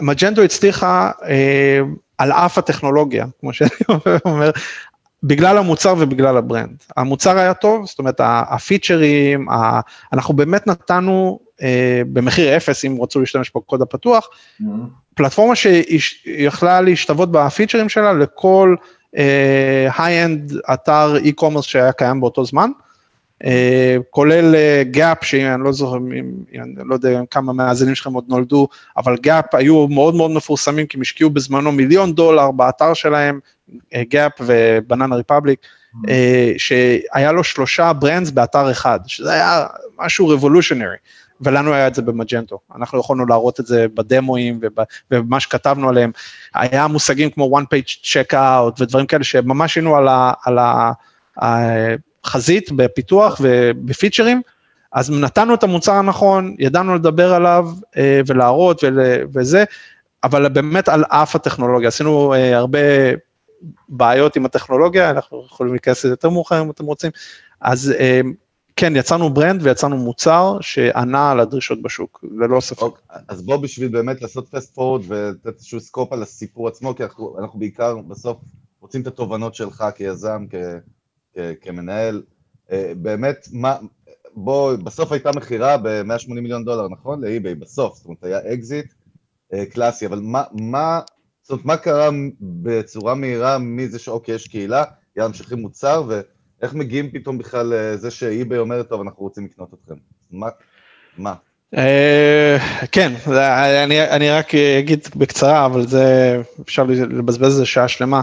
מג'נטו 0.00 0.42
הצליחה 0.42 1.10
אה, 1.28 1.80
על 2.18 2.32
אף 2.32 2.58
הטכנולוגיה, 2.58 3.26
כמו 3.40 3.52
שאני 3.52 3.70
אומר, 4.24 4.50
בגלל 5.22 5.58
המוצר 5.58 5.94
ובגלל 5.98 6.36
ה 6.36 6.43
brand. 6.43 6.82
המוצר 6.96 7.38
היה 7.38 7.54
טוב, 7.54 7.86
זאת 7.86 7.98
אומרת, 7.98 8.20
הפיצ'רים, 8.24 9.48
ה- 9.48 9.80
אנחנו 10.12 10.34
באמת 10.34 10.66
נתנו 10.66 11.38
אה, 11.62 12.02
במחיר 12.12 12.56
אפס, 12.56 12.84
אם 12.84 12.98
רצו 13.02 13.20
להשתמש 13.20 13.50
בקוד 13.54 13.82
הפתוח, 13.82 14.28
פלטפורמה 15.14 15.54
שיכלה 15.56 16.80
להשתוות 16.80 17.32
בפיצ'רים 17.32 17.88
שלה 17.88 18.12
לכל 18.12 18.74
high-end 19.98 20.52
אתר 20.72 21.14
e-commerce 21.24 21.62
שהיה 21.62 21.92
קיים 21.92 22.20
באותו 22.20 22.44
זמן, 22.44 22.70
אה, 22.70 22.89
כולל 24.10 24.54
גאפ, 24.82 25.24
שאני 25.24 25.64
לא 25.64 25.72
זוכר, 25.72 25.96
אני 25.96 26.74
לא 26.84 26.94
יודע 26.94 27.20
כמה 27.30 27.52
מהמאזינים 27.52 27.94
שלכם 27.94 28.12
עוד 28.12 28.24
נולדו, 28.28 28.68
אבל 28.96 29.16
גאפ 29.16 29.54
היו 29.54 29.88
מאוד 29.88 30.14
מאוד 30.14 30.30
מפורסמים, 30.30 30.86
כי 30.86 30.96
הם 30.96 31.00
השקיעו 31.00 31.30
בזמנו 31.30 31.72
מיליון 31.72 32.12
דולר 32.14 32.50
באתר 32.50 32.94
שלהם, 32.94 33.40
גאפ 33.96 34.32
ובננה 34.40 35.16
ריפבליק, 35.16 35.60
אה, 36.08 36.52
שהיה 36.58 37.32
לו 37.32 37.44
שלושה 37.44 37.92
brands 37.92 38.30
באתר 38.30 38.70
אחד, 38.70 39.00
שזה 39.06 39.32
היה 39.32 39.66
משהו 39.98 40.28
revolutionary. 40.28 40.96
ולנו 41.42 41.74
היה 41.74 41.86
את 41.86 41.94
זה 41.94 42.02
במג'נטו, 42.02 42.58
אנחנו 42.76 43.00
יכולנו 43.00 43.26
להראות 43.26 43.60
את 43.60 43.66
זה 43.66 43.86
בדמואים 43.94 44.58
וב- 44.62 44.84
ובמה 45.10 45.40
שכתבנו 45.40 45.88
עליהם, 45.88 46.10
היה 46.54 46.86
מושגים 46.86 47.30
כמו 47.30 47.58
one 47.58 47.62
page 47.62 48.04
checkout 48.04 48.82
ודברים 48.82 49.06
כאלה 49.06 49.24
שממש 49.24 49.76
היינו 49.76 49.96
על 49.96 50.08
ה- 50.08 50.32
על 50.46 50.58
החזית 52.24 52.72
בפיתוח 52.72 53.40
ובפיצ'רים, 53.40 54.42
אז 54.92 55.10
נתנו 55.10 55.54
את 55.54 55.62
המוצר 55.62 55.92
הנכון, 55.92 56.56
ידענו 56.58 56.94
לדבר 56.94 57.34
עליו 57.34 57.68
אה, 57.96 58.20
ולהראות 58.26 58.84
ול, 58.84 58.98
וזה, 59.34 59.64
אבל 60.24 60.48
באמת 60.48 60.88
על 60.88 61.04
אף 61.08 61.36
הטכנולוגיה, 61.36 61.88
עשינו 61.88 62.34
אה, 62.34 62.56
הרבה 62.56 62.78
בעיות 63.88 64.36
עם 64.36 64.44
הטכנולוגיה, 64.44 65.10
אנחנו 65.10 65.44
יכולים 65.46 65.72
להיכנס 65.72 66.04
לזה 66.04 66.12
יותר 66.12 66.30
מאוחר 66.30 66.62
אם 66.62 66.70
אתם 66.70 66.84
רוצים, 66.84 67.10
אז 67.60 67.94
אה, 67.98 68.20
כן, 68.76 68.96
יצרנו 68.96 69.30
brand 69.30 69.62
ויצרנו 69.62 69.96
מוצר 69.96 70.58
שענה 70.60 71.30
על 71.30 71.40
הדרישות 71.40 71.82
בשוק, 71.82 72.24
ללא 72.38 72.60
ספק. 72.60 72.82
אוקיי, 72.82 73.02
אז 73.28 73.42
בוא 73.42 73.56
בשביל 73.56 73.88
באמת 73.88 74.22
לעשות 74.22 74.48
fast 74.48 74.74
forward 74.74 75.02
ולתת 75.08 75.46
איזשהו 75.46 75.80
scope 75.80 76.12
על 76.12 76.22
הסיפור 76.22 76.68
עצמו, 76.68 76.94
כי 76.96 77.02
אנחנו, 77.02 77.36
אנחנו 77.38 77.58
בעיקר 77.58 77.96
בסוף 77.96 78.38
רוצים 78.80 79.02
את 79.02 79.06
התובנות 79.06 79.54
שלך 79.54 79.84
כיזם, 79.94 80.44
כ, 80.50 80.54
כמנהל. 81.60 82.22
אה, 82.72 82.92
באמת, 82.96 83.48
מה, 83.52 83.76
בוא, 84.34 84.76
בסוף 84.76 85.12
הייתה 85.12 85.30
מכירה 85.36 85.76
ב-180 85.76 86.32
מיליון 86.34 86.64
דולר, 86.64 86.88
נכון? 86.88 87.24
לאי-ביי, 87.24 87.54
בסוף, 87.54 87.96
זאת 87.96 88.04
אומרת, 88.04 88.24
היה 88.24 88.52
אקזיט 88.54 88.92
אה, 89.52 89.66
קלאסי, 89.66 90.06
אבל 90.06 90.20
מה, 90.20 90.42
מה, 90.52 91.00
זאת 91.42 91.50
אומרת, 91.50 91.64
מה 91.64 91.76
קרה 91.76 92.08
בצורה 92.40 93.14
מהירה 93.14 93.58
מזה 93.58 93.98
שאוקיי, 93.98 94.34
יש 94.34 94.48
קהילה, 94.48 94.84
יאללה, 95.16 95.28
ממשיכים 95.28 95.58
מוצר, 95.58 96.04
ואיך 96.08 96.74
מגיעים 96.74 97.10
פתאום 97.10 97.38
בכלל 97.38 97.72
לזה 97.74 98.10
שאי-ביי 98.10 98.58
אומרת, 98.58 98.88
טוב, 98.88 99.00
אנחנו 99.00 99.22
רוצים 99.22 99.44
לקנות 99.44 99.74
אתכם? 99.74 99.94
מה? 100.30 100.48
מה? 101.18 101.34
אה, 101.76 102.56
כן, 102.92 103.12
אני 104.10 104.30
רק 104.30 104.54
אגיד 104.54 105.08
בקצרה, 105.16 105.66
אבל 105.66 105.86
זה, 105.86 106.36
אפשר 106.60 106.84
לבזבז 106.84 107.46
איזה 107.46 107.66
שעה 107.66 107.88
שלמה. 107.88 108.20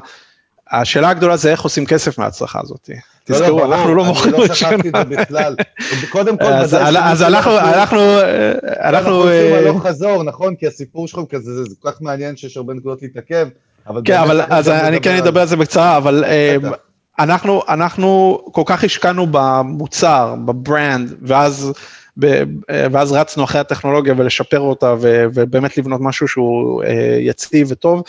השאלה 0.71 1.09
הגדולה 1.09 1.37
זה 1.37 1.51
איך 1.51 1.61
עושים 1.61 1.85
כסף 1.85 2.17
מההצלחה 2.17 2.59
הזאת. 2.63 2.89
לא, 2.89 2.95
לא, 3.29 3.35
תזכרו, 3.35 3.65
אנחנו 3.65 3.95
לא 3.95 4.05
מוכרים 4.05 4.35
את 4.45 4.55
שכחתי 4.55 4.89
את 4.89 4.93
זה 4.95 5.03
בכלל. 5.03 5.55
קודם 6.09 6.37
כל, 6.37 6.45
אז 6.45 7.23
אנחנו, 7.23 7.57
אנחנו, 7.57 7.99
אנחנו... 8.65 9.11
עושים 9.11 9.53
הלוך 9.53 9.87
חזור, 9.87 10.23
נכון? 10.23 10.55
כי 10.55 10.67
הסיפור 10.67 11.07
שלכם 11.07 11.25
כזה, 11.25 11.63
זה 11.63 11.75
כל 11.79 11.91
כך 11.91 12.01
מעניין 12.01 12.37
שיש 12.37 12.57
הרבה 12.57 12.73
נקודות 12.73 13.01
להתעכב. 13.01 13.47
כן, 14.05 14.17
אבל 14.17 14.41
אז 14.49 14.69
אני 14.69 15.01
כן 15.01 15.15
אדבר 15.15 15.41
על 15.41 15.47
זה 15.47 15.55
בקצרה, 15.55 15.97
אבל 15.97 16.25
אנחנו, 17.19 17.61
אנחנו 17.69 18.39
כל 18.51 18.63
כך 18.65 18.83
השקענו 18.83 19.27
במוצר, 19.31 20.35
ב 20.45 20.55
brand, 20.55 21.15
ואז... 21.21 21.71
ואז 22.91 23.11
רצנו 23.11 23.43
אחרי 23.43 23.61
הטכנולוגיה 23.61 24.13
ולשפר 24.17 24.59
אותה 24.59 24.95
ובאמת 25.01 25.77
לבנות 25.77 26.01
משהו 26.01 26.27
שהוא 26.27 26.83
יציב 27.19 27.67
וטוב. 27.71 28.03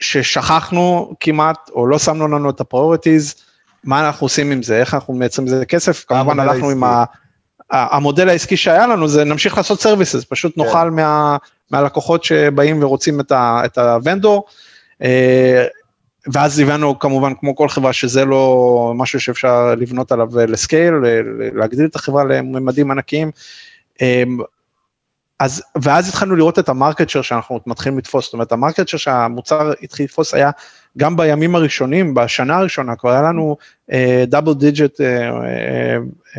ששכחנו 0.00 1.14
כמעט, 1.20 1.70
או 1.70 1.86
לא 1.86 1.98
שמנו 1.98 2.28
לנו 2.28 2.50
את 2.50 2.60
ה 2.60 2.66
priorities, 2.66 3.34
מה 3.84 4.06
אנחנו 4.06 4.24
עושים 4.24 4.52
עם 4.52 4.62
זה, 4.62 4.80
איך 4.80 4.94
אנחנו 4.94 5.14
מייצרים 5.14 5.46
מזה 5.46 5.64
כסף, 5.64 6.04
כמובן 6.08 6.40
הלכנו 6.40 6.70
עם 6.70 6.84
ה... 6.84 7.04
המודל 7.70 8.28
העסקי 8.28 8.56
שהיה 8.56 8.86
לנו 8.86 9.08
זה 9.08 9.24
נמשיך 9.24 9.56
לעשות 9.56 9.80
services, 9.80 10.24
פשוט 10.24 10.54
כן. 10.54 10.62
נאכל 10.62 10.90
מה, 10.90 11.36
מהלקוחות 11.70 12.24
שבאים 12.24 12.82
ורוצים 12.82 13.20
את, 13.20 13.32
ה, 13.32 13.62
את 13.64 13.78
ה 13.78 13.86
vendor, 13.86 14.44
אה, 15.02 15.66
ואז 16.32 16.58
הבנו 16.58 16.98
כמובן 16.98 17.32
כמו 17.40 17.56
כל 17.56 17.68
חברה 17.68 17.92
שזה 17.92 18.24
לא 18.24 18.92
משהו 18.96 19.20
שאפשר 19.20 19.74
לבנות 19.74 20.12
עליו 20.12 20.28
ל 20.48 20.55
scale, 20.55 20.94
להגדיל 21.54 21.86
את 21.86 21.96
החברה 21.96 22.24
לממדים 22.24 22.90
ענקיים, 22.90 23.30
אה, 24.02 24.22
אז, 25.38 25.62
ואז 25.82 26.08
התחלנו 26.08 26.36
לראות 26.36 26.58
את 26.58 26.68
ה 26.68 26.74
market 26.74 27.08
share 27.08 27.22
שאנחנו 27.22 27.60
מתחילים 27.66 27.98
לתפוס, 27.98 28.24
זאת 28.24 28.32
אומרת, 28.32 28.52
ה 28.52 28.57
market 28.57 28.88
share 28.88 28.96
שהמוצר 28.96 29.72
התחיל 29.82 30.04
לתפוס 30.04 30.34
היה 30.34 30.50
גם 30.98 31.16
בימים 31.16 31.54
הראשונים, 31.54 32.14
בשנה 32.14 32.56
הראשונה, 32.56 32.96
כבר 32.96 33.10
היה 33.10 33.22
לנו 33.22 33.56
double 34.26 34.52
uh, 34.52 34.54
digit 34.54 35.00
uh, 35.00 35.04
uh, 36.34 36.38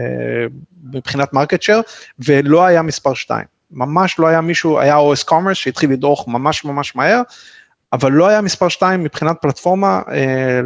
מבחינת 0.94 1.34
market 1.34 1.62
share, 1.62 1.82
ולא 2.20 2.66
היה 2.66 2.82
מספר 2.82 3.14
2. 3.14 3.46
ממש 3.72 4.20
לא 4.20 4.28
היה 4.28 4.42
מישהו, 4.42 4.80
היה 4.80 4.98
OS 4.98 5.30
Commerce 5.30 5.54
שהתחיל 5.54 5.92
לדרוך 5.92 6.28
ממש 6.28 6.66
ממש 6.66 6.96
מהר, 6.96 7.22
אבל 7.94 8.12
לא 8.12 8.28
היה 8.28 8.42
מספר 8.42 8.70
2 8.70 9.04
מבחינת 9.04 9.38
פלטפורמה 9.42 10.02
uh, 10.06 10.12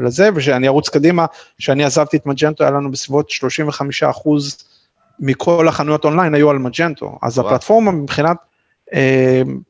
לזה, 0.06 0.30
ושאני 0.36 0.68
ארוץ 0.68 0.90
קדימה, 0.90 1.26
כשאני 1.58 1.84
עזבתי 1.84 2.18
את 2.18 2.26
מג'נטו, 2.26 2.64
היה 2.64 2.72
לנו 2.72 2.92
בסביבות 2.92 3.30
35 3.30 4.04
אחוז 4.04 4.71
מכל 5.20 5.68
החנויות 5.68 6.06
אונליין 6.06 6.34
היו 6.34 6.50
על 6.50 6.58
מג'נטו, 6.58 7.20
אז 7.22 7.38
וואו. 7.38 7.48
הפלטפורמה 7.48 7.92
מבחינת 7.92 8.38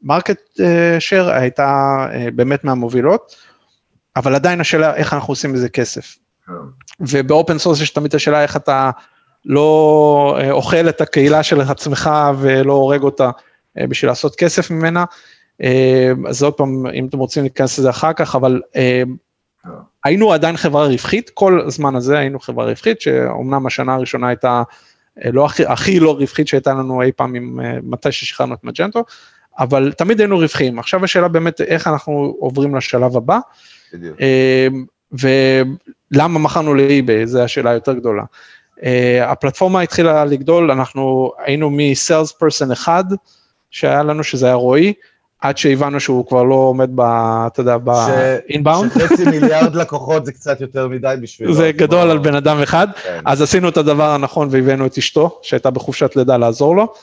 מרקט 0.04 0.40
uh, 0.60 1.00
שייר 1.00 1.30
uh, 1.30 1.34
הייתה 1.34 2.06
uh, 2.12 2.32
באמת 2.36 2.64
מהמובילות, 2.64 3.36
אבל 4.16 4.36
עדיין 4.36 4.62
השאלה 4.62 4.96
איך 4.96 5.14
אנחנו 5.14 5.32
עושים 5.32 5.54
בזה 5.54 5.70
כסף. 5.70 6.18
כן. 6.48 6.54
וב 7.00 7.19
open 7.19 7.58
source 7.58 7.82
יש 7.82 7.90
תמיד 7.90 8.16
השאלה 8.16 8.44
איך 8.44 8.58
אתה 8.58 8.92
לא 9.46 10.38
uh, 10.40 10.52
אוכל 10.52 10.90
את 10.90 11.02
הקהילה 11.02 11.44
של 11.44 11.62
עצמך 11.62 12.10
ולא 12.40 12.74
הורג 12.74 13.04
אותה 13.04 13.30
uh, 13.30 13.88
בשביל 13.88 14.12
לעשות 14.12 14.36
כסף 14.36 14.72
ממנה. 14.72 15.06
Uh, 15.62 15.66
אז 16.30 16.44
עוד 16.44 16.54
פעם, 16.54 16.88
אם 16.94 17.06
אתם 17.06 17.18
רוצים 17.18 17.44
להיכנס 17.44 17.80
לזה 17.80 17.90
אחר 17.90 18.14
כך, 18.14 18.36
אבל 18.36 18.62
uh. 18.74 19.68
היינו 20.04 20.34
עדיין 20.34 20.58
חברה 20.58 20.88
רווחית, 20.88 21.30
כל 21.30 21.62
הזמן 21.68 21.96
הזה 21.96 22.20
היינו 22.20 22.40
חברה 22.40 22.66
רווחית, 22.66 23.02
שאומנם 23.02 23.66
השנה 23.66 23.94
הראשונה 23.94 24.28
הייתה 24.28 24.64
לא 25.26 25.46
הכי, 25.46 25.66
הכי 25.66 26.00
לא 26.00 26.12
רווחית 26.12 26.48
שהייתה 26.48 26.74
לנו 26.74 27.02
אי 27.02 27.12
פעם 27.12 27.36
עם, 27.36 27.60
אה, 27.64 27.78
מתי 27.84 28.12
ששחררנו 28.12 28.54
את 28.54 28.64
מג'נטו, 28.64 29.04
אבל 29.60 29.92
תמיד 29.98 30.20
היינו 30.20 30.38
רווחיים. 30.38 30.80
עכשיו 30.80 31.04
השאלה 31.04 31.28
באמת 31.28 31.62
איך 31.62 31.88
אנחנו 31.88 32.36
עוברים 32.40 32.76
לשלב 32.76 33.18
הבא, 33.18 33.40
בדיוק. 33.94 34.18
אה, 34.22 34.68
ולמה 35.12 36.40
מכרנו 36.40 36.74
לאי-ביי, 36.74 37.28
זו 37.28 37.42
השאלה 37.42 37.70
היותר 37.70 37.94
גדולה. 37.94 38.24
הפלטפורמה 39.24 39.82
התחילה 39.82 40.26
לגדול, 40.26 40.72
אנחנו 40.72 41.32
היינו 41.38 41.70
מ-sales 41.70 42.32
person 42.32 42.74
אחד, 42.74 43.04
שהיה 43.72 44.04
לנו, 44.04 44.24
שזה 44.24 44.46
היה 44.46 44.56
רועי, 44.56 44.94
עד 45.42 45.58
שהבנו 45.58 46.00
שהוא 46.00 46.28
כבר 46.28 46.44
לא 46.44 46.56
עומד 46.56 46.90
ב... 46.96 47.02
אתה 47.48 47.62
יודע, 47.62 47.78
באינבאונד. 47.78 48.92
שחצי 48.92 49.26
מיליארד 49.26 49.76
לקוחות 49.76 50.26
זה 50.26 50.32
קצת 50.32 50.62
יותר 50.62 50.88
מדי 50.88 51.16
בשבילו. 51.22 51.54
זה 51.54 51.72
גדול 51.72 52.10
על 52.10 52.18
בן 52.18 52.36
אדם 52.36 52.62
אחד, 52.62 52.88
כן. 53.04 53.20
אז 53.26 53.42
עשינו 53.42 53.70
את 53.70 53.78
הדבר 53.78 54.10
הנכון 54.10 54.48
והבאנו 54.52 54.86
את 54.86 54.98
אשתו, 54.98 55.40
שהייתה 55.42 55.70
בחופשת 55.70 56.16
לידה 56.16 56.38
לעזור 56.38 56.76
לו, 56.76 56.94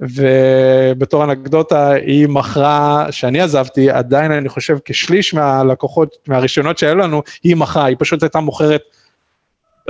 ובתור 0.00 1.24
אנקדוטה, 1.24 1.90
היא 1.90 2.28
מכרה, 2.28 3.06
שאני 3.10 3.40
עזבתי, 3.40 3.90
עדיין 3.90 4.32
אני 4.32 4.48
חושב 4.48 4.78
כשליש 4.84 5.34
מהלקוחות, 5.34 6.16
מהרישיונות 6.28 6.78
שהיו 6.78 6.94
לנו, 6.94 7.22
היא 7.42 7.56
מכרה, 7.56 7.84
היא 7.84 7.96
פשוט 7.98 8.22
הייתה 8.22 8.40
מוכרת, 8.40 8.82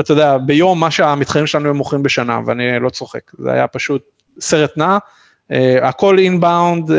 אתה 0.00 0.12
יודע, 0.12 0.38
ביום 0.38 0.80
מה 0.80 0.90
שהמתחרים 0.90 1.46
שלנו 1.46 1.68
הם 1.68 1.76
מוכרים 1.76 2.02
בשנה, 2.02 2.40
ואני 2.46 2.80
לא 2.80 2.90
צוחק, 2.90 3.32
זה 3.38 3.52
היה 3.52 3.66
פשוט 3.66 4.02
סרט 4.40 4.76
נע. 4.76 4.98
Uh, 5.52 5.84
הכל 5.84 6.18
inbound, 6.18 6.90
uh, 6.90 6.94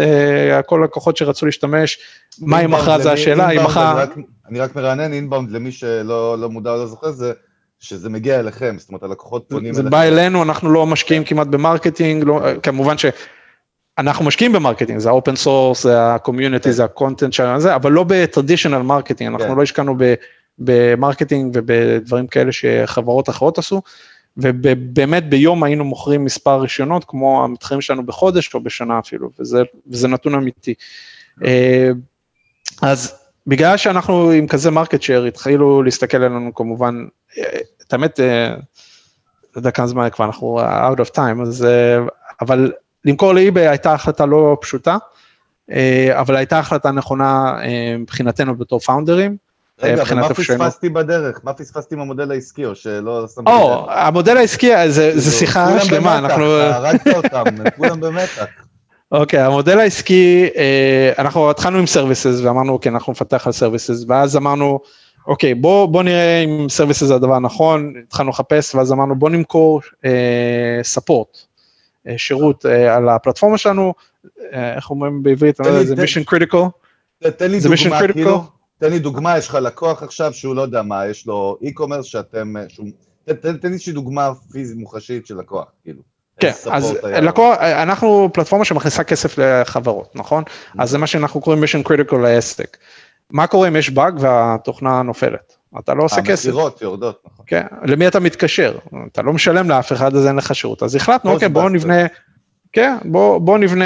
הכל 0.53 0.81
לקוחות 0.83 1.17
שרצו 1.17 1.45
להשתמש, 1.45 1.99
מה 2.39 2.57
היא 2.57 2.67
מכרה 2.67 2.99
זה 2.99 3.11
השאלה, 3.11 3.47
היא 3.47 3.59
מכרה... 3.59 4.05
אני 4.49 4.59
רק 4.59 4.75
מרענן 4.75 5.13
inbound 5.13 5.51
למי 5.51 5.71
שלא 5.71 6.37
לא 6.39 6.49
מודע 6.49 6.71
או 6.71 6.77
לא 6.77 6.87
זוכר, 6.87 7.11
זה 7.11 7.33
שזה 7.79 8.09
מגיע 8.09 8.39
אליכם, 8.39 8.75
זאת 8.79 8.89
אומרת 8.89 9.03
הלקוחות 9.03 9.45
פונים 9.49 9.65
אליכם. 9.65 9.83
זה 9.83 9.89
בא 9.89 10.01
אלינו, 10.01 10.43
אנחנו 10.43 10.69
לא 10.69 10.85
משקיעים 10.85 11.23
כמעט 11.23 11.47
ב 11.47 11.54
marketing, 11.54 12.23
לא, 12.23 12.41
כמובן 12.63 12.95
שאנחנו 12.97 14.25
משקיעים 14.25 14.53
ב 14.53 14.58
marketing, 14.58 14.99
זה 14.99 15.09
ה 15.09 15.15
open 15.15 15.35
source, 15.35 15.83
זה 15.83 16.13
ה 16.13 16.19
community, 16.19 16.73
זה 16.73 16.83
ה 16.83 16.90
content 16.90 17.33
שלנו, 17.33 17.75
אבל 17.75 17.91
לא 17.91 18.05
ב 18.07 18.14
traditional 18.14 18.81
marketing, 18.81 19.31
אנחנו 19.31 19.47
כן. 19.47 19.57
לא 19.57 19.63
השקענו 19.63 19.95
ב 20.59 20.69
marketing 20.69 21.51
ובדברים 21.53 22.27
כאלה 22.27 22.51
שחברות 22.51 23.29
אחרות 23.29 23.57
עשו. 23.57 23.81
ובאמת 24.37 25.29
ביום 25.29 25.63
היינו 25.63 25.83
מוכרים 25.83 26.25
מספר 26.25 26.59
רישיונות 26.59 27.05
כמו 27.07 27.43
המתחרים 27.43 27.81
שלנו 27.81 28.05
בחודש 28.05 28.53
או 28.53 28.59
בשנה 28.59 28.99
אפילו, 28.99 29.29
וזה, 29.39 29.63
וזה 29.87 30.07
נתון 30.07 30.35
אמיתי. 30.35 30.73
אה, 31.45 31.89
אז 32.81 33.15
בגלל 33.47 33.77
שאנחנו 33.77 34.31
עם 34.31 34.47
כזה 34.47 34.71
market 34.71 35.01
share, 35.01 35.23
התחילו 35.23 35.83
להסתכל 35.83 36.17
עלינו 36.17 36.53
כמובן, 36.53 37.05
אה, 37.37 37.59
את 37.87 37.93
האמת, 37.93 38.19
אה, 38.19 38.49
לא 39.55 39.59
יודע 39.59 39.71
כמה 39.71 39.87
זמן 39.87 40.09
כבר 40.09 40.25
אנחנו 40.25 40.59
out 40.61 40.97
of 40.97 41.15
time, 41.15 41.41
אז, 41.41 41.67
אבל 42.41 42.71
למכור 43.05 43.33
לאיביי 43.33 43.67
הייתה 43.67 43.93
החלטה 43.93 44.25
לא 44.25 44.57
פשוטה, 44.61 44.97
אבל 46.13 46.35
הייתה 46.35 46.59
החלטה 46.59 46.91
נכונה 46.91 47.57
מבחינתנו 47.99 48.55
בתור 48.55 48.79
founderים. 48.79 49.37
רגע, 49.81 50.03
ומה 50.09 50.29
פספסתי 50.29 50.89
בדרך? 50.89 51.39
מה 51.43 51.53
פספסתי 51.53 51.95
עם 51.95 52.01
המודל 52.01 52.31
העסקי, 52.31 52.65
או 52.65 52.75
שלא 52.75 53.27
שמתי? 53.35 53.51
או, 53.51 53.91
המודל 53.91 54.37
העסקי, 54.37 54.89
זה 54.89 55.09
כאילו, 55.09 55.21
שיחה 55.21 55.81
שלמה, 55.81 56.17
אנחנו... 56.17 56.43
כולם 56.43 56.59
במתח, 56.59 56.75
הרגת 56.75 57.07
אותם, 57.07 57.43
כולם 57.77 57.99
במתח. 57.99 58.45
אוקיי, 59.11 59.39
המודל 59.39 59.79
העסקי, 59.79 60.49
אה, 60.55 61.11
אנחנו 61.19 61.49
התחלנו 61.49 61.77
עם 61.77 61.85
services 61.85 62.39
ואמרנו, 62.43 62.73
אוקיי, 62.73 62.91
אנחנו 62.91 63.11
נפתח 63.11 63.47
על 63.47 63.53
services, 63.53 64.05
ואז 64.07 64.37
אמרנו, 64.37 64.79
אוקיי, 65.27 65.55
בוא, 65.55 66.03
נראה 66.03 66.43
אם 66.43 66.69
services 66.69 67.03
זה 67.03 67.15
הדבר 67.15 67.33
הנכון, 67.33 67.93
התחלנו 68.07 68.29
לחפש, 68.29 68.75
ואז 68.75 68.91
אמרנו, 68.91 69.15
בוא 69.15 69.29
נמכור 69.29 69.81
support, 70.83 71.37
אה, 72.07 72.11
אה, 72.11 72.17
שירות 72.17 72.65
אה, 72.65 72.95
על 72.95 73.09
הפלטפורמה 73.09 73.57
שלנו, 73.57 73.93
אה, 74.53 74.75
איך 74.75 74.89
אומרים 74.89 75.23
בעברית, 75.23 75.57
זה 75.83 75.95
mission 75.95 76.33
critical. 76.33 76.69
תן 77.37 77.51
לי 77.51 77.59
דוגמה, 77.59 78.07
כאילו, 78.13 78.43
תן 78.79 78.89
לי 78.89 78.99
דוגמה, 78.99 79.37
יש 79.37 79.47
לך 79.47 79.55
לקוח 79.55 80.03
עכשיו 80.03 80.33
שהוא 80.33 80.55
לא 80.55 80.61
יודע 80.61 80.81
מה, 80.81 81.07
יש 81.07 81.27
לו 81.27 81.57
e-commerce 81.63 82.03
שאתם, 82.03 82.53
שהוא 82.67 82.87
תן 83.25 83.51
לי 83.63 83.73
איזושהי 83.73 83.93
דוגמה 83.93 84.31
פיזית 84.51 84.77
מוחשית 84.77 85.27
של 85.27 85.37
לקוח, 85.37 85.65
כאילו. 85.83 86.01
כן, 86.39 86.51
אז 86.71 86.93
לקוח, 87.03 87.57
אנחנו 87.59 88.29
פלטפורמה 88.33 88.65
שמכניסה 88.65 89.03
כסף 89.03 89.37
לחברות, 89.37 90.15
נכון? 90.15 90.43
אז 90.77 90.89
זה 90.89 90.97
מה 90.97 91.07
שאנחנו 91.07 91.41
קוראים 91.41 91.63
mission 91.63 91.87
critical 91.89 92.17
לעסק. 92.17 92.77
מה 93.31 93.47
קורה 93.47 93.67
אם 93.67 93.75
יש 93.75 93.89
באג 93.89 94.15
והתוכנה 94.19 95.01
נופלת? 95.01 95.57
אתה 95.79 95.93
לא 95.93 96.03
עושה 96.03 96.21
כסף. 96.21 96.45
המכירות 96.45 96.81
יורדות, 96.81 97.21
נכון. 97.25 97.45
כן, 97.47 97.65
למי 97.85 98.07
אתה 98.07 98.19
מתקשר? 98.19 98.77
אתה 99.11 99.21
לא 99.21 99.33
משלם 99.33 99.69
לאף 99.69 99.93
אחד, 99.93 100.15
אז 100.15 100.27
אין 100.27 100.35
לך 100.35 100.55
שירות. 100.55 100.83
אז 100.83 100.95
החלטנו, 100.95 101.31
אוקיי, 101.31 101.49
בואו 101.49 101.69
נבנה, 101.69 102.05
כן, 102.73 102.95
בואו 103.05 103.39
בוא 103.39 103.57
נבנה 103.57 103.85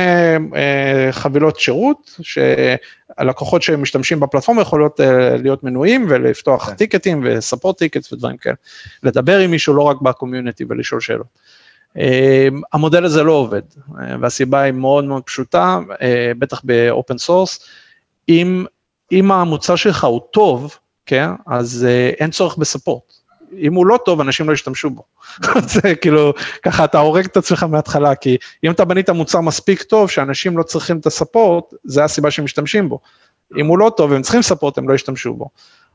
אה, 0.55 1.07
חבילות 1.11 1.59
שירות, 1.59 2.19
שהלקוחות 2.21 3.61
שמשתמשים 3.61 4.19
בפלטפורמה 4.19 4.61
יכולות 4.61 5.01
אה, 5.01 5.37
להיות 5.37 5.63
מנויים 5.63 6.05
ולפתוח 6.09 6.69
כן. 6.69 6.75
טיקטים 6.75 7.21
ו 7.25 7.32
support 7.32 7.77
tickets 7.77 8.13
ודברים 8.13 8.37
כאלה. 8.37 8.55
לדבר 9.03 9.39
עם 9.39 9.51
מישהו 9.51 9.73
לא 9.73 9.81
רק 9.81 10.01
ב 10.01 10.08
community 10.08 10.65
ולשאול 10.69 11.01
שאלות. 11.01 11.27
אה, 11.97 12.47
המודל 12.73 13.05
הזה 13.05 13.23
לא 13.23 13.31
עובד, 13.31 13.61
אה, 13.99 14.15
והסיבה 14.21 14.61
היא 14.61 14.73
מאוד 14.73 15.05
מאוד 15.05 15.23
פשוטה, 15.23 15.79
אה, 16.01 16.31
בטח 16.39 16.61
ב 16.63 16.74
open 16.74 17.17
source, 17.17 17.59
אם, 18.29 18.65
אם 19.11 19.31
המוצר 19.31 19.75
שלך 19.75 20.03
הוא 20.03 20.21
טוב, 20.31 20.77
כן, 21.05 21.29
אז 21.47 21.87
אין 22.19 22.31
צורך 22.31 22.57
בספורט. 22.57 23.20
אם 23.57 23.73
הוא 23.73 23.85
לא 23.85 23.99
טוב, 24.05 24.21
אנשים 24.21 24.49
לא 24.49 24.53
ישתמשו 24.53 24.89
בו. 24.89 25.03
זה 25.73 25.95
כאילו, 25.95 26.33
ככה 26.61 26.83
אתה 26.83 26.99
הורג 26.99 27.25
את 27.25 27.37
עצמך 27.37 27.63
מההתחלה, 27.63 28.15
כי 28.15 28.37
אם 28.63 28.71
אתה 28.71 28.85
בנית 28.85 29.09
מוצר 29.09 29.41
מספיק 29.41 29.83
טוב, 29.83 30.09
שאנשים 30.09 30.57
לא 30.57 30.63
צריכים 30.63 30.97
את 30.97 31.05
הספורט, 31.05 31.73
זה 31.83 32.03
הסיבה 32.03 32.31
שהם 32.31 32.45
משתמשים 32.45 32.89
בו. 32.89 32.99
אם 33.57 33.65
הוא 33.65 33.77
לא 33.79 33.91
טוב 33.97 34.11
והם 34.11 34.21
צריכים 34.21 34.41
ספורט, 34.41 34.77
הם 34.77 34.89
לא 34.89 34.93
ישתמשו 34.93 35.33
בו. 35.33 35.49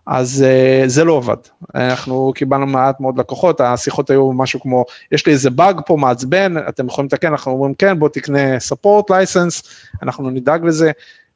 אז 0.06 0.44
uh, 0.46 0.88
זה 0.88 1.04
לא 1.04 1.12
עובד. 1.12 1.36
אנחנו 1.74 2.32
קיבלנו 2.34 2.66
מעט 2.66 3.00
מאוד 3.00 3.18
לקוחות, 3.18 3.60
השיחות 3.60 4.10
היו 4.10 4.32
משהו 4.32 4.60
כמו, 4.60 4.84
יש 5.12 5.26
לי 5.26 5.32
איזה 5.32 5.50
באג 5.50 5.80
פה 5.86 5.96
מעצבן, 5.96 6.54
אתם 6.68 6.86
יכולים 6.86 7.06
לתקן, 7.06 7.28
אנחנו 7.28 7.52
אומרים 7.52 7.74
כן, 7.74 7.98
בוא 7.98 8.08
תקנה 8.08 8.56
support 8.56 9.04
license, 9.10 9.68
אנחנו 10.02 10.30
נדאג 10.30 10.64
לזה, 10.64 10.90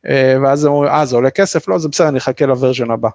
uh, 0.07 0.11
ואז 0.43 0.65
הם 0.65 0.73
אומרים, 0.73 0.93
אה, 0.93 1.07
זה 1.07 1.17
עולה 1.17 1.31
כסף? 1.31 1.69
לא, 1.69 1.79
זה 1.79 1.89
בסדר, 1.89 2.09
אני 2.09 2.19
אחכה 2.19 2.47
ל 2.47 2.52
version 2.52 2.91
הבא. 2.91 3.09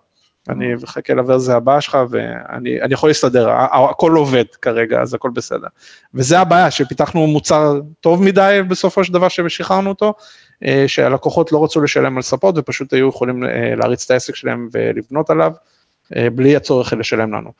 אני 0.49 0.73
מחכה 0.83 1.13
לוורזיה 1.13 1.55
הבאה 1.55 1.81
שלך 1.81 1.97
ואני 2.09 2.77
יכול 2.89 3.09
להסתדר, 3.09 3.49
הכל 3.89 4.11
עובד 4.11 4.45
כרגע, 4.61 5.01
אז 5.01 5.13
הכל 5.13 5.29
בסדר. 5.33 5.67
וזה 6.13 6.39
הבעיה, 6.39 6.71
שפיתחנו 6.71 7.27
מוצר 7.27 7.79
טוב 7.99 8.23
מדי 8.23 8.59
בסופו 8.67 9.03
של 9.03 9.13
דבר 9.13 9.27
ששחררנו 9.27 9.89
אותו, 9.89 10.13
אה, 10.65 10.83
שהלקוחות 10.87 11.51
לא 11.51 11.63
רצו 11.63 11.81
לשלם 11.81 12.15
על 12.15 12.21
support 12.21 12.55
ופשוט 12.57 12.93
היו 12.93 13.09
יכולים 13.09 13.43
אה, 13.43 13.75
להריץ 13.75 14.05
את 14.05 14.11
העסק 14.11 14.35
שלהם 14.35 14.69
ולבנות 14.71 15.29
עליו, 15.29 15.51
אה, 16.15 16.29
בלי 16.29 16.55
הצורך 16.55 16.93
לשלם 16.93 17.33
לנו. 17.33 17.51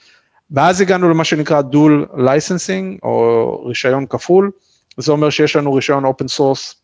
ואז 0.52 0.82
הגענו 0.82 1.10
למה 1.10 1.24
שנקרא 1.24 1.62
dual 1.62 2.06
licensing, 2.18 3.00
או 3.04 3.64
רישיון 3.66 4.06
כפול, 4.06 4.52
זה 4.98 5.12
אומר 5.12 5.30
שיש 5.30 5.56
לנו 5.56 5.74
רישיון 5.74 6.06
open 6.06 6.28
source, 6.28 6.76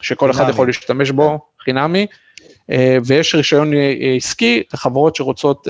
שכל 0.00 0.30
אחד 0.30 0.48
יכול 0.48 0.66
להשתמש 0.66 1.10
בו, 1.10 1.38
חינמי, 1.64 2.00
אה, 2.00 2.06
ויש 3.04 3.34
רישיון 3.34 3.74
אה, 3.74 4.14
עסקי 4.16 4.62
לחברות 4.74 5.16
שרוצות 5.16 5.68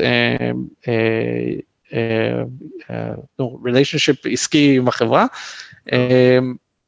relationship 3.65 4.27
אה, 4.27 4.33
עסקי 4.33 4.77
עם 4.77 4.89
החברה. 4.89 5.27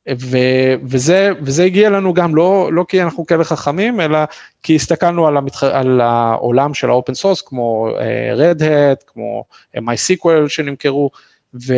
ו, 0.08 0.38
וזה, 0.82 1.30
וזה 1.42 1.64
הגיע 1.64 1.90
לנו 1.90 2.14
גם 2.14 2.36
לא, 2.36 2.70
לא 2.72 2.84
כי 2.88 3.02
אנחנו 3.02 3.26
כאלה 3.26 3.44
חכמים, 3.44 4.00
אלא 4.00 4.18
כי 4.62 4.76
הסתכלנו 4.76 5.26
על, 5.26 5.36
המתח, 5.36 5.64
על 5.64 6.00
העולם 6.00 6.74
של 6.74 6.90
ה 6.90 6.95
open 6.95 7.14
source, 7.14 7.42
כמו 7.42 7.88
uh, 7.90 8.38
Red 8.38 8.60
Hat, 8.60 9.04
כמו 9.06 9.44
MySQL 9.76 10.48
שנמכרו, 10.48 11.10
ו, 11.54 11.74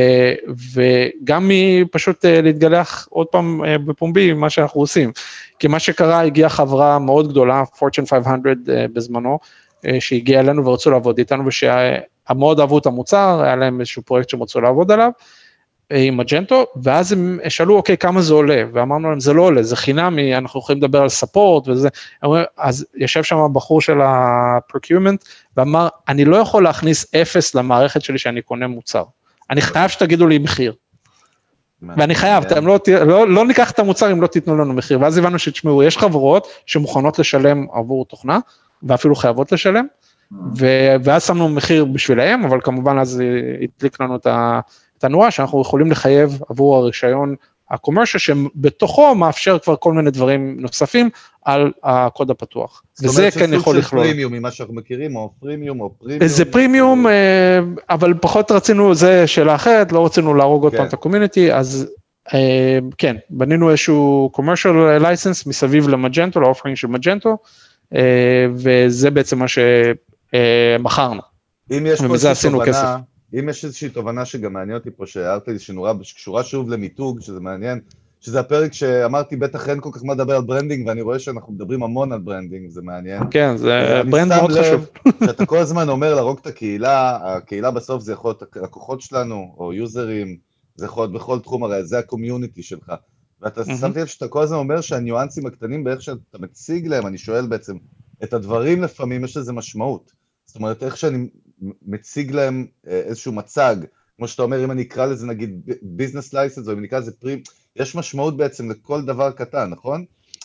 וגם 0.75 1.51
מפשוט 1.51 2.25
uh, 2.25 2.29
להתגלח 2.43 3.09
עוד 3.11 3.27
פעם 3.27 3.65
uh, 3.65 3.79
בפומבי 3.79 4.33
מה 4.33 4.51
שאנחנו 4.51 4.81
עושים. 4.81 5.13
כי 5.63 5.69
מה 5.69 5.79
שקרה, 5.79 6.21
הגיעה 6.21 6.49
חברה 6.49 6.99
מאוד 6.99 7.29
גדולה, 7.29 7.63
Fortune 7.77 8.07
500 8.11 8.41
uh, 8.45 8.71
בזמנו, 8.93 9.39
uh, 9.43 9.89
שהגיעה 10.01 10.41
אלינו 10.41 10.67
ורצו 10.67 10.91
לעבוד 10.91 11.19
איתנו, 11.19 11.45
ושמאוד 11.47 12.61
אהבו 12.61 12.79
את 12.79 12.87
המוצר, 12.87 13.41
היה 13.43 13.57
להם 13.57 13.81
איזשהו 13.81 14.03
פרויקט 14.03 14.29
שהם 14.29 14.43
רצו 14.43 14.61
לעבוד 14.61 14.91
עליו, 14.91 15.11
uh, 15.93 15.97
עם 15.97 16.17
מג'נטו, 16.17 16.67
ואז 16.83 17.13
הם 17.13 17.39
שאלו, 17.49 17.77
אוקיי, 17.77 17.97
כמה 17.97 18.23
זה 18.23 18.35
עולה? 18.35 18.63
ואמרנו 18.73 19.11
להם, 19.11 19.21
זה 19.21 19.33
לא 19.33 19.43
עולה, 19.43 19.63
זה 19.63 19.77
חינמי, 19.77 20.37
אנחנו 20.37 20.61
יכולים 20.61 20.83
לדבר 20.83 21.03
על 21.03 21.09
ספורט 21.09 21.69
וזה, 21.69 21.89
אז 22.59 22.87
יושב 22.95 23.23
שם 23.23 23.37
הבחור 23.37 23.81
של 23.81 24.01
ה-procurement, 24.01 25.25
ואמר, 25.57 25.89
אני 26.09 26.25
לא 26.25 26.37
יכול 26.37 26.65
להכניס 26.65 27.15
אפס 27.15 27.55
למערכת 27.55 28.03
שלי 28.03 28.19
שאני 28.19 28.43
קונה 28.43 28.67
מוצר. 28.67 29.05
אני 29.51 29.61
חייב 29.61 29.89
שתגידו 29.89 30.27
לי 30.27 30.39
מחיר. 30.39 30.75
ואני 31.97 32.15
חייב, 32.15 32.45
אתם 32.45 32.67
לא, 32.67 32.79
לא, 33.07 33.29
לא 33.29 33.45
ניקח 33.45 33.71
את 33.71 33.79
המוצר 33.79 34.13
אם 34.13 34.23
לא 34.23 34.27
תיתנו 34.27 34.57
לנו 34.57 34.73
מחיר, 34.73 35.01
ואז 35.01 35.19
הבנו 35.19 35.39
שתשמעו, 35.39 35.83
יש 35.83 35.99
חברות 35.99 36.49
שמוכנות 36.67 37.19
לשלם 37.19 37.67
עבור 37.73 38.05
תוכנה, 38.05 38.39
ואפילו 38.83 39.15
חייבות 39.15 39.53
לשלם, 39.53 39.87
ו, 40.59 40.67
ואז 41.05 41.27
שמנו 41.27 41.49
מחיר 41.49 41.85
בשבילהם, 41.85 42.45
אבל 42.45 42.61
כמובן 42.61 42.99
אז 42.99 43.23
הדליק 43.63 44.01
לנו 44.01 44.17
את 44.17 45.05
הנורה 45.05 45.31
שאנחנו 45.31 45.61
יכולים 45.61 45.91
לחייב 45.91 46.39
עבור 46.49 46.77
הרישיון 46.77 47.35
הקומרשל 47.73 48.19
שבתוכו 48.19 49.15
מאפשר 49.15 49.59
כבר 49.59 49.77
כל 49.77 49.93
מיני 49.93 50.11
דברים 50.11 50.57
נוספים 50.61 51.11
על 51.45 51.73
הקוד 51.85 52.31
הפתוח. 52.31 52.83
וזה 53.03 53.31
כן 53.31 53.55
יכול 53.55 53.79
לכלול. 53.79 53.83
זאת 53.83 53.93
אומרת 53.93 54.07
שזה 54.07 54.13
freemium 54.13 54.33
ממה 54.33 54.51
שאנחנו 54.51 54.75
מכירים, 54.75 55.17
או 55.17 55.33
פרימיום, 55.41 55.81
או 55.81 55.95
freemium. 55.99 56.27
זה 56.27 56.45
freemium, 56.45 57.07
אה, 57.07 57.59
אבל 57.91 58.15
פחות 58.21 58.51
רצינו, 58.51 58.95
זה 58.95 59.27
שאלה 59.27 59.55
אחרת, 59.55 59.93
לא 59.93 60.07
רצינו 60.07 60.35
להרוג 60.35 60.63
עוד 60.63 60.73
פעם 60.73 60.81
כן. 60.81 60.89
את 60.89 60.93
ה 60.93 60.98
community, 60.98 61.53
אז 61.53 61.91
אה, 62.35 62.79
כן, 62.99 63.17
בנינו 63.31 63.71
איזשהו 63.71 64.31
commercial 64.37 65.03
license 65.03 65.49
מסביב 65.49 65.89
למג'נטו, 65.89 66.41
ל 66.41 66.45
offering 66.45 66.77
של 66.77 66.89
מג'נטו, 66.89 67.39
אה, 67.95 68.47
וזה 68.55 69.11
בעצם 69.11 69.39
מה 69.39 69.47
שמכרנו. 69.49 71.21
אם 71.71 71.87
יש 71.87 72.01
פה 72.01 72.15
איזושהי 72.15 72.51
תובנה, 72.51 72.99
אם 73.39 73.49
יש 73.49 73.65
איזושהי 73.65 73.89
תובנה 73.89 74.25
שגם 74.25 74.53
מעניין 74.53 74.79
אותי 74.79 74.91
פה, 74.91 75.07
שהערת 75.07 75.49
לי 75.49 75.59
שנורא, 75.59 75.93
שקשורה 76.03 76.45
שוב 76.45 76.71
למיתוג, 76.71 77.21
שזה 77.21 77.41
מעניין, 77.41 77.81
שזה 78.21 78.41
הפרק 78.41 78.73
שאמרתי, 78.73 79.37
בטח 79.37 79.69
אין 79.69 79.81
כל 79.81 79.91
כך 79.93 80.05
מה 80.05 80.15
לדבר 80.15 80.37
על 80.37 80.43
branding, 80.43 80.87
ואני 80.87 81.03
רואה 81.03 81.19
שאנחנו 81.19 81.53
מדברים 81.53 81.83
המון 81.83 82.13
על 82.13 82.19
branding, 82.19 82.71
זה 82.71 82.83
מעניין. 82.83 83.23
כן, 83.31 83.57
זה 83.57 84.03
brand 84.11 84.33
מאוד 84.33 84.51
חשוב. 84.53 84.87
שאתה 85.27 85.47
כל 85.47 85.59
הזמן 85.59 85.89
אומר 85.89 86.15
להרוג 86.15 86.39
את 86.43 86.47
הקהילה, 86.47 87.19
הקהילה 87.23 87.71
בסוף 87.71 88.03
זה 88.03 88.13
יכול 88.13 88.31
להיות 88.31 88.57
לקוחות 88.57 89.01
שלנו, 89.01 89.55
או 89.59 89.73
userים, 89.73 90.37
זה 90.77 90.87
יכול 90.87 91.03
להיות 91.03 91.13
בכל 91.13 91.39
תחום, 91.39 91.65
הרי 91.65 91.85
זה 91.85 91.99
ה 91.99 92.05
community 92.05 92.63
שלך. 92.63 92.93
ואתה 93.41 93.65
שמתי 93.65 94.01
לב 94.01 94.07
שאתה 94.07 94.29
כל 94.29 94.43
הזמן 94.43 94.57
אומר 94.57 94.81
שהניואנסים 94.81 95.47
הקטנים 95.47 95.85
באיך 95.85 96.03
שאתה 96.03 96.39
מציג 96.39 96.87
להם, 96.87 97.07
אני 97.07 97.19
שואל 97.19 97.47
בעצם, 97.47 97.77
את 98.23 98.33
הדברים 98.33 98.83
לפעמים 98.83 99.25
יש 99.25 99.37
לזה 99.37 99.53
משמעות. 99.53 100.13
זאת 100.47 100.57
אומרת, 100.57 100.83
איך 100.83 100.97
שאני 100.97 101.29
מציג 101.87 102.33
להם 102.33 102.67
אה, 102.87 102.93
איזשהו 102.93 103.33
מצג, 103.33 103.77
כמו 104.17 104.29
שאתה 104.29 104.43
אומר, 104.43 104.65
אם 104.65 104.71
אני 104.71 104.83
אקרא 104.83 105.07
לזה 105.07 105.27
נגיד 105.27 105.71
ביזנס 105.83 106.35
לייסנס, 106.35 106.69
או 106.69 106.73
אם 106.73 106.79
אני 106.79 106.87
אקרא 106.87 106.99
לזה 106.99 107.13
פרים, 107.13 107.43
יש 107.77 107.95
משמעות 107.95 108.37
בעצם 108.37 108.71
לכל 108.71 109.03
דבר 109.03 109.31
קטן, 109.31 109.71
נכון? 109.71 110.05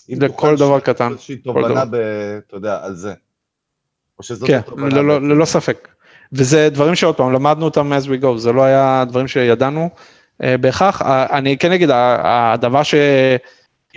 לכל 0.10 0.56
דבר 0.56 0.80
קטן. 0.80 1.12
איזושהי 1.12 1.36
תובנה, 1.36 1.86
ב, 1.86 1.96
אתה 2.48 2.56
יודע, 2.56 2.80
על 2.84 2.96
זה. 2.96 3.14
או 4.20 4.24
שזאת 4.24 4.48
כן, 4.48 4.58
התובנה. 4.58 4.90
כן, 4.90 5.06
לא, 5.06 5.22
ללא 5.22 5.46
ספק. 5.46 5.88
וזה 6.34 6.70
דברים 6.70 6.96
שעוד 6.96 7.16
פעם, 7.16 7.34
למדנו 7.34 7.66
אותם 7.66 7.94
as 7.94 8.06
we 8.06 8.24
go, 8.24 8.38
זה 8.38 8.52
לא 8.52 8.64
היה 8.64 9.06
דברים 9.08 9.28
שידענו 9.28 9.90
אה, 10.44 10.58
בהכרח. 10.58 11.02
אני 11.32 11.58
כן 11.58 11.72
אגיד, 11.72 11.90
הדבר 11.94 12.84
ש... 12.84 12.96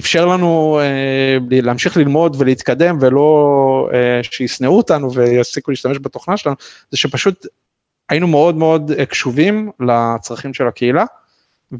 אפשר 0.00 0.26
לנו 0.26 0.80
אה, 0.82 1.38
להמשיך 1.50 1.96
ללמוד 1.96 2.36
ולהתקדם 2.38 2.98
ולא 3.00 3.90
אה, 3.92 4.20
שישנאו 4.22 4.76
אותנו 4.76 5.14
ויפסיקו 5.14 5.70
להשתמש 5.70 5.98
בתוכנה 6.02 6.36
שלנו, 6.36 6.56
זה 6.90 6.96
שפשוט 6.96 7.46
היינו 8.08 8.26
מאוד 8.26 8.56
מאוד 8.56 8.92
קשובים 9.08 9.70
לצרכים 9.80 10.54
של 10.54 10.66
הקהילה, 10.66 11.04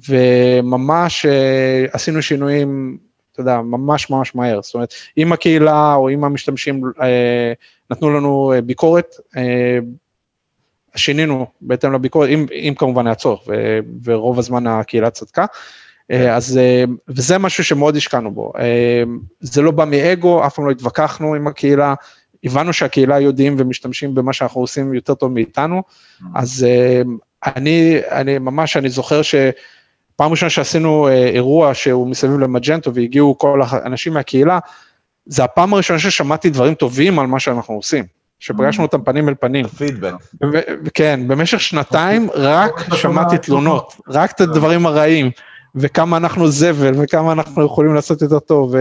וממש 0.08 1.26
אה, 1.26 1.84
עשינו 1.92 2.22
שינויים, 2.22 2.98
אתה 3.32 3.40
יודע, 3.40 3.60
ממש 3.60 4.10
ממש 4.10 4.34
מהר, 4.34 4.62
זאת 4.62 4.74
אומרת, 4.74 4.94
אם 5.18 5.32
הקהילה 5.32 5.94
או 5.94 6.10
אם 6.10 6.24
המשתמשים 6.24 6.82
אה, 7.02 7.52
נתנו 7.90 8.10
לנו 8.10 8.52
אה, 8.52 8.60
ביקורת, 8.60 9.14
אה, 9.36 9.78
שינינו 10.96 11.46
בהתאם 11.60 11.92
לביקורת, 11.92 12.28
אם, 12.28 12.46
אם 12.52 12.74
כמובן 12.78 13.06
היה 13.06 13.14
צורך, 13.14 13.40
ורוב 14.04 14.38
הזמן 14.38 14.66
הקהילה 14.66 15.10
צדקה. 15.10 15.46
אה, 16.10 16.18
כן. 16.18 16.30
אז, 16.30 16.58
אה, 16.58 16.84
וזה 17.08 17.38
משהו 17.38 17.64
שמאוד 17.64 17.96
השקענו 17.96 18.30
בו. 18.30 18.52
אה, 18.58 19.02
זה 19.40 19.62
לא 19.62 19.70
בא 19.70 19.84
מאגו, 19.84 20.46
אף 20.46 20.54
פעם 20.54 20.66
לא 20.66 20.70
התווכחנו 20.70 21.34
עם 21.34 21.46
הקהילה, 21.46 21.94
הבנו 22.44 22.72
שהקהילה 22.72 23.20
יודעים 23.20 23.56
ומשתמשים 23.58 24.14
במה 24.14 24.32
שאנחנו 24.32 24.60
עושים 24.60 24.94
יותר 24.94 25.14
טוב 25.14 25.32
מאיתנו, 25.32 25.82
mm-hmm. 25.82 26.24
אז 26.34 26.66
אני, 27.46 27.98
אני 28.10 28.38
ממש, 28.38 28.76
אני 28.76 28.88
זוכר 28.88 29.20
שפעם 29.22 30.30
ראשונה 30.30 30.50
שעשינו 30.50 31.08
אירוע 31.08 31.74
שהוא 31.74 32.08
מסביב 32.08 32.38
למג'נטו 32.38 32.94
והגיעו 32.94 33.38
כל 33.38 33.60
האנשים 33.66 34.14
מהקהילה, 34.14 34.58
זה 35.26 35.44
הפעם 35.44 35.74
הראשונה 35.74 35.98
ששמעתי 35.98 36.50
דברים 36.50 36.74
טובים 36.74 37.18
על 37.18 37.26
מה 37.26 37.40
שאנחנו 37.40 37.74
עושים. 37.74 38.04
שפגשנו 38.40 38.84
אותם 38.84 39.02
פנים 39.02 39.28
אל 39.28 39.34
פנים. 39.40 39.66
פידבק. 39.66 40.14
כן, 40.94 41.20
במשך 41.28 41.60
שנתיים 41.60 42.28
רק 42.34 42.94
שמעתי 42.94 43.38
תלונות, 43.38 43.96
רק 44.08 44.30
את 44.30 44.40
הדברים 44.40 44.86
הרעים, 44.86 45.30
וכמה 45.74 46.16
אנחנו 46.16 46.48
זבל, 46.48 46.92
וכמה 47.02 47.32
אנחנו 47.32 47.64
יכולים 47.64 47.94
לעשות 47.94 48.22
יותר 48.22 48.38
טוב, 48.38 48.74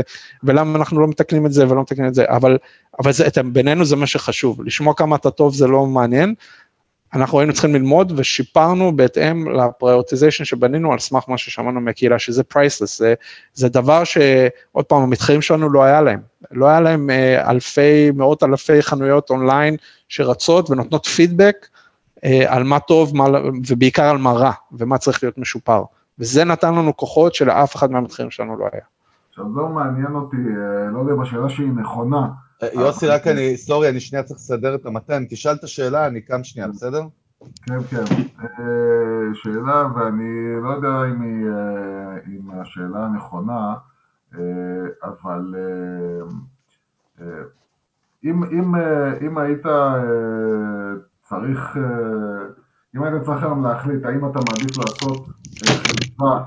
ולמה 0.44 0.80
אנחנו 0.80 1.00
לא 1.00 1.08
מתקנים 1.08 1.46
את 1.46 1.52
זה 1.54 1.70
ולא 1.70 1.82
מתקנים 1.82 2.08
את 2.08 2.14
זה, 2.14 2.26
אבל, 2.28 2.58
אבל 3.00 3.12
זה, 3.12 3.28
בינינו 3.46 3.86
זה 3.86 3.96
מה 3.96 4.08
שחשוב, 4.08 4.64
לשמוע 4.64 4.94
כמה 4.94 5.16
אתה 5.16 5.32
טוב 5.32 5.54
זה 5.54 5.68
לא 5.68 5.86
מעניין, 5.86 6.34
אנחנו 7.14 7.40
היינו 7.40 7.54
צריכים 7.54 7.74
ללמוד 7.76 8.14
ושיפרנו 8.16 8.96
בהתאם 8.96 9.50
ל 9.50 9.56
prioritization 9.56 10.46
שבנינו 10.46 10.94
על 10.94 11.00
סמך 11.00 11.24
מה 11.28 11.38
ששמענו 11.38 11.82
מהקהילה, 11.82 12.20
שזה 12.20 12.44
priceless, 12.44 13.00
זה, 13.00 13.14
זה 13.54 13.70
דבר 13.70 14.04
שעוד 14.04 14.86
פעם, 14.86 15.02
המתחרים 15.02 15.42
שלנו 15.42 15.70
לא 15.70 15.84
היה 15.84 16.02
להם, 16.02 16.20
לא 16.52 16.68
היה 16.68 16.80
להם 16.80 17.10
אה, 17.10 17.52
אלפי, 17.52 18.12
מאות 18.12 18.44
אלפי 18.44 18.82
חנויות 18.82 19.30
אונליין 19.30 19.76
שרצות 20.10 20.70
ונותנות 20.70 21.06
פידבק 21.06 21.68
אה, 22.24 22.56
על 22.56 22.64
מה 22.64 22.80
טוב 22.80 23.18
מה, 23.18 23.26
ובעיקר 23.68 24.10
על 24.10 24.18
מה 24.18 24.32
רע 24.32 24.52
ומה 24.72 24.98
צריך 24.98 25.24
להיות 25.24 25.38
משופר, 25.38 25.84
וזה 26.20 26.44
נתן 26.44 26.76
לנו 26.76 26.98
כוחות 26.98 27.36
שלאף 27.36 27.76
אחד 27.76 27.92
מהמתחרים 27.92 28.32
שלנו 28.32 28.58
לא 28.58 28.66
היה. 28.74 28.82
עכשיו 29.30 29.46
זה 29.54 29.62
מעניין 29.62 30.16
אותי, 30.16 30.38
אה, 30.38 30.92
לא 30.92 31.00
יודע, 31.00 31.16
בשאלה 31.16 31.50
שהיא 31.50 31.72
נכונה, 31.72 32.28
אה, 32.64 32.68
יוסי, 32.74 33.08
רק 33.08 33.28
אני, 33.28 33.58
סורי, 33.58 33.90
אני 33.90 34.00
שנייה 34.00 34.24
צריך 34.24 34.40
לסדר 34.40 34.76
את 34.76 34.86
המתן, 34.86 35.24
תשאל 35.30 35.56
את 35.56 35.64
השאלה, 35.64 36.08
אני 36.08 36.22
קם 36.22 36.44
שנייה, 36.44 36.68
בסדר? 36.68 37.02
כן, 37.66 37.80
כן. 37.90 38.04
שאלה, 39.34 39.88
ואני 39.96 40.62
לא 40.64 40.70
יודע 40.70 41.06
אם, 41.12 41.22
היא, 41.22 41.50
אם 42.28 42.60
השאלה 42.62 43.08
נכונה, 43.08 43.74
אבל 45.04 45.56
אם, 48.24 48.44
אם, 48.44 48.76
אם 49.22 49.38
היית 49.38 49.66
צריך, 51.22 51.78
אם 52.96 53.04
היית 53.04 53.24
צריך 53.24 53.44
היום 53.44 53.64
להחליט 53.64 54.06
האם 54.06 54.26
אתה 54.32 54.40
מעדיף 54.40 54.78
לעשות 54.78 55.28
חברה, 55.66 56.44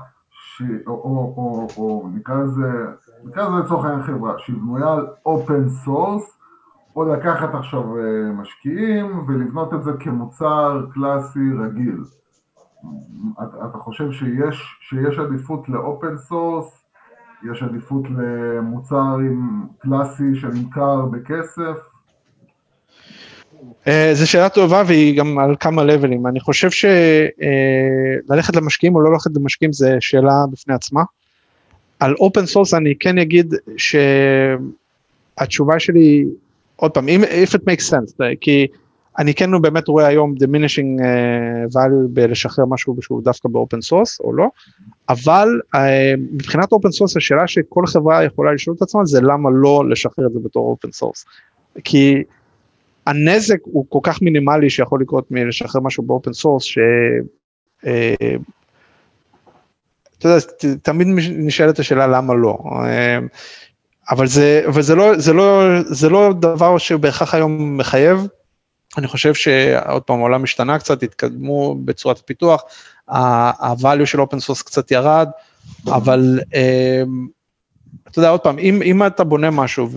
או, 0.87 0.93
או, 0.93 1.33
או, 1.37 1.67
או 1.77 2.09
לזה 2.35 2.67
נקרא 3.25 3.43
לזה 3.47 3.59
לצורך 3.59 3.85
העניין 3.85 4.03
חברה 4.03 4.33
שהיא 4.39 4.55
בנויה 4.55 4.93
על 4.93 5.07
open 5.25 5.69
source, 5.69 6.37
או 6.95 7.13
לקחת 7.13 7.55
עכשיו 7.55 7.97
אה, 7.97 8.31
משקיעים 8.31 9.23
ולבנות 9.27 9.73
את 9.73 9.83
זה 9.83 9.91
כמוצר 9.99 10.85
קלאסי 10.93 11.53
רגיל. 11.59 12.03
אתה, 13.43 13.65
אתה 13.65 13.77
חושב 13.77 14.11
שיש, 14.11 14.77
שיש 14.81 15.19
עדיפות 15.19 15.69
ל 15.69 15.79
open 15.79 16.17
source, 16.17 16.85
יש 17.51 17.63
עדיפות 17.63 18.03
למוצר 18.09 19.67
קלאסי 19.79 20.35
שנמכר 20.35 21.05
בכסף? 21.05 21.92
Uh, 23.85 23.89
זו 24.13 24.29
שאלה 24.29 24.49
טובה 24.49 24.83
והיא 24.87 25.17
גם 25.17 25.39
על 25.39 25.55
כמה 25.59 25.83
levelים. 25.83 26.27
אני 26.27 26.39
חושב 26.39 26.69
שללכת 26.71 28.53
uh, 28.53 28.57
למשקיעים 28.57 28.95
או 28.95 29.01
לא 29.01 29.11
ללכת 29.11 29.31
למשקיעים 29.35 29.73
זה 29.73 29.97
שאלה 29.99 30.33
בפני 30.51 30.73
עצמה. 30.73 31.01
על 31.99 32.13
open 32.19 32.45
source 32.45 32.73
אני 32.73 32.93
כן 32.99 33.17
אגיד 33.17 33.53
שהתשובה 35.37 35.79
שלי, 35.79 36.25
עוד 36.75 36.91
פעם, 36.91 37.07
if 37.43 37.49
it 37.49 37.61
makes 37.69 37.89
sense, 37.91 38.23
כי 38.41 38.67
אני 39.19 39.33
כן 39.33 39.61
באמת 39.61 39.87
רואה 39.87 40.07
היום 40.07 40.35
diminishing 40.43 40.99
value 41.73 42.07
בלשחרר 42.09 42.65
משהו 42.65 42.95
שהוא 43.01 43.23
דווקא 43.23 43.49
ב 43.49 43.55
open 43.55 43.81
source 43.81 44.19
או 44.19 44.33
לא, 44.33 44.47
אבל 45.09 45.47
מבחינת 46.31 46.71
open 46.71 46.91
source 46.91 47.17
השאלה 47.17 47.47
שכל 47.47 47.87
חברה 47.87 48.23
יכולה 48.23 48.53
לשאול 48.53 48.75
את 48.75 48.81
עצמה 48.81 49.05
זה 49.05 49.21
למה 49.21 49.49
לא 49.53 49.89
לשחרר 49.89 50.27
את 50.27 50.33
זה 50.33 50.39
בתור 50.43 50.69
open 50.69 50.91
source. 50.91 51.25
כי 51.83 52.23
הנזק 53.07 53.57
הוא 53.63 53.85
כל 53.89 53.99
כך 54.03 54.21
מינימלי 54.21 54.69
שיכול 54.69 55.01
לקרות 55.01 55.31
מלשחרר 55.31 55.81
משהו 55.81 56.03
ב 56.03 56.09
open 56.09 56.33
source, 56.33 56.63
ש... 56.63 56.77
Uh, 57.83 57.85
אתה 60.23 60.31
יודע, 60.31 60.75
תמיד 60.81 61.07
נשאלת 61.37 61.79
השאלה 61.79 62.07
למה 62.07 62.33
לא. 62.33 62.57
אמ, 62.65 63.27
אבל 64.11 64.27
זה, 64.27 64.63
אבל 64.67 64.81
זה 64.81 64.95
לא, 64.95 65.17
זה 65.17 65.33
לא, 65.33 65.63
זה 65.85 66.09
לא 66.09 66.33
דבר 66.39 66.77
שבהכרח 66.77 67.33
היום 67.33 67.77
מחייב. 67.77 68.27
אני 68.97 69.07
חושב 69.07 69.33
שעוד 69.33 70.03
פעם 70.03 70.19
העולם 70.19 70.43
השתנה 70.43 70.79
קצת, 70.79 71.03
התקדמו 71.03 71.75
בצורת 71.85 72.19
הפיתוח, 72.19 72.63
ה-value 73.07 74.05
של 74.05 74.21
open 74.21 74.39
source 74.39 74.61
קצת 74.61 74.91
ירד, 74.91 75.29
אבל 75.87 76.39
אמ, 76.53 77.27
אתה 78.07 78.19
יודע, 78.19 78.29
עוד 78.29 78.39
פעם, 78.39 78.59
אם, 78.59 78.81
אם 78.85 79.07
אתה 79.07 79.23
בונה 79.23 79.51
משהו 79.51 79.87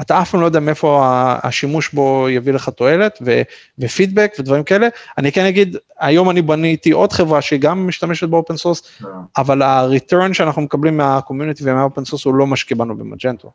אתה 0.00 0.22
אף 0.22 0.30
פעם 0.30 0.40
לא 0.40 0.46
יודע 0.46 0.60
מאיפה 0.60 1.02
השימוש 1.42 1.90
בו 1.92 2.28
יביא 2.30 2.52
לך 2.52 2.68
תועלת 2.68 3.18
ו, 3.24 3.42
ופידבק 3.78 4.32
ודברים 4.38 4.64
כאלה. 4.64 4.88
אני 5.18 5.32
כן 5.32 5.44
אגיד, 5.44 5.76
היום 6.00 6.30
אני 6.30 6.42
בניתי 6.42 6.90
עוד 6.90 7.12
חברה 7.12 7.42
שהיא 7.42 7.60
גם 7.60 7.86
משתמשת 7.86 8.28
ב 8.28 8.34
open 8.34 8.56
source, 8.56 8.82
yeah. 8.82 9.06
אבל 9.36 9.62
ה-return 9.62 10.32
שאנחנו 10.32 10.62
מקבלים 10.62 10.96
מה 10.96 11.08
community 11.08 11.64
ומה 11.66 11.82
open 11.82 12.04
source 12.04 12.24
הוא 12.24 12.34
לא 12.34 12.46
מה 12.46 12.76
שקיבלנו 12.76 12.96
במג'נטו. 12.96 13.50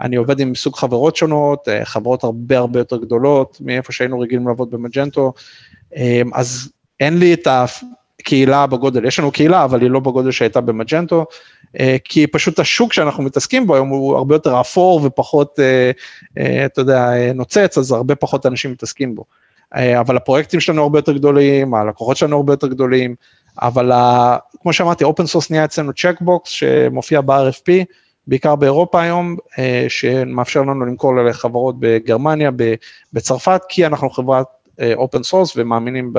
אני 0.00 0.16
עובד 0.16 0.40
עם 0.40 0.54
סוג 0.54 0.76
חברות 0.76 1.16
שונות, 1.16 1.68
אה, 1.68 1.84
חברות 1.84 2.24
הרבה 2.24 2.58
הרבה 2.58 2.80
יותר 2.80 2.96
גדולות 2.96 3.58
מאיפה 3.60 3.92
שהיינו 3.92 4.20
רגילים 4.20 4.48
לעבוד 4.48 4.70
במג'נטו, 4.70 5.32
אה, 5.96 6.22
אז 6.34 6.72
אין 7.00 7.18
לי 7.18 7.34
את 7.34 7.48
הקהילה 7.50 8.66
בגודל, 8.66 9.04
יש 9.04 9.18
לנו 9.18 9.32
קהילה, 9.32 9.64
אבל 9.64 9.80
היא 9.82 9.90
לא 9.90 10.00
בגודל 10.00 10.30
שהייתה 10.30 10.60
במג'נטו, 10.60 11.18
אה, 11.20 11.24
כי 12.04 12.26
פשוט 12.26 12.58
השוק 12.58 12.92
שאנחנו 12.92 13.22
מתעסקים 13.22 13.66
בו 13.66 13.74
היום 13.74 13.88
הוא 13.88 14.16
הרבה 14.16 14.34
יותר 14.34 14.60
אפור 14.60 15.00
ופחות, 15.04 15.60
אה, 15.60 15.90
אה, 16.38 16.64
אתה 16.66 16.80
יודע, 16.80 17.32
נוצץ, 17.34 17.78
אז 17.78 17.92
הרבה 17.92 18.14
פחות 18.14 18.46
אנשים 18.46 18.72
מתעסקים 18.72 19.14
בו. 19.14 19.24
אבל 20.00 20.16
הפרויקטים 20.16 20.60
שלנו 20.60 20.82
הרבה 20.82 20.98
יותר 20.98 21.12
גדולים, 21.12 21.74
הלקוחות 21.74 22.16
שלנו 22.16 22.36
הרבה 22.36 22.52
יותר 22.52 22.66
גדולים, 22.66 23.14
אבל 23.62 23.92
כמו 24.62 24.72
שאמרתי, 24.72 25.04
open 25.04 25.26
source 25.26 25.50
נהיה 25.50 25.64
אצלנו 25.64 25.92
checkbox 25.92 26.50
שמופיע 26.50 27.20
ב-RFP, 27.20 27.84
בעיקר 28.26 28.54
באירופה 28.54 29.02
היום, 29.02 29.36
שמאפשר 29.88 30.62
לנו 30.62 30.86
למכור 30.86 31.16
לחברות 31.16 31.74
בגרמניה, 31.78 32.50
בצרפת, 33.12 33.60
כי 33.68 33.86
אנחנו 33.86 34.10
חברת 34.10 34.46
open 34.94 35.22
source 35.22 35.52
ומאמינים 35.56 36.12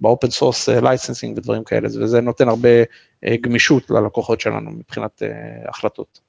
ב 0.00 0.06
open 0.06 0.30
source 0.30 0.68
licensing 0.68 1.38
ודברים 1.38 1.64
כאלה, 1.64 1.88
וזה 1.88 2.20
נותן 2.20 2.48
הרבה 2.48 2.68
אה, 3.24 3.36
גמישות 3.40 3.90
ללקוחות 3.90 4.40
שלנו 4.40 4.70
מבחינת 4.70 5.22
אה, 5.22 5.68
החלטות. 5.68 6.25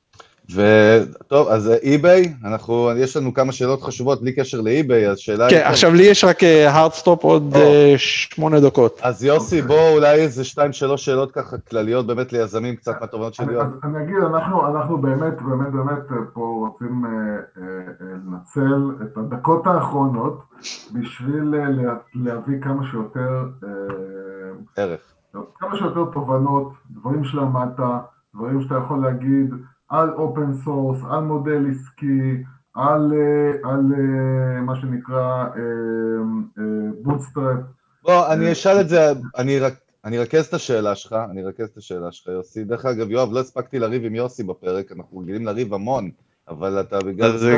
וטוב, 0.56 1.48
אז 1.48 1.72
אי-ביי, 1.84 2.34
אנחנו, 2.44 2.90
יש 2.98 3.18
לנו 3.18 3.34
כמה 3.34 3.52
שאלות 3.52 3.82
חשובות 3.82 4.22
בלי 4.22 4.36
קשר 4.36 4.62
לאי-ביי, 4.62 5.10
אז 5.10 5.18
שאלה... 5.18 5.50
כן, 5.50 5.62
עכשיו 5.66 5.94
לי 5.94 6.04
יש 6.04 6.24
רק 6.24 6.44
hard 6.44 6.85
stop 6.85 7.26
אה, 7.26 7.30
עוד 7.30 7.56
שמונה 7.98 8.60
דקות. 8.60 9.00
אז 9.04 9.24
יוסי, 9.24 9.62
בוא 9.62 9.90
אולי 9.90 10.16
איזה 10.16 10.44
שתיים, 10.44 10.74
שלוש 10.74 11.06
שאלות 11.06 11.32
ככה 11.32 11.58
כלליות 11.58 12.08
באמת 12.08 12.34
ליזמים, 12.34 12.76
קצת 12.76 13.02
מהתובנות 13.02 13.34
שלי. 13.34 13.56
אני 13.84 14.04
אגיד, 14.04 14.18
אנחנו 14.24 14.98
באמת, 14.98 15.42
באמת, 15.42 15.72
באמת 15.72 16.32
פה 16.34 16.68
רוצים 16.70 17.06
לנצל 18.02 19.04
את 19.04 19.18
הדקות 19.18 19.68
האחרונות 19.68 20.44
בשביל 20.94 21.56
להביא 22.16 22.62
כמה 22.62 22.84
שיותר... 22.92 23.44
ערך. 24.78 25.00
כמה 25.60 25.78
שיותר 25.78 26.06
תובנות, 26.14 26.74
דברים 26.92 27.24
שלמדת, 27.24 27.80
דברים 28.36 28.62
שאתה 28.62 28.76
יכול 28.76 29.02
להגיד 29.02 29.54
על 29.90 30.10
open 30.10 30.54
source, 30.64 31.00
על 31.10 31.20
מודל 31.20 31.66
עסקי, 31.72 32.44
על, 32.76 33.14
אה, 33.14 33.70
על 33.72 33.82
אה, 33.98 34.62
מה 34.62 34.76
שנקרא 34.76 35.46
bootstrap. 37.02 37.58
אה, 37.58 37.62
בוא, 38.04 38.34
אני 38.34 38.52
אשאל 38.52 38.80
את 38.80 38.90
זה, 38.90 39.12
אני, 39.38 39.60
רק, 39.60 39.74
אני 40.06 40.20
ארכז 40.20 40.46
את 40.46 40.54
השאלה 40.54 40.96
שלך, 40.96 41.16
אני 41.32 41.44
ארכז 41.44 41.68
את 41.70 41.78
השאלה 41.78 42.12
שלך, 42.12 42.28
יוסי. 42.28 42.64
דרך 42.64 42.86
אגב, 42.86 43.12
יואב, 43.12 43.30
לא 43.32 43.40
הספקתי 43.40 43.80
לריב 43.80 44.06
עם 44.06 44.16
יוסי 44.16 44.44
בפרק, 44.44 44.92
אנחנו 44.92 45.20
רגילים 45.20 45.46
לריב 45.46 45.74
המון. 45.74 46.10
אבל 46.50 46.80
אתה 46.80 47.00
בגלל... 47.00 47.38
זה 47.38 47.58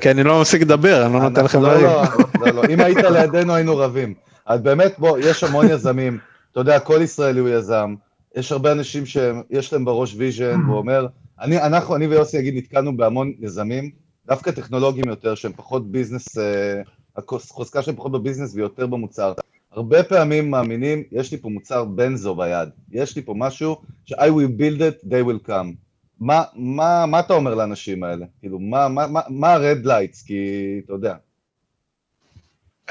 כי 0.00 0.10
אני 0.10 0.22
לא 0.22 0.40
מפסיק 0.40 0.62
לדבר, 0.62 1.06
אני 1.06 1.12
לא 1.12 1.20
נותן 1.28 1.44
לכם 1.44 1.62
לריב. 1.62 1.82
לא, 1.82 2.02
לא, 2.40 2.52
לא, 2.52 2.62
אם 2.70 2.80
היית 2.80 2.98
לידינו 2.98 3.54
היינו 3.54 3.76
רבים. 3.76 4.14
אז 4.46 4.60
באמת, 4.60 4.98
בוא, 4.98 5.18
יש 5.18 5.44
המון 5.44 5.66
יזמים. 5.70 6.18
אתה 6.52 6.60
יודע, 6.60 6.80
כל 6.80 6.98
ישראלי 7.02 7.40
הוא 7.40 7.48
יזם, 7.48 7.94
יש 8.36 8.52
הרבה 8.52 8.72
אנשים 8.72 9.06
שיש 9.06 9.72
להם 9.72 9.84
בראש 9.84 10.14
vision, 10.18 10.60
והוא 10.66 10.78
אומר, 10.82 11.06
אני, 11.42 11.62
אנחנו, 11.62 11.96
אני 11.96 12.06
ויוסי 12.06 12.38
נגיד 12.38 12.54
נתקלנו 12.56 12.96
בהמון 12.96 13.32
יזמים, 13.40 13.90
דווקא 14.26 14.50
טכנולוגיים 14.50 15.08
יותר, 15.08 15.34
שהם 15.34 15.52
פחות 15.56 15.90
business, 15.90 16.38
אה, 16.38 16.82
החוזקה 17.16 17.82
שלהם 17.82 17.96
פחות 17.96 18.12
ב 18.12 18.17
business 18.17 18.54
ויותר 18.54 18.86
במוצר. 18.86 19.32
הרבה 19.72 20.02
פעמים 20.04 20.50
מאמינים, 20.50 21.02
יש 21.12 21.32
לי 21.32 21.38
פה 21.38 21.48
מוצר 21.48 21.84
בנזונה 21.84 22.34
ביד, 22.34 22.68
יש 22.92 23.16
לי 23.16 23.22
פה 23.22 23.34
משהו 23.36 23.76
ש- 24.04 24.12
I 24.12 24.16
will 24.16 24.60
build 24.60 24.78
it, 24.80 25.06
they 25.08 25.26
will 25.28 25.48
come. 25.48 25.74
מה, 26.20 26.42
מה, 26.54 27.06
מה 27.06 27.20
אתה 27.20 27.34
אומר 27.34 27.54
לאנשים 27.54 28.04
האלה? 28.04 28.26
כאילו, 28.40 28.58
מה, 28.58 28.88
מה, 28.88 29.06
מה, 29.06 29.20
מה 29.28 29.48
ה-red 29.54 29.86
lights? 29.86 30.26
כי, 30.26 30.40
אתה 30.84 30.92
יודע. 30.92 31.14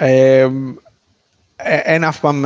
אמ, 0.02 0.76
אין 1.60 2.04
אף 2.04 2.20
פעם 2.20 2.46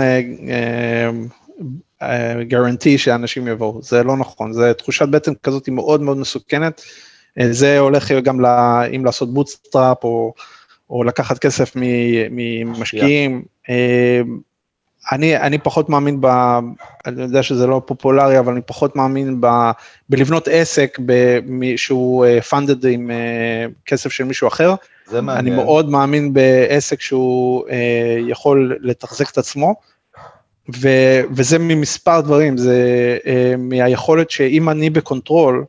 guarantee 2.48 2.90
אה, 2.90 2.94
אה, 2.94 2.98
שאנשים 2.98 3.48
יבואו, 3.48 3.82
זה 3.82 4.04
לא 4.04 4.18
נכון, 4.18 4.54
זה 4.54 4.74
תחושת 4.74 5.08
בטן 5.08 5.32
כזאת 5.44 5.70
מאוד 5.70 6.02
מאוד 6.02 6.18
מסוכנת, 6.18 6.82
אה, 7.40 7.54
זה 7.54 7.80
הולך 7.80 8.12
גם 8.12 8.42
ל, 8.42 8.46
אם 8.96 9.06
לעשות 9.06 9.34
bootstrap 9.34 10.04
או, 10.04 10.34
או 10.90 11.04
לקחת 11.04 11.40
כסף 11.40 11.72
ממשקיעים. 12.32 13.44
אה, 13.70 14.22
אני, 15.12 15.38
אני 15.38 15.58
פחות 15.58 15.90
מאמין 15.90 16.22
ב... 16.22 16.28
אני 17.06 17.22
יודע 17.22 17.44
שזה 17.44 17.68
לא 17.68 17.82
פופולרי, 17.86 18.40
אבל 18.40 18.54
אני 18.54 18.62
פחות 18.62 18.96
מאמין 18.96 19.42
ב, 19.42 19.48
בלבנות 20.10 20.48
עסק 20.52 21.00
ב, 21.06 21.40
שהוא 21.76 22.26
funded 22.50 22.88
עם 22.90 23.12
כסף 23.86 24.12
של 24.12 24.24
מישהו 24.24 24.48
אחר. 24.48 24.76
זה 25.08 25.22
מעניין. 25.22 25.48
אני 25.48 25.64
מאוד 25.64 25.90
מאמין 25.90 26.34
בעסק 26.34 27.02
שהוא 27.02 27.64
יכול 28.28 28.78
לתחזק 28.82 29.32
את 29.32 29.38
עצמו. 29.38 29.76
ו, 30.74 30.90
וזה 31.32 31.60
ממספר 31.60 32.22
דברים, 32.22 32.58
זה 32.58 33.18
uh, 33.22 33.28
מהיכולת 33.58 34.30
שאם 34.30 34.70
אני 34.70 34.90
ב 34.90 34.99
control 34.99 35.66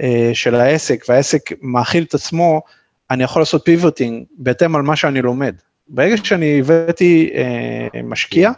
uh, 0.00 0.04
של 0.32 0.54
העסק 0.54 1.04
והעסק 1.08 1.50
מאכיל 1.62 2.04
את 2.04 2.14
עצמו, 2.14 2.62
אני 3.10 3.24
יכול 3.24 3.42
לעשות 3.42 3.64
pivoting 3.64 4.24
בהתאם 4.38 4.76
על 4.76 4.82
מה 4.82 4.96
שאני 4.96 5.22
לומד. 5.22 5.54
ברגע 5.88 6.16
שאני 6.24 6.60
הבאתי 6.60 7.30
uh, 7.32 8.02
משקיע, 8.04 8.50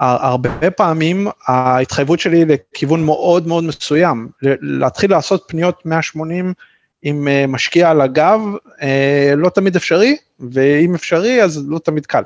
הרבה 0.00 0.70
פעמים 0.70 1.26
ההתחייבות 1.46 2.20
שלי 2.20 2.44
לכיוון 2.44 3.04
מאוד 3.04 3.46
מאוד 3.46 3.64
מסוים, 3.64 4.28
להתחיל 4.42 5.10
לעשות 5.10 5.44
פניות 5.48 5.86
180 5.86 6.52
עם 7.02 7.28
משקיע 7.48 7.90
על 7.90 8.00
הגב, 8.00 8.40
לא 9.36 9.48
תמיד 9.48 9.76
אפשרי, 9.76 10.16
ואם 10.40 10.94
אפשרי 10.94 11.42
אז 11.42 11.64
לא 11.68 11.78
תמיד 11.78 12.06
קל. 12.06 12.22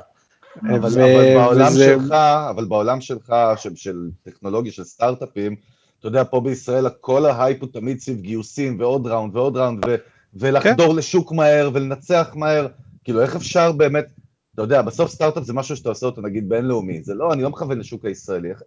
אבל, 0.63 0.89
ו... 0.93 1.03
אבל 1.03 1.33
בעולם 1.33 1.67
וזה... 1.67 1.85
שלך, 1.85 2.11
אבל 2.49 2.65
בעולם 2.65 3.01
שלך, 3.01 3.33
של, 3.55 3.75
של 3.75 4.09
טכנולוגיה, 4.23 4.71
של 4.71 4.83
סטארט-אפים, 4.83 5.55
אתה 5.99 6.07
יודע, 6.07 6.23
פה 6.23 6.41
בישראל 6.41 6.89
כל 6.89 7.25
ההייפ 7.25 7.61
הוא 7.61 7.69
תמיד 7.73 7.99
סביב 7.99 8.21
גיוסים 8.21 8.79
ועוד 8.79 9.07
round 9.07 9.35
ועוד 9.35 9.57
round, 9.57 9.85
ו, 9.87 9.95
ולחדור 10.33 10.91
כן. 10.91 10.95
לשוק 10.95 11.31
מהר 11.31 11.69
ולנצח 11.73 12.29
מהר, 12.35 12.67
כאילו 13.03 13.21
איך 13.21 13.35
אפשר 13.35 13.71
באמת, 13.71 14.05
אתה 14.53 14.61
יודע, 14.61 14.81
בסוף 14.81 15.11
סטארט-אפ 15.11 15.43
זה 15.43 15.53
משהו 15.53 15.75
שאתה 15.75 15.89
עושה 15.89 16.05
אותו 16.05 16.21
נגיד 16.21 16.49
בינלאומי, 16.49 17.03
זה 17.03 17.13
לא, 17.13 17.33
אני 17.33 17.41
לא 17.41 17.49
מכוון 17.49 17.79
לשוק 17.79 18.05
הישראלי, 18.05 18.49
איך, 18.49 18.61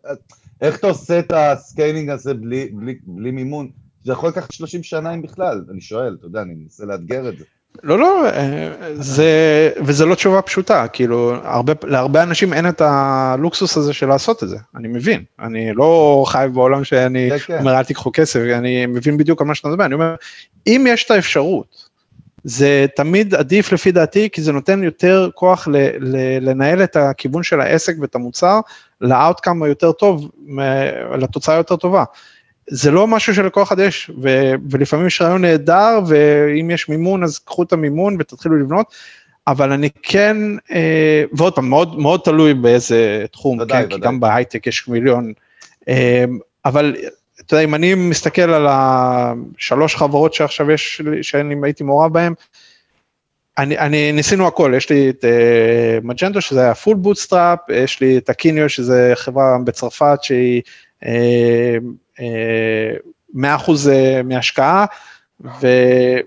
איך 0.60 0.78
אתה 0.78 0.86
עושה 0.86 1.18
את 1.18 1.32
ה 1.36 1.46
scaling 1.46 2.10
הזה 2.10 2.34
בלי, 2.34 2.68
בלי, 2.68 2.98
בלי 3.04 3.30
מימון? 3.30 3.70
זה 4.04 4.12
יכול 4.12 4.28
לקחת 4.28 4.52
30 4.52 4.82
שנה 4.82 5.14
אם 5.14 5.22
בכלל, 5.22 5.64
אני 5.70 5.80
שואל, 5.80 6.16
אתה 6.18 6.26
יודע, 6.26 6.42
אני 6.42 6.54
מנסה 6.54 6.84
לאתגר 6.84 7.28
את 7.28 7.38
זה. 7.38 7.44
לא, 7.82 7.98
לא, 7.98 8.26
אה, 8.26 8.68
זה, 8.94 9.70
וזה 9.76 10.06
לא 10.06 10.14
תשובה 10.14 10.42
פשוטה, 10.42 10.88
כאילו, 10.88 11.34
הרבה, 11.44 11.72
להרבה 11.84 12.22
אנשים 12.22 12.52
אין 12.52 12.68
את 12.68 12.80
הלוקסוס 12.80 13.76
הזה 13.76 13.92
של 13.92 14.06
לעשות 14.06 14.42
את 14.42 14.48
זה, 14.48 14.56
אני 14.76 14.88
מבין, 14.88 15.24
אני 15.40 15.72
לא 15.74 16.24
חי 16.26 16.46
בעולם 16.54 16.84
שאני 16.84 17.30
כן, 17.30 17.38
כן. 17.38 17.58
אומר 17.58 17.78
אל 17.78 17.84
תיקחו 17.84 18.10
כסף, 18.12 18.40
אני 18.40 18.86
מבין 18.86 19.16
בדיוק 19.16 19.40
על 19.40 19.46
מה 19.46 19.54
שאתה 19.54 19.68
מדבר, 19.68 19.84
אני 19.84 19.94
אומר, 19.94 20.14
אם 20.66 20.86
יש 20.88 21.04
את 21.04 21.10
האפשרות, 21.10 21.92
זה 22.44 22.86
תמיד 22.96 23.34
עדיף 23.34 23.72
לפי 23.72 23.92
דעתי, 23.92 24.28
כי 24.32 24.42
זה 24.42 24.52
נותן 24.52 24.82
יותר 24.82 25.28
כוח 25.34 25.68
ל, 25.68 25.76
ל, 25.98 26.16
לנהל 26.50 26.82
את 26.82 26.96
הכיוון 26.96 27.42
של 27.42 27.60
העסק 27.60 27.94
ואת 28.00 28.14
המוצר 28.14 28.60
לאאוטקאם 29.00 29.62
היותר 29.62 29.92
טוב, 29.92 30.30
לתוצאה 31.18 31.54
יותר 31.54 31.76
טובה. 31.76 32.04
זה 32.70 32.90
לא 32.90 33.06
משהו 33.06 33.34
שלכל 33.34 33.62
אחד 33.62 33.78
יש, 33.78 34.10
ו, 34.22 34.52
ולפעמים 34.70 35.06
יש 35.06 35.22
רעיון 35.22 35.42
נהדר, 35.42 36.00
ואם 36.06 36.70
יש 36.70 36.88
מימון 36.88 37.24
אז 37.24 37.38
קחו 37.38 37.62
את 37.62 37.72
המימון 37.72 38.16
ותתחילו 38.18 38.56
לבנות, 38.56 38.94
אבל 39.46 39.72
אני 39.72 39.88
כן, 40.02 40.36
אה, 40.72 41.24
ועוד 41.32 41.54
פעם, 41.54 41.68
מאוד, 41.68 41.98
מאוד 41.98 42.20
תלוי 42.24 42.54
באיזה 42.54 43.24
תחום, 43.32 43.58
ודאי, 43.58 43.78
כן, 43.80 43.86
ודאי. 43.86 43.98
כי 43.98 44.04
גם 44.04 44.20
בהייטק 44.20 44.66
יש 44.66 44.88
מיליון, 44.88 45.32
אה, 45.88 46.24
אבל 46.64 46.96
אתה 47.40 47.54
יודע, 47.54 47.64
אם 47.64 47.74
אני 47.74 47.94
מסתכל 47.94 48.50
על 48.50 48.66
השלוש 48.68 49.96
חברות 49.96 50.34
שעכשיו 50.34 50.70
יש, 50.70 51.02
שאני 51.22 51.54
הייתי 51.62 51.84
מעורב 51.84 52.12
בהן, 52.12 52.34
אני, 53.58 53.78
אני 53.78 54.12
ניסינו 54.12 54.46
הכל, 54.46 54.72
יש 54.76 54.90
לי 54.90 55.10
את 55.10 55.24
uh, 55.24 56.06
מג'נטו 56.06 56.40
שזה 56.40 56.60
היה 56.60 56.74
full 56.74 56.96
bootstrap, 56.96 57.58
יש 57.68 58.00
לי 58.00 58.18
את 58.18 58.28
אקיניו 58.28 58.68
שזה 58.68 59.12
חברה 59.14 59.58
בצרפת 59.64 60.18
שהיא 60.22 60.62
uh, 61.04 61.06
100% 62.18 62.22
אה, 63.90 64.20
מהשקעה, 64.24 64.86
ו, 65.60 65.66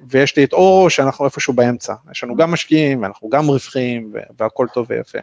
ויש 0.09 0.37
לי 0.37 0.43
את 0.43 0.53
אורו 0.53 0.89
שאנחנו 0.89 1.25
איפשהו 1.25 1.53
באמצע. 1.53 1.93
יש 2.11 2.23
לנו 2.23 2.35
גם 2.35 2.51
משקיעים, 2.51 3.01
ואנחנו 3.01 3.29
גם 3.29 3.47
רווחים, 3.47 4.13
והכל 4.39 4.67
טוב 4.73 4.87
ויפה. 4.89 5.19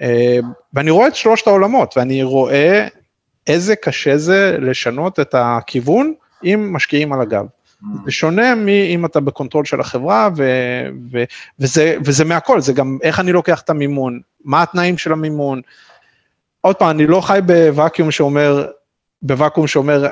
אה, 0.00 0.38
ואני 0.74 0.90
רואה 0.90 1.08
את 1.08 1.16
שלושת 1.16 1.46
העולמות, 1.46 1.96
ואני 1.96 2.22
רואה 2.22 2.88
איזה 3.46 3.76
קשה 3.76 4.16
זה 4.16 4.56
לשנות 4.60 5.20
את 5.20 5.34
הכיוון 5.38 6.14
עם 6.42 6.72
משקיעים 6.72 7.12
על 7.12 7.20
הגב. 7.20 7.46
זה 8.04 8.12
שונה 8.12 8.54
מאם 8.54 9.04
אתה 9.04 9.20
ב 9.20 9.25
control 9.25 9.64
של 9.64 9.80
החברה, 9.80 10.28
ו, 10.36 10.44
ו, 11.12 11.24
וזה, 11.58 11.96
וזה 12.04 12.24
מהכל, 12.24 12.60
זה 12.60 12.72
גם 12.72 12.98
איך 13.02 13.20
אני 13.20 13.32
לוקח 13.32 13.60
את 13.60 13.70
המימון, 13.70 14.20
מה 14.44 14.62
התנאים 14.62 14.98
של 14.98 15.12
המימון. 15.12 15.60
עוד 16.60 16.76
פעם, 16.76 16.90
אני 16.90 17.06
לא 17.06 17.20
חי 17.20 17.38
בוואקיום 17.46 18.10
שאומר, 18.10 18.66
בוואקום 19.22 19.66
שאומר, 19.66 20.06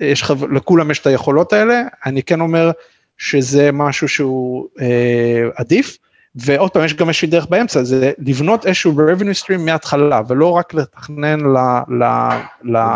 יש 0.00 0.22
חו... 0.22 0.34
לכולם 0.52 0.90
יש 0.90 0.98
את 0.98 1.06
היכולות 1.06 1.52
האלה, 1.52 1.82
אני 2.06 2.22
כן 2.22 2.40
אומר 2.40 2.70
שזה 3.18 3.72
משהו 3.72 4.08
שהוא 4.08 4.68
אה, 4.80 5.48
עדיף, 5.56 5.98
ועוד 6.34 6.70
פעם, 6.70 6.84
יש 6.84 6.94
גם 6.94 7.08
איזושהי 7.08 7.28
דרך 7.28 7.46
באמצע, 7.46 7.82
זה 7.82 8.12
לבנות 8.18 8.66
איזשהו 8.66 8.92
revenue 8.92 9.44
stream 9.44 9.58
מההתחלה, 9.58 10.22
ולא 10.28 10.50
רק 10.50 10.74
לתכנן 10.74 11.40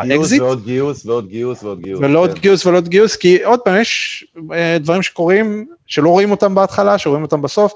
לאקזיט. 0.04 0.42
ועוד 0.42 0.64
גיוס 0.64 1.06
ועוד 1.06 1.28
גיוס 1.28 1.62
ועוד 1.62 1.80
גיוס. 1.80 2.00
ולא 2.02 2.18
עוד 2.18 2.34
כן. 2.34 2.40
גיוס 2.40 2.66
ולא 2.66 2.76
עוד 2.76 2.88
גיוס, 2.88 3.16
כי 3.16 3.44
עוד 3.44 3.60
פעם, 3.60 3.80
יש 3.80 4.24
אה, 4.52 4.76
דברים 4.80 5.02
שקורים, 5.02 5.66
שלא 5.86 6.08
רואים 6.08 6.30
אותם 6.30 6.54
בהתחלה, 6.54 6.98
שרואים 6.98 7.22
אותם 7.22 7.42
בסוף. 7.42 7.72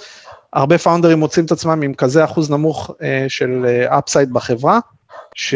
הרבה 0.53 0.79
founderים 0.79 1.19
מוצאים 1.19 1.47
את 1.47 1.53
עצמם 1.53 1.83
עם 1.83 1.95
כזה 1.95 2.25
אחוז 2.25 2.51
נמוך 2.51 2.91
אה, 3.03 3.25
של 3.29 3.67
upside 3.87 4.33
בחברה, 4.33 4.79
ש... 5.35 5.55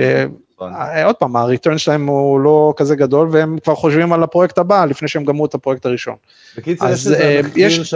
נכון. 0.60 0.74
אה, 0.74 1.04
עוד 1.04 1.16
פעם, 1.16 1.36
ה 1.36 1.42
return 1.42 1.78
שלהם 1.78 2.06
הוא 2.06 2.40
לא 2.40 2.74
כזה 2.76 2.96
גדול, 2.96 3.28
והם 3.32 3.58
כבר 3.64 3.74
חושבים 3.74 4.12
על 4.12 4.22
הפרויקט 4.22 4.58
הבא 4.58 4.84
לפני 4.84 5.08
שהם 5.08 5.24
גמרו 5.24 5.46
את 5.46 5.54
הפרויקט 5.54 5.86
הראשון. 5.86 6.16
בקיצור, 6.56 6.88
יש 6.88 7.06
איזה 7.06 7.40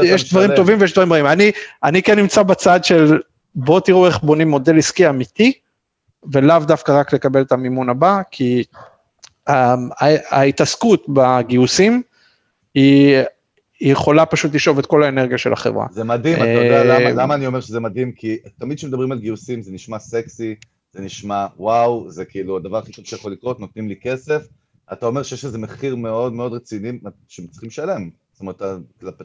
אה. 0.00 0.04
יש 0.04 0.30
דברים 0.30 0.50
טובים 0.56 0.80
ויש 0.80 0.92
דברים 0.92 1.12
רעים. 1.12 1.26
אני, 1.26 1.52
אני 1.84 2.02
כן 2.02 2.18
נמצא 2.18 2.42
בצד 2.42 2.84
של 2.84 3.20
בואו 3.54 3.80
תראו 3.80 4.06
איך 4.06 4.22
בונים 4.22 4.50
מודל 4.50 4.78
עסקי 4.78 5.08
אמיתי, 5.08 5.52
ולאו 6.32 6.58
דווקא 6.58 6.92
רק 6.92 7.12
לקבל 7.12 7.42
את 7.42 7.52
המימון 7.52 7.88
הבא, 7.88 8.20
כי 8.30 8.64
um, 9.48 9.52
ההתעסקות 10.30 11.04
בגיוסים 11.08 12.02
היא 12.74 13.16
היא 13.80 13.92
יכולה 13.92 14.26
פשוט 14.26 14.54
לשאוב 14.54 14.78
את 14.78 14.86
כל 14.86 15.02
האנרגיה 15.02 15.38
של 15.38 15.52
החברה. 15.52 15.86
זה 15.90 16.04
מדהים, 16.04 16.36
אתה 16.36 16.44
יודע 16.46 16.84
למה, 16.84 17.22
למה 17.22 17.34
אני 17.34 17.46
אומר 17.46 17.60
שזה 17.60 17.80
מדהים? 17.80 18.12
כי 18.12 18.38
תמיד 18.58 18.78
כשמדברים 18.78 19.12
על 19.12 19.18
גיוסים 19.18 19.62
זה 19.62 19.72
נשמע 19.72 19.98
סקסי, 19.98 20.54
זה 20.94 21.00
נשמע 21.00 21.46
וואו, 21.56 22.10
זה 22.10 22.24
כאילו 22.24 22.56
הדבר 22.56 22.78
הכי 22.78 22.92
טוב 22.92 23.04
שיכול 23.04 23.32
לקרות, 23.32 23.60
נותנים 23.60 23.88
לי 23.88 23.96
כסף, 24.02 24.46
אתה 24.92 25.06
אומר 25.06 25.22
שיש 25.22 25.44
איזה 25.44 25.58
מחיר 25.58 25.96
מאוד 25.96 26.32
מאוד 26.32 26.52
רציני 26.52 26.98
שהם 27.28 27.46
צריכים 27.46 27.68
לשלם. 27.68 28.10
זאת 28.32 28.40
אומרת, 28.40 28.62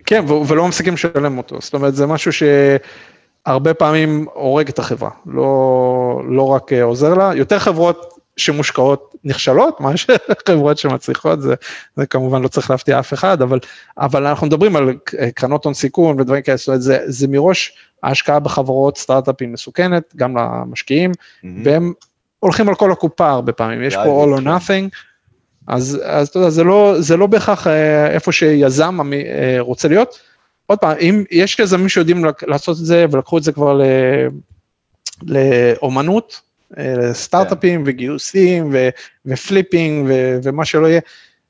כן, 0.06 0.26
ולא 0.48 0.68
מפסיקים 0.68 0.94
לשלם 0.94 1.38
אותו, 1.38 1.62
זאת 1.62 1.74
אומרת, 1.74 1.96
זה 1.96 2.08
משהו 2.08 2.32
שהרבה 2.34 3.74
פעמים 3.74 4.26
הורג 4.34 4.70
את 4.70 4.80
החברה, 4.80 5.10
לא, 5.26 6.22
לא 6.30 6.48
רק 6.48 6.74
אה, 6.74 6.84
עוזר 6.84 7.14
לה, 7.14 7.32
יותר 7.36 7.60
חברות 7.60 8.19
שמושקעות 8.40 9.16
נכשלות, 9.24 9.82
מאשר 9.82 10.16
חברות 10.48 10.78
שמצליחות, 10.78 11.42
זה, 11.42 11.56
זה 11.96 12.06
כמובן 12.06 12.42
לא 12.42 12.48
צריך 12.48 12.72
להפתיע 12.72 13.00
אף 13.00 13.14
אחד, 13.14 13.42
אבל, 13.42 13.60
אבל 13.98 14.28
אנחנו 14.28 14.48
מדברים 14.48 14.76
על 14.76 14.94
קרנות 15.36 15.66
הון 15.66 15.74
סיכון 15.74 16.20
ודברים 16.20 16.42
כאלה, 16.42 16.58
זאת 16.58 16.68
אומרת, 16.68 16.82
זה, 16.82 17.00
זה 17.06 17.28
מראש 17.28 17.74
ההשקעה 18.04 18.40
בחברות 18.40 18.98
סטארט-אפים 18.98 19.54
מסוכנת, 19.54 20.14
גם 20.16 20.38
למשקיעים, 20.38 21.12
mm-hmm. 21.12 21.48
והם 21.64 21.94
הולכים 22.40 22.70
על 22.70 22.76
כל 22.76 22.92
הקופה 22.92 23.30
הרבה 23.30 23.52
פעמים, 23.52 23.84
יש 23.84 23.96
פה 23.96 24.26
all 24.26 24.40
or 24.40 24.44
nothing, 24.44 24.96
אז, 25.68 26.02
אז 26.04 26.28
אתה 26.28 26.40
יודע, 26.40 26.50
זה 26.50 26.64
לא, 26.64 26.96
זה 27.00 27.18
לא 27.18 27.28
בהכרח 27.28 27.68
אה, 27.68 28.08
איפה 28.08 28.32
שיזם 28.32 29.00
אה, 29.14 29.56
רוצה 29.60 29.88
להיות. 29.88 30.20
עוד 30.66 30.80
פעם, 30.80 30.98
אם 31.00 31.24
יש 31.32 31.60
יזמים 31.60 31.90
שיודעים 31.90 32.26
לעשות 32.48 32.78
את 32.80 32.86
זה 32.86 33.06
ולקחו 33.12 33.38
את 33.38 33.44
זה 33.44 33.52
כבר 33.52 33.74
ל, 33.74 33.84
לאומנות, 35.24 36.42
סטארט-אפים 37.12 37.84
כן. 37.84 37.90
וגיוסים 37.90 38.70
ו, 38.74 38.90
ו 39.26 39.34
flipping 39.34 40.06
ו, 40.10 40.40
ומה 40.44 40.66
שלא 40.66 40.88
יהיה, 40.88 41.02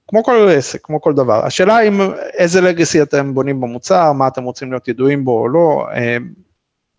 כמו 0.08 0.24
כל 0.24 0.50
עסק, 0.52 0.80
כמו 0.84 1.02
כל 1.02 1.14
דבר. 1.14 1.46
השאלה 1.46 1.82
אם 1.82 2.02
איזה 2.34 2.62
legacy 2.62 3.02
אתם 3.02 3.34
בונים 3.34 3.62
במוצר, 3.62 4.12
מה 4.12 4.28
אתם 4.28 4.44
רוצים 4.44 4.72
להיות 4.72 4.88
ידועים 4.88 5.26
בו 5.26 5.40
או 5.40 5.50
לא, 5.50 5.88
אה, 5.94 6.18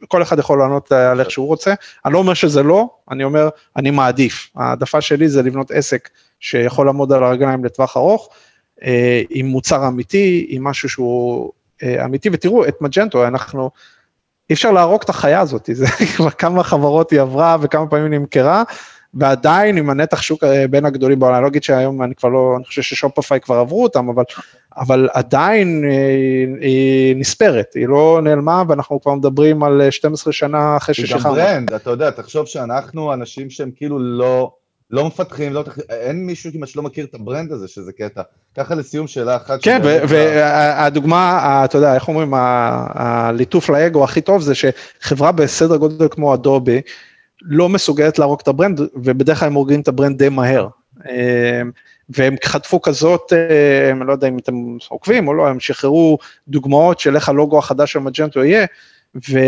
כל 0.09 0.23
אחד 0.23 0.39
יכול 0.39 0.59
לענות 0.59 0.93
על 0.93 1.21
איך 1.21 1.31
שהוא 1.31 1.47
רוצה. 1.47 1.75
אני 2.05 2.13
לא 2.13 2.19
אומר 2.19 2.35
שזה 2.35 2.63
לא, 2.63 2.89
אני 3.11 3.25
אומר, 3.25 3.49
אני 3.77 3.91
מעדיף. 3.91 4.51
העדפה 4.57 5.01
שלי 5.01 5.29
זה 5.29 5.43
לבנות 5.43 5.71
עסק 5.71 6.09
שיכול 6.41 6.87
לעמוד 6.87 7.13
על 7.13 7.23
הרגליים 7.23 7.65
לטווח 7.65 7.97
ארוך, 7.97 8.29
אה, 8.83 9.23
עם 9.31 9.47
מוצר 9.47 9.89
אמיתי, 9.89 10.47
עם 10.49 10.65
משהו 10.65 10.89
שהוא 10.89 11.53
אמיתי, 12.05 12.29
ותראו, 12.33 12.69
את 12.69 12.83
מג'נטו, 12.83 13.27
אנחנו, 13.27 13.71
אי 14.51 14.55
אפשר 14.55 14.71
להרוג 14.71 15.03
את 15.05 15.09
החיה 15.09 15.41
הזאת, 15.41 15.71
זה 15.73 15.87
כבר 16.17 16.31
כמה 16.31 16.63
חברות 16.63 17.11
היא 17.11 17.21
עברה 17.21 17.57
וכמה 17.61 17.87
פעמים 17.87 18.15
נמכרה, 18.15 18.63
ועדיין 19.15 19.77
עם 19.77 19.91
הנתח 19.91 20.23
שוק 20.23 20.45
אה, 20.45 20.69
בין 20.69 20.85
הגדולים 20.85 21.19
בעולם, 21.19 21.35
אני 21.35 21.43
לא 21.43 21.49
אגיד 21.49 21.63
שהיום 21.63 22.03
אני 22.03 22.15
כבר 22.15 22.29
לא, 22.29 22.55
אני 22.57 22.65
חושב 22.65 22.83
ששופיפיי 22.83 23.41
כבר 23.41 23.55
עברו 23.55 23.83
אותם, 23.83 24.09
אבל, 24.09 24.25
אבל 24.77 25.09
עדיין 25.13 25.85
היא, 25.85 25.91
אה, 25.91 26.61
היא 26.61 27.17
נספרת, 27.17 27.75
היא 27.75 27.89
לא 27.89 28.21
נעלמה, 28.23 28.63
ואנחנו 28.69 29.01
כבר 29.01 29.15
מדברים 29.15 29.63
על 29.63 29.91
12 29.91 30.33
שנה 30.33 30.77
אחרי 30.77 30.95
ששחררנו. 30.95 31.37
היא 31.37 31.45
גם 31.47 31.53
ברנד, 31.53 31.73
אתה 31.73 31.91
יודע, 31.91 32.11
תחשוב 32.11 32.47
שאנחנו 32.47 33.13
אנשים 33.13 33.51
שהם 33.51 33.71
כאילו 33.77 33.99
לא... 33.99 34.53
לא 34.91 35.07
מפתחים, 35.07 35.53
לא, 35.53 35.65
אין 35.91 36.27
מישהו 36.27 36.53
כמעט 36.53 36.69
שלא 36.69 36.83
מכיר 36.83 37.05
את 37.05 37.15
ה 37.15 37.21
brand 37.21 37.53
הזה, 37.53 37.69
שזה 37.69 37.93
קטע. 37.93 38.23
ככה 38.57 38.75
לסיום 38.75 39.07
שאלה 39.07 39.37
אחת. 39.37 39.63
כן, 39.63 39.81
והדוגמה, 39.83 41.63
אתה 41.65 41.79
יודע, 41.79 41.95
איך 41.95 42.09
אומרים, 42.09 42.35
הליטוף 42.35 43.71
לאגו 43.71 44.05
הכי 44.05 44.21
טוב 44.21 44.43
זה 44.43 44.53
שחברה 44.55 45.33
בסדר 45.33 45.77
גודל 45.77 46.09
כמו 46.11 46.35
אדובי, 46.35 46.81
לא 47.43 47.69
מסוגלת 47.69 48.19
להרוג 48.19 48.41
את 48.43 48.49
ה 48.49 48.53
brand, 48.53 48.81
ובדרך 48.81 49.39
כלל 49.39 49.49
הם 49.49 49.55
הורגים 49.55 49.81
את 49.81 49.89
ה 49.89 49.94
brand 49.94 50.19
די 50.19 50.29
מהר. 50.29 50.69
אמ, 51.09 51.71
והם 52.09 52.37
חטפו 52.45 52.83
כזאת, 52.83 53.33
אני 53.93 54.07
לא 54.07 54.13
יודע 54.13 54.29
אם 54.29 54.39
אתם 54.39 54.55
עוקבים 54.89 55.29
או 55.29 55.35
לא, 55.35 55.49
הם 55.49 55.61
שחררו 55.61 56.19
דוגמאות 56.49 57.01
של 57.01 57.17
איך 57.17 57.29
הלוגו 57.29 57.59
החדש 57.59 57.93
של 57.93 57.99
מג'נטו 57.99 58.45
יהיה, 58.45 58.67
ו, 59.15 59.39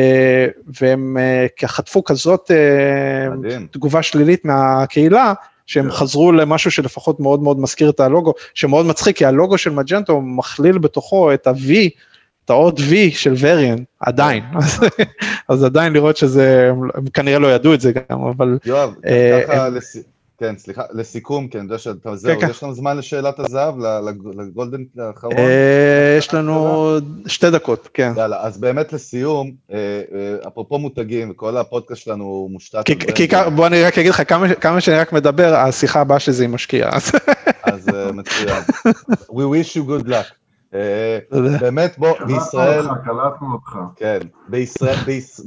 והם 0.81 1.17
uh, 1.17 1.67
חטפו 1.67 2.05
כזאת 2.05 2.51
uh, 2.51 3.35
מדהים. 3.37 3.67
תגובה 3.71 4.03
שלילית 4.03 4.45
מהקהילה, 4.45 5.33
שהם 5.67 5.87
yeah. 5.87 5.91
כן. 5.91 5.97
חזרו 5.97 6.33
למשהו 6.33 6.71
שלפחות 6.71 7.21
מאוד 7.21 7.43
מאוד 7.43 7.61
מזכיר 7.61 7.91
את 7.91 8.01
הלוגו, 8.01 8.35
שמאוד 8.55 8.87
מצחיק, 8.87 9.17
כי 9.17 9.25
הלוגו 9.25 9.59
של 9.59 9.71
מג'נטו 9.71 10.21
מכליל 10.21 10.79
בתוכו 10.79 11.35
את 11.35 11.47
ה-V, 11.47 11.73
את 12.45 12.51
האות 12.51 12.79
V 12.79 12.93
של 13.11 13.35
וריאן, 13.39 13.77
עדיין. 14.01 14.45
אז, 14.55 14.81
אז 15.49 15.65
עדיין 15.65 15.93
לראות 15.93 16.17
שזה, 16.17 16.71
הם 16.95 17.07
כנראה 17.15 17.39
לא 17.39 17.55
ידעו 17.55 17.75
את 17.75 17.81
זה 17.81 17.93
גם, 17.93 18.23
אבל... 18.25 18.59
יואב, 18.65 18.95
uh, 18.95 19.47
ככה 19.47 19.67
הם... 19.67 19.75
לס... 19.75 19.97
כן, 20.39 20.55
סליחה, 20.59 20.83
לסיכום, 20.93 21.49
כן, 21.49 21.59
יודע 21.59 21.79
שאתה, 21.79 22.17
זהו, 22.17 22.41
כן, 22.41 22.51
יש 22.51 22.63
לנו 22.63 22.75
זמן 22.75 22.97
לשאלת 22.97 23.39
הזהב, 23.39 23.75
לגולדן 24.39 24.83
האחרון? 24.99 25.37
אה, 25.39 26.15
יש 26.19 26.35
לנו 26.35 26.89
שתי 27.27 27.51
דקות, 27.51 27.89
כן. 27.95 28.13
יאללה, 28.17 28.41
אז 28.41 28.59
באמת 28.59 28.93
לסיום, 28.93 29.53
אה, 29.73 29.77
אה, 30.15 30.49
אפרופו 30.49 30.79
מותגים, 30.79 31.33
כל 31.35 31.57
הפודקאסט 31.57 32.03
שלנו 32.03 32.25
הוא 32.25 32.51
מושתת... 32.51 32.85
כי 33.15 33.29
בוא 33.55 33.67
אני 33.67 33.83
רק 33.83 33.99
אגיד 33.99 34.11
לך, 34.11 34.23
כמה 34.61 34.81
שאני 34.81 34.97
רק 34.97 35.13
מדבר, 35.13 35.55
השיחה 35.55 36.01
הבאה 36.01 36.21
שזה 36.21 36.45
עם 36.45 36.53
משקיע. 36.53 36.91
אז 37.63 37.87
מצוין. 38.15 38.63
We 39.37 39.45
wish 39.45 39.77
you 39.77 39.83
good 39.89 40.09
luck. 40.09 40.42
אה, 40.75 41.19
באמת, 41.61 41.99
בוא, 41.99 42.19
בישראל... 42.27 42.83
קלטנו 43.05 43.53
אותך. 43.53 43.79
כן, 43.97 44.19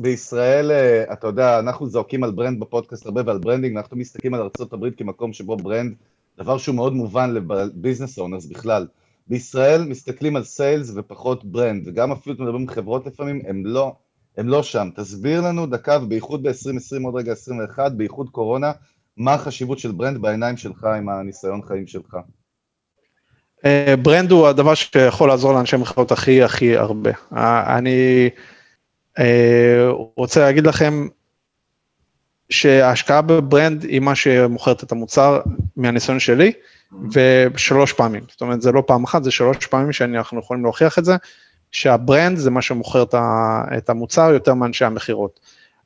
בישראל, 0.02 0.72
אה, 0.72 1.14
אתה 1.14 1.28
יודע, 1.28 1.60
אנחנו 1.60 1.88
זועקים 1.88 2.24
על 2.24 2.32
brand 2.32 2.60
בפודקאסט 2.60 3.06
הרבה 3.06 3.22
ועל 3.26 3.38
branding, 3.38 3.78
אנחנו 3.78 3.98
מסתכלים 3.98 4.34
על 4.34 4.42
ארה"ב 4.42 4.90
כמקום 4.98 5.34
שבו 5.34 5.58
brand, 5.58 5.96
דבר 6.38 6.58
שהוא 6.58 6.76
מאוד 6.76 6.94
מובן 6.94 7.34
ל 7.34 7.43
business 7.43 8.20
owners 8.20 8.46
בכלל. 8.46 8.88
בישראל 9.28 9.86
מסתכלים 9.88 10.36
על 10.36 10.44
sales 10.44 10.92
ופחות 10.96 11.46
brand, 11.46 11.88
וגם 11.88 12.12
אפילו 12.12 12.36
מדברים 12.36 12.62
עם 12.62 12.68
חברות 12.68 13.06
לפעמים, 13.06 13.42
הם 13.48 13.66
לא, 13.66 13.96
הם 14.38 14.48
לא 14.48 14.64
שם. 14.64 14.90
תסביר 14.96 15.42
לנו 15.42 15.66
דקה, 15.66 16.00
ובייחוד 16.04 16.44
ב-2020, 16.44 17.04
עוד 17.04 17.16
רגע 17.16 17.32
21, 17.32 17.92
בייחוד 17.92 18.30
קורונה, 18.30 18.72
מה 19.18 19.34
החשיבות 19.34 19.80
של 19.80 19.92
brand 19.92 20.22
בעיניים 20.22 20.58
שלך 20.58 20.84
עם 20.84 21.10
הניסיון 21.10 21.62
חיים 21.62 21.88
שלך. 21.88 22.18
אה, 23.66 23.96
brand 24.02 24.32
הוא 24.32 24.48
הדבר 24.48 24.74
שיכול 24.74 25.30
לעזור 25.30 25.54
לאנשי 25.54 25.78
מכירות 25.78 26.12
הכי 26.12 26.44
הכי 26.44 26.78
הרבה. 26.78 27.12
אה, 27.36 27.78
אני 27.78 28.30
אה, 29.20 29.88
רוצה 30.16 30.40
להגיד 30.40 30.68
לכם 30.68 31.08
שההשקעה 32.50 33.22
ב 33.22 33.32
brand 33.32 33.84
היא 33.84 34.00
מה 34.00 34.16
שמוכרת 34.16 34.84
את 34.84 34.92
המוצר 34.92 35.42
מהניסיון 35.78 36.20
שלי, 36.20 36.52
ושלוש 37.14 37.94
פעמים. 37.94 38.24
זאת 38.30 38.42
אומרת, 38.42 38.62
זה 38.62 38.72
לא 38.72 38.84
פעם 38.88 39.04
אחת, 39.04 39.24
זה 39.24 39.32
שלוש 39.32 39.66
פעמים 39.66 39.92
שאנחנו 39.92 40.40
יכולים 40.40 40.64
להוכיח 40.64 41.00
את 41.00 41.06
זה, 41.06 41.16
שה 41.72 41.96
brand 41.97 42.38
זה 42.38 42.52
מה 42.52 42.62
שמוכר 42.62 43.04
את 43.78 43.90
המוצר 43.90 44.34
יותר 44.34 44.54
מאנשי 44.54 44.86
המכירות. 44.86 45.40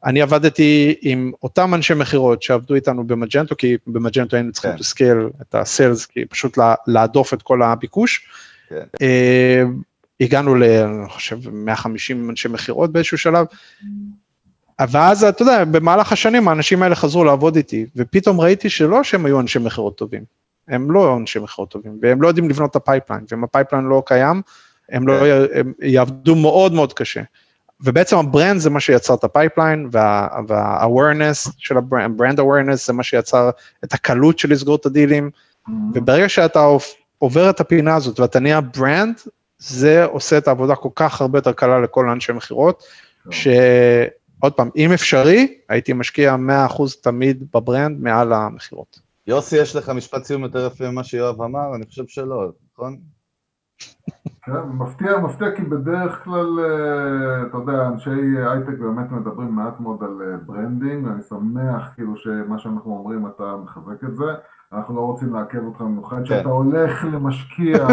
אני 0.05 0.21
עבדתי 0.21 0.95
עם 1.01 1.31
אותם 1.43 1.73
אנשי 1.73 1.93
מכירות 1.93 2.43
שעבדו 2.43 2.75
איתנו 2.75 3.07
במג'נטו, 3.07 3.57
כי 3.57 3.77
במג'נטו 3.87 4.35
היינו 4.35 4.51
צריכים 4.51 4.71
כן. 4.71 4.77
לסקל 4.79 5.29
את 5.41 5.55
ה 5.55 5.62
sales, 5.62 6.05
כי 6.05 6.25
פשוט 6.25 6.57
להדוף 6.87 7.33
את 7.33 7.41
כל 7.41 7.63
הביקוש. 7.63 8.27
כן. 8.69 8.83
אה, 8.95 9.69
הגענו 10.21 10.55
ל... 10.55 10.63
אני 10.63 11.09
חושב, 11.09 11.37
150 11.51 12.29
אנשי 12.29 12.47
מכירות 12.47 12.91
באיזשהו 12.91 13.17
שלב. 13.17 13.45
ואז, 14.89 15.23
אתה 15.23 15.41
יודע, 15.41 15.65
במהלך 15.65 16.11
השנים 16.11 16.47
האנשים 16.47 16.83
האלה 16.83 16.95
חזרו 16.95 17.23
לעבוד 17.23 17.55
איתי, 17.55 17.85
ופתאום 17.95 18.41
ראיתי 18.41 18.69
שלא 18.69 19.03
שהם 19.03 19.25
היו 19.25 19.39
אנשי 19.39 19.59
מכירות 19.59 19.97
טובים, 19.97 20.23
הם 20.67 20.91
לא 20.91 21.17
אנשי 21.17 21.39
מכירות 21.39 21.69
טובים, 21.69 21.99
והם 22.01 22.21
לא 22.21 22.27
יודעים 22.27 22.49
לבנות 22.49 22.71
את 22.71 22.75
ה 22.75 22.80
pipeline, 22.80 23.25
ואם 23.31 23.43
ה 23.43 23.48
pipeline 23.48 23.85
לא 23.85 24.03
קיים, 24.05 24.41
הם, 24.89 25.07
לא, 25.07 25.13
כן. 25.19 25.59
הם 25.59 25.73
יעבדו 25.81 26.35
מאוד 26.35 26.73
מאוד 26.73 26.93
קשה. 26.93 27.21
ובעצם 27.83 28.17
ה 28.17 28.24
brand 28.24 28.59
זה 28.59 28.69
מה 28.69 28.79
שיצר 28.79 29.13
את 29.13 29.23
ה 29.23 29.30
pipeline, 29.30 29.89
וה-awareness 29.91 31.51
של 31.57 31.77
ה 31.77 31.83
brand, 31.83 32.17
brand 32.17 32.39
awareness 32.39 32.85
זה 32.85 32.93
מה 32.93 33.03
שיצר 33.03 33.49
את 33.83 33.93
הקלות 33.93 34.39
של 34.39 34.51
לסגור 34.51 34.75
את 34.75 34.85
הדילים, 34.85 35.29
mm-hmm. 35.29 35.71
וברגע 35.93 36.29
שאתה 36.29 36.67
עובר 37.17 37.49
את 37.49 37.59
הפינה 37.59 37.95
הזאת 37.95 38.19
ואתה 38.19 38.39
נהיה 38.39 38.61
brand, 38.61 39.15
זה 39.57 40.03
עושה 40.05 40.37
את 40.37 40.47
העבודה 40.47 40.75
כל 40.75 40.89
כך 40.95 41.21
הרבה 41.21 41.37
יותר 41.37 41.51
קלה 41.51 41.79
לכל 41.79 42.09
אנשי 42.09 42.31
מכירות, 42.31 42.83
שעוד 43.31 44.53
פעם, 44.55 44.69
אם 44.75 44.91
אפשרי, 44.91 45.57
הייתי 45.69 45.93
משקיע 45.93 46.35
100% 46.69 46.83
תמיד 47.01 47.43
ב 47.53 47.61
brand 47.61 48.01
מעל 48.01 48.33
המכירות. 48.33 48.99
יוסי, 49.27 49.57
יש 49.57 49.75
לך 49.75 49.89
משפט 49.89 50.23
סיום 50.23 50.43
יותר 50.43 50.67
יפה 50.67 50.91
ממה 50.91 51.03
שיואב 51.03 51.41
אמר? 51.41 51.75
אני 51.75 51.85
חושב 51.85 52.03
שלא, 52.07 52.49
נכון? 52.73 52.97
כן, 54.41 54.61
מפתיע, 54.73 55.17
מפתיע 55.17 55.51
כי 55.55 55.61
בדרך 55.61 56.23
כלל, 56.23 56.59
אה, 56.59 57.47
אתה 57.47 57.57
יודע, 57.57 57.87
אנשי 57.87 58.09
הייטק 58.51 58.79
באמת 58.79 59.11
מדברים 59.11 59.55
מעט 59.55 59.79
מאוד 59.79 60.03
על 60.03 60.21
אה, 60.21 60.37
branding, 60.45 61.07
אני 61.07 61.21
שמח 61.29 61.91
כאילו 61.95 62.17
שמה 62.17 62.59
שאנחנו 62.59 62.91
אומרים 62.91 63.27
אתה 63.27 63.55
מחזק 63.63 64.03
את 64.03 64.15
זה, 64.15 64.25
אנחנו 64.73 64.95
לא 64.95 65.01
רוצים 65.01 65.33
לעכב 65.33 65.65
אותך 65.65 65.81
במיוחד, 65.81 66.17
כן. 66.17 66.25
שאתה 66.25 66.49
הולך 66.49 67.05
למשקיע, 67.13 67.77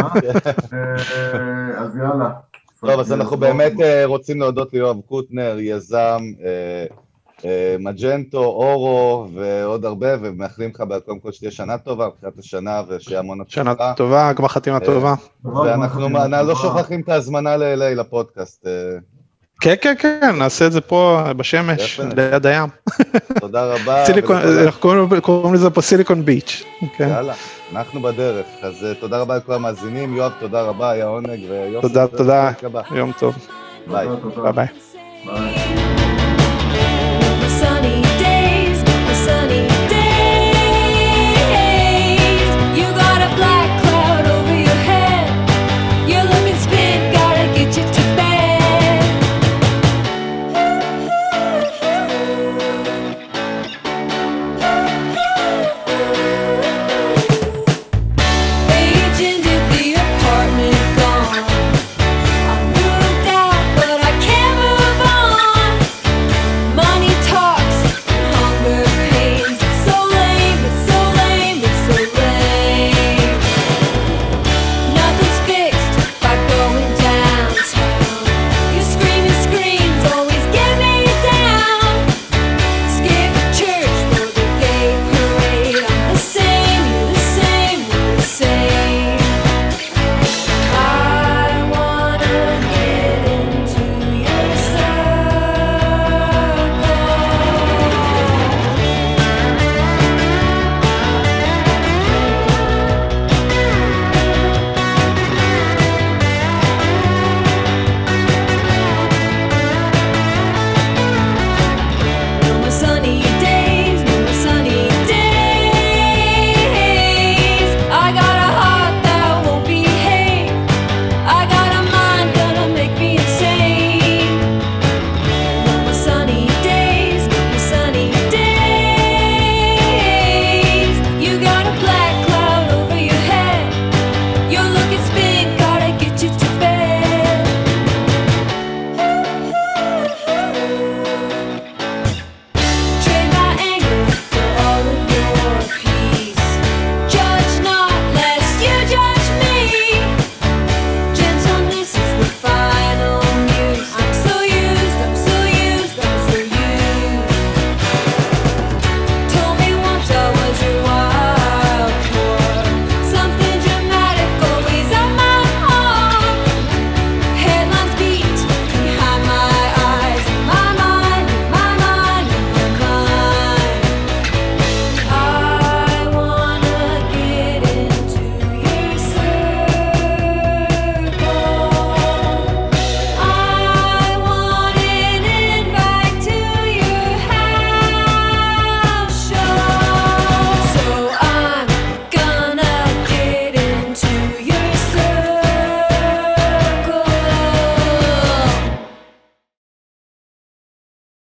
אה, 0.72 1.78
אז 1.78 1.96
יאללה. 1.96 2.30
טוב, 2.80 3.00
אז 3.00 3.12
אנחנו 3.12 3.36
באמת 3.36 3.72
רוצים 4.04 4.40
להודות 4.40 4.72
ליואב 4.72 5.00
קוטנר, 5.00 5.56
יזם, 5.58 6.20
אה, 6.44 6.86
מג'נטו, 7.78 8.44
אורו 8.44 9.28
ועוד 9.34 9.84
הרבה, 9.84 10.08
ומאחלים 10.20 10.70
לך 10.74 10.82
קודם 11.06 11.18
כל 11.18 11.32
שתהיה 11.32 11.50
שנה 11.50 11.78
טובה, 11.78 12.06
מבחינת 12.06 12.38
השנה 12.38 12.82
ושיהיה 12.88 13.18
המון 13.18 13.40
הצלחה. 13.40 13.74
שנה 13.74 13.94
טובה, 13.96 14.32
גמר 14.32 14.48
חתימה 14.48 14.76
אה, 14.76 14.84
טובה. 14.84 15.14
ואנחנו 15.44 16.08
לא 16.44 16.54
שוכחים 16.54 17.00
את 17.00 17.08
ההזמנה 17.08 17.56
ל-LA 17.56 17.94
לפודקאסט. 18.00 18.66
אה. 18.66 18.72
כן, 19.60 19.74
כן, 19.80 19.94
כן, 19.98 20.34
נעשה 20.38 20.66
את 20.66 20.72
זה 20.72 20.80
פה 20.80 21.22
בשמש, 21.36 22.00
ליד 22.16 22.46
הים. 22.46 22.68
תודה 23.40 23.74
רבה. 23.74 24.04
אנחנו 24.66 25.08
קוראים 25.22 25.54
לזה 25.54 25.70
פה 25.70 25.80
סיליקון 25.82 26.24
ביץ'. 26.24 26.64
כן. 26.96 27.08
יאללה, 27.08 27.34
אנחנו 27.72 28.02
בדרך. 28.02 28.46
אז 28.62 28.86
תודה 29.00 29.18
רבה 29.18 29.36
לכל 29.36 29.52
המאזינים. 29.54 30.16
יואב, 30.16 30.32
תודה 30.40 30.62
רבה, 30.62 30.90
היה 30.90 31.06
עונג. 31.06 31.40
תודה, 31.80 32.06
תודה. 32.06 32.50
יום 32.94 33.12
טוב. 33.18 33.34
ביי. 33.86 34.08
ביי 34.42 34.52
ביי. 34.52 35.85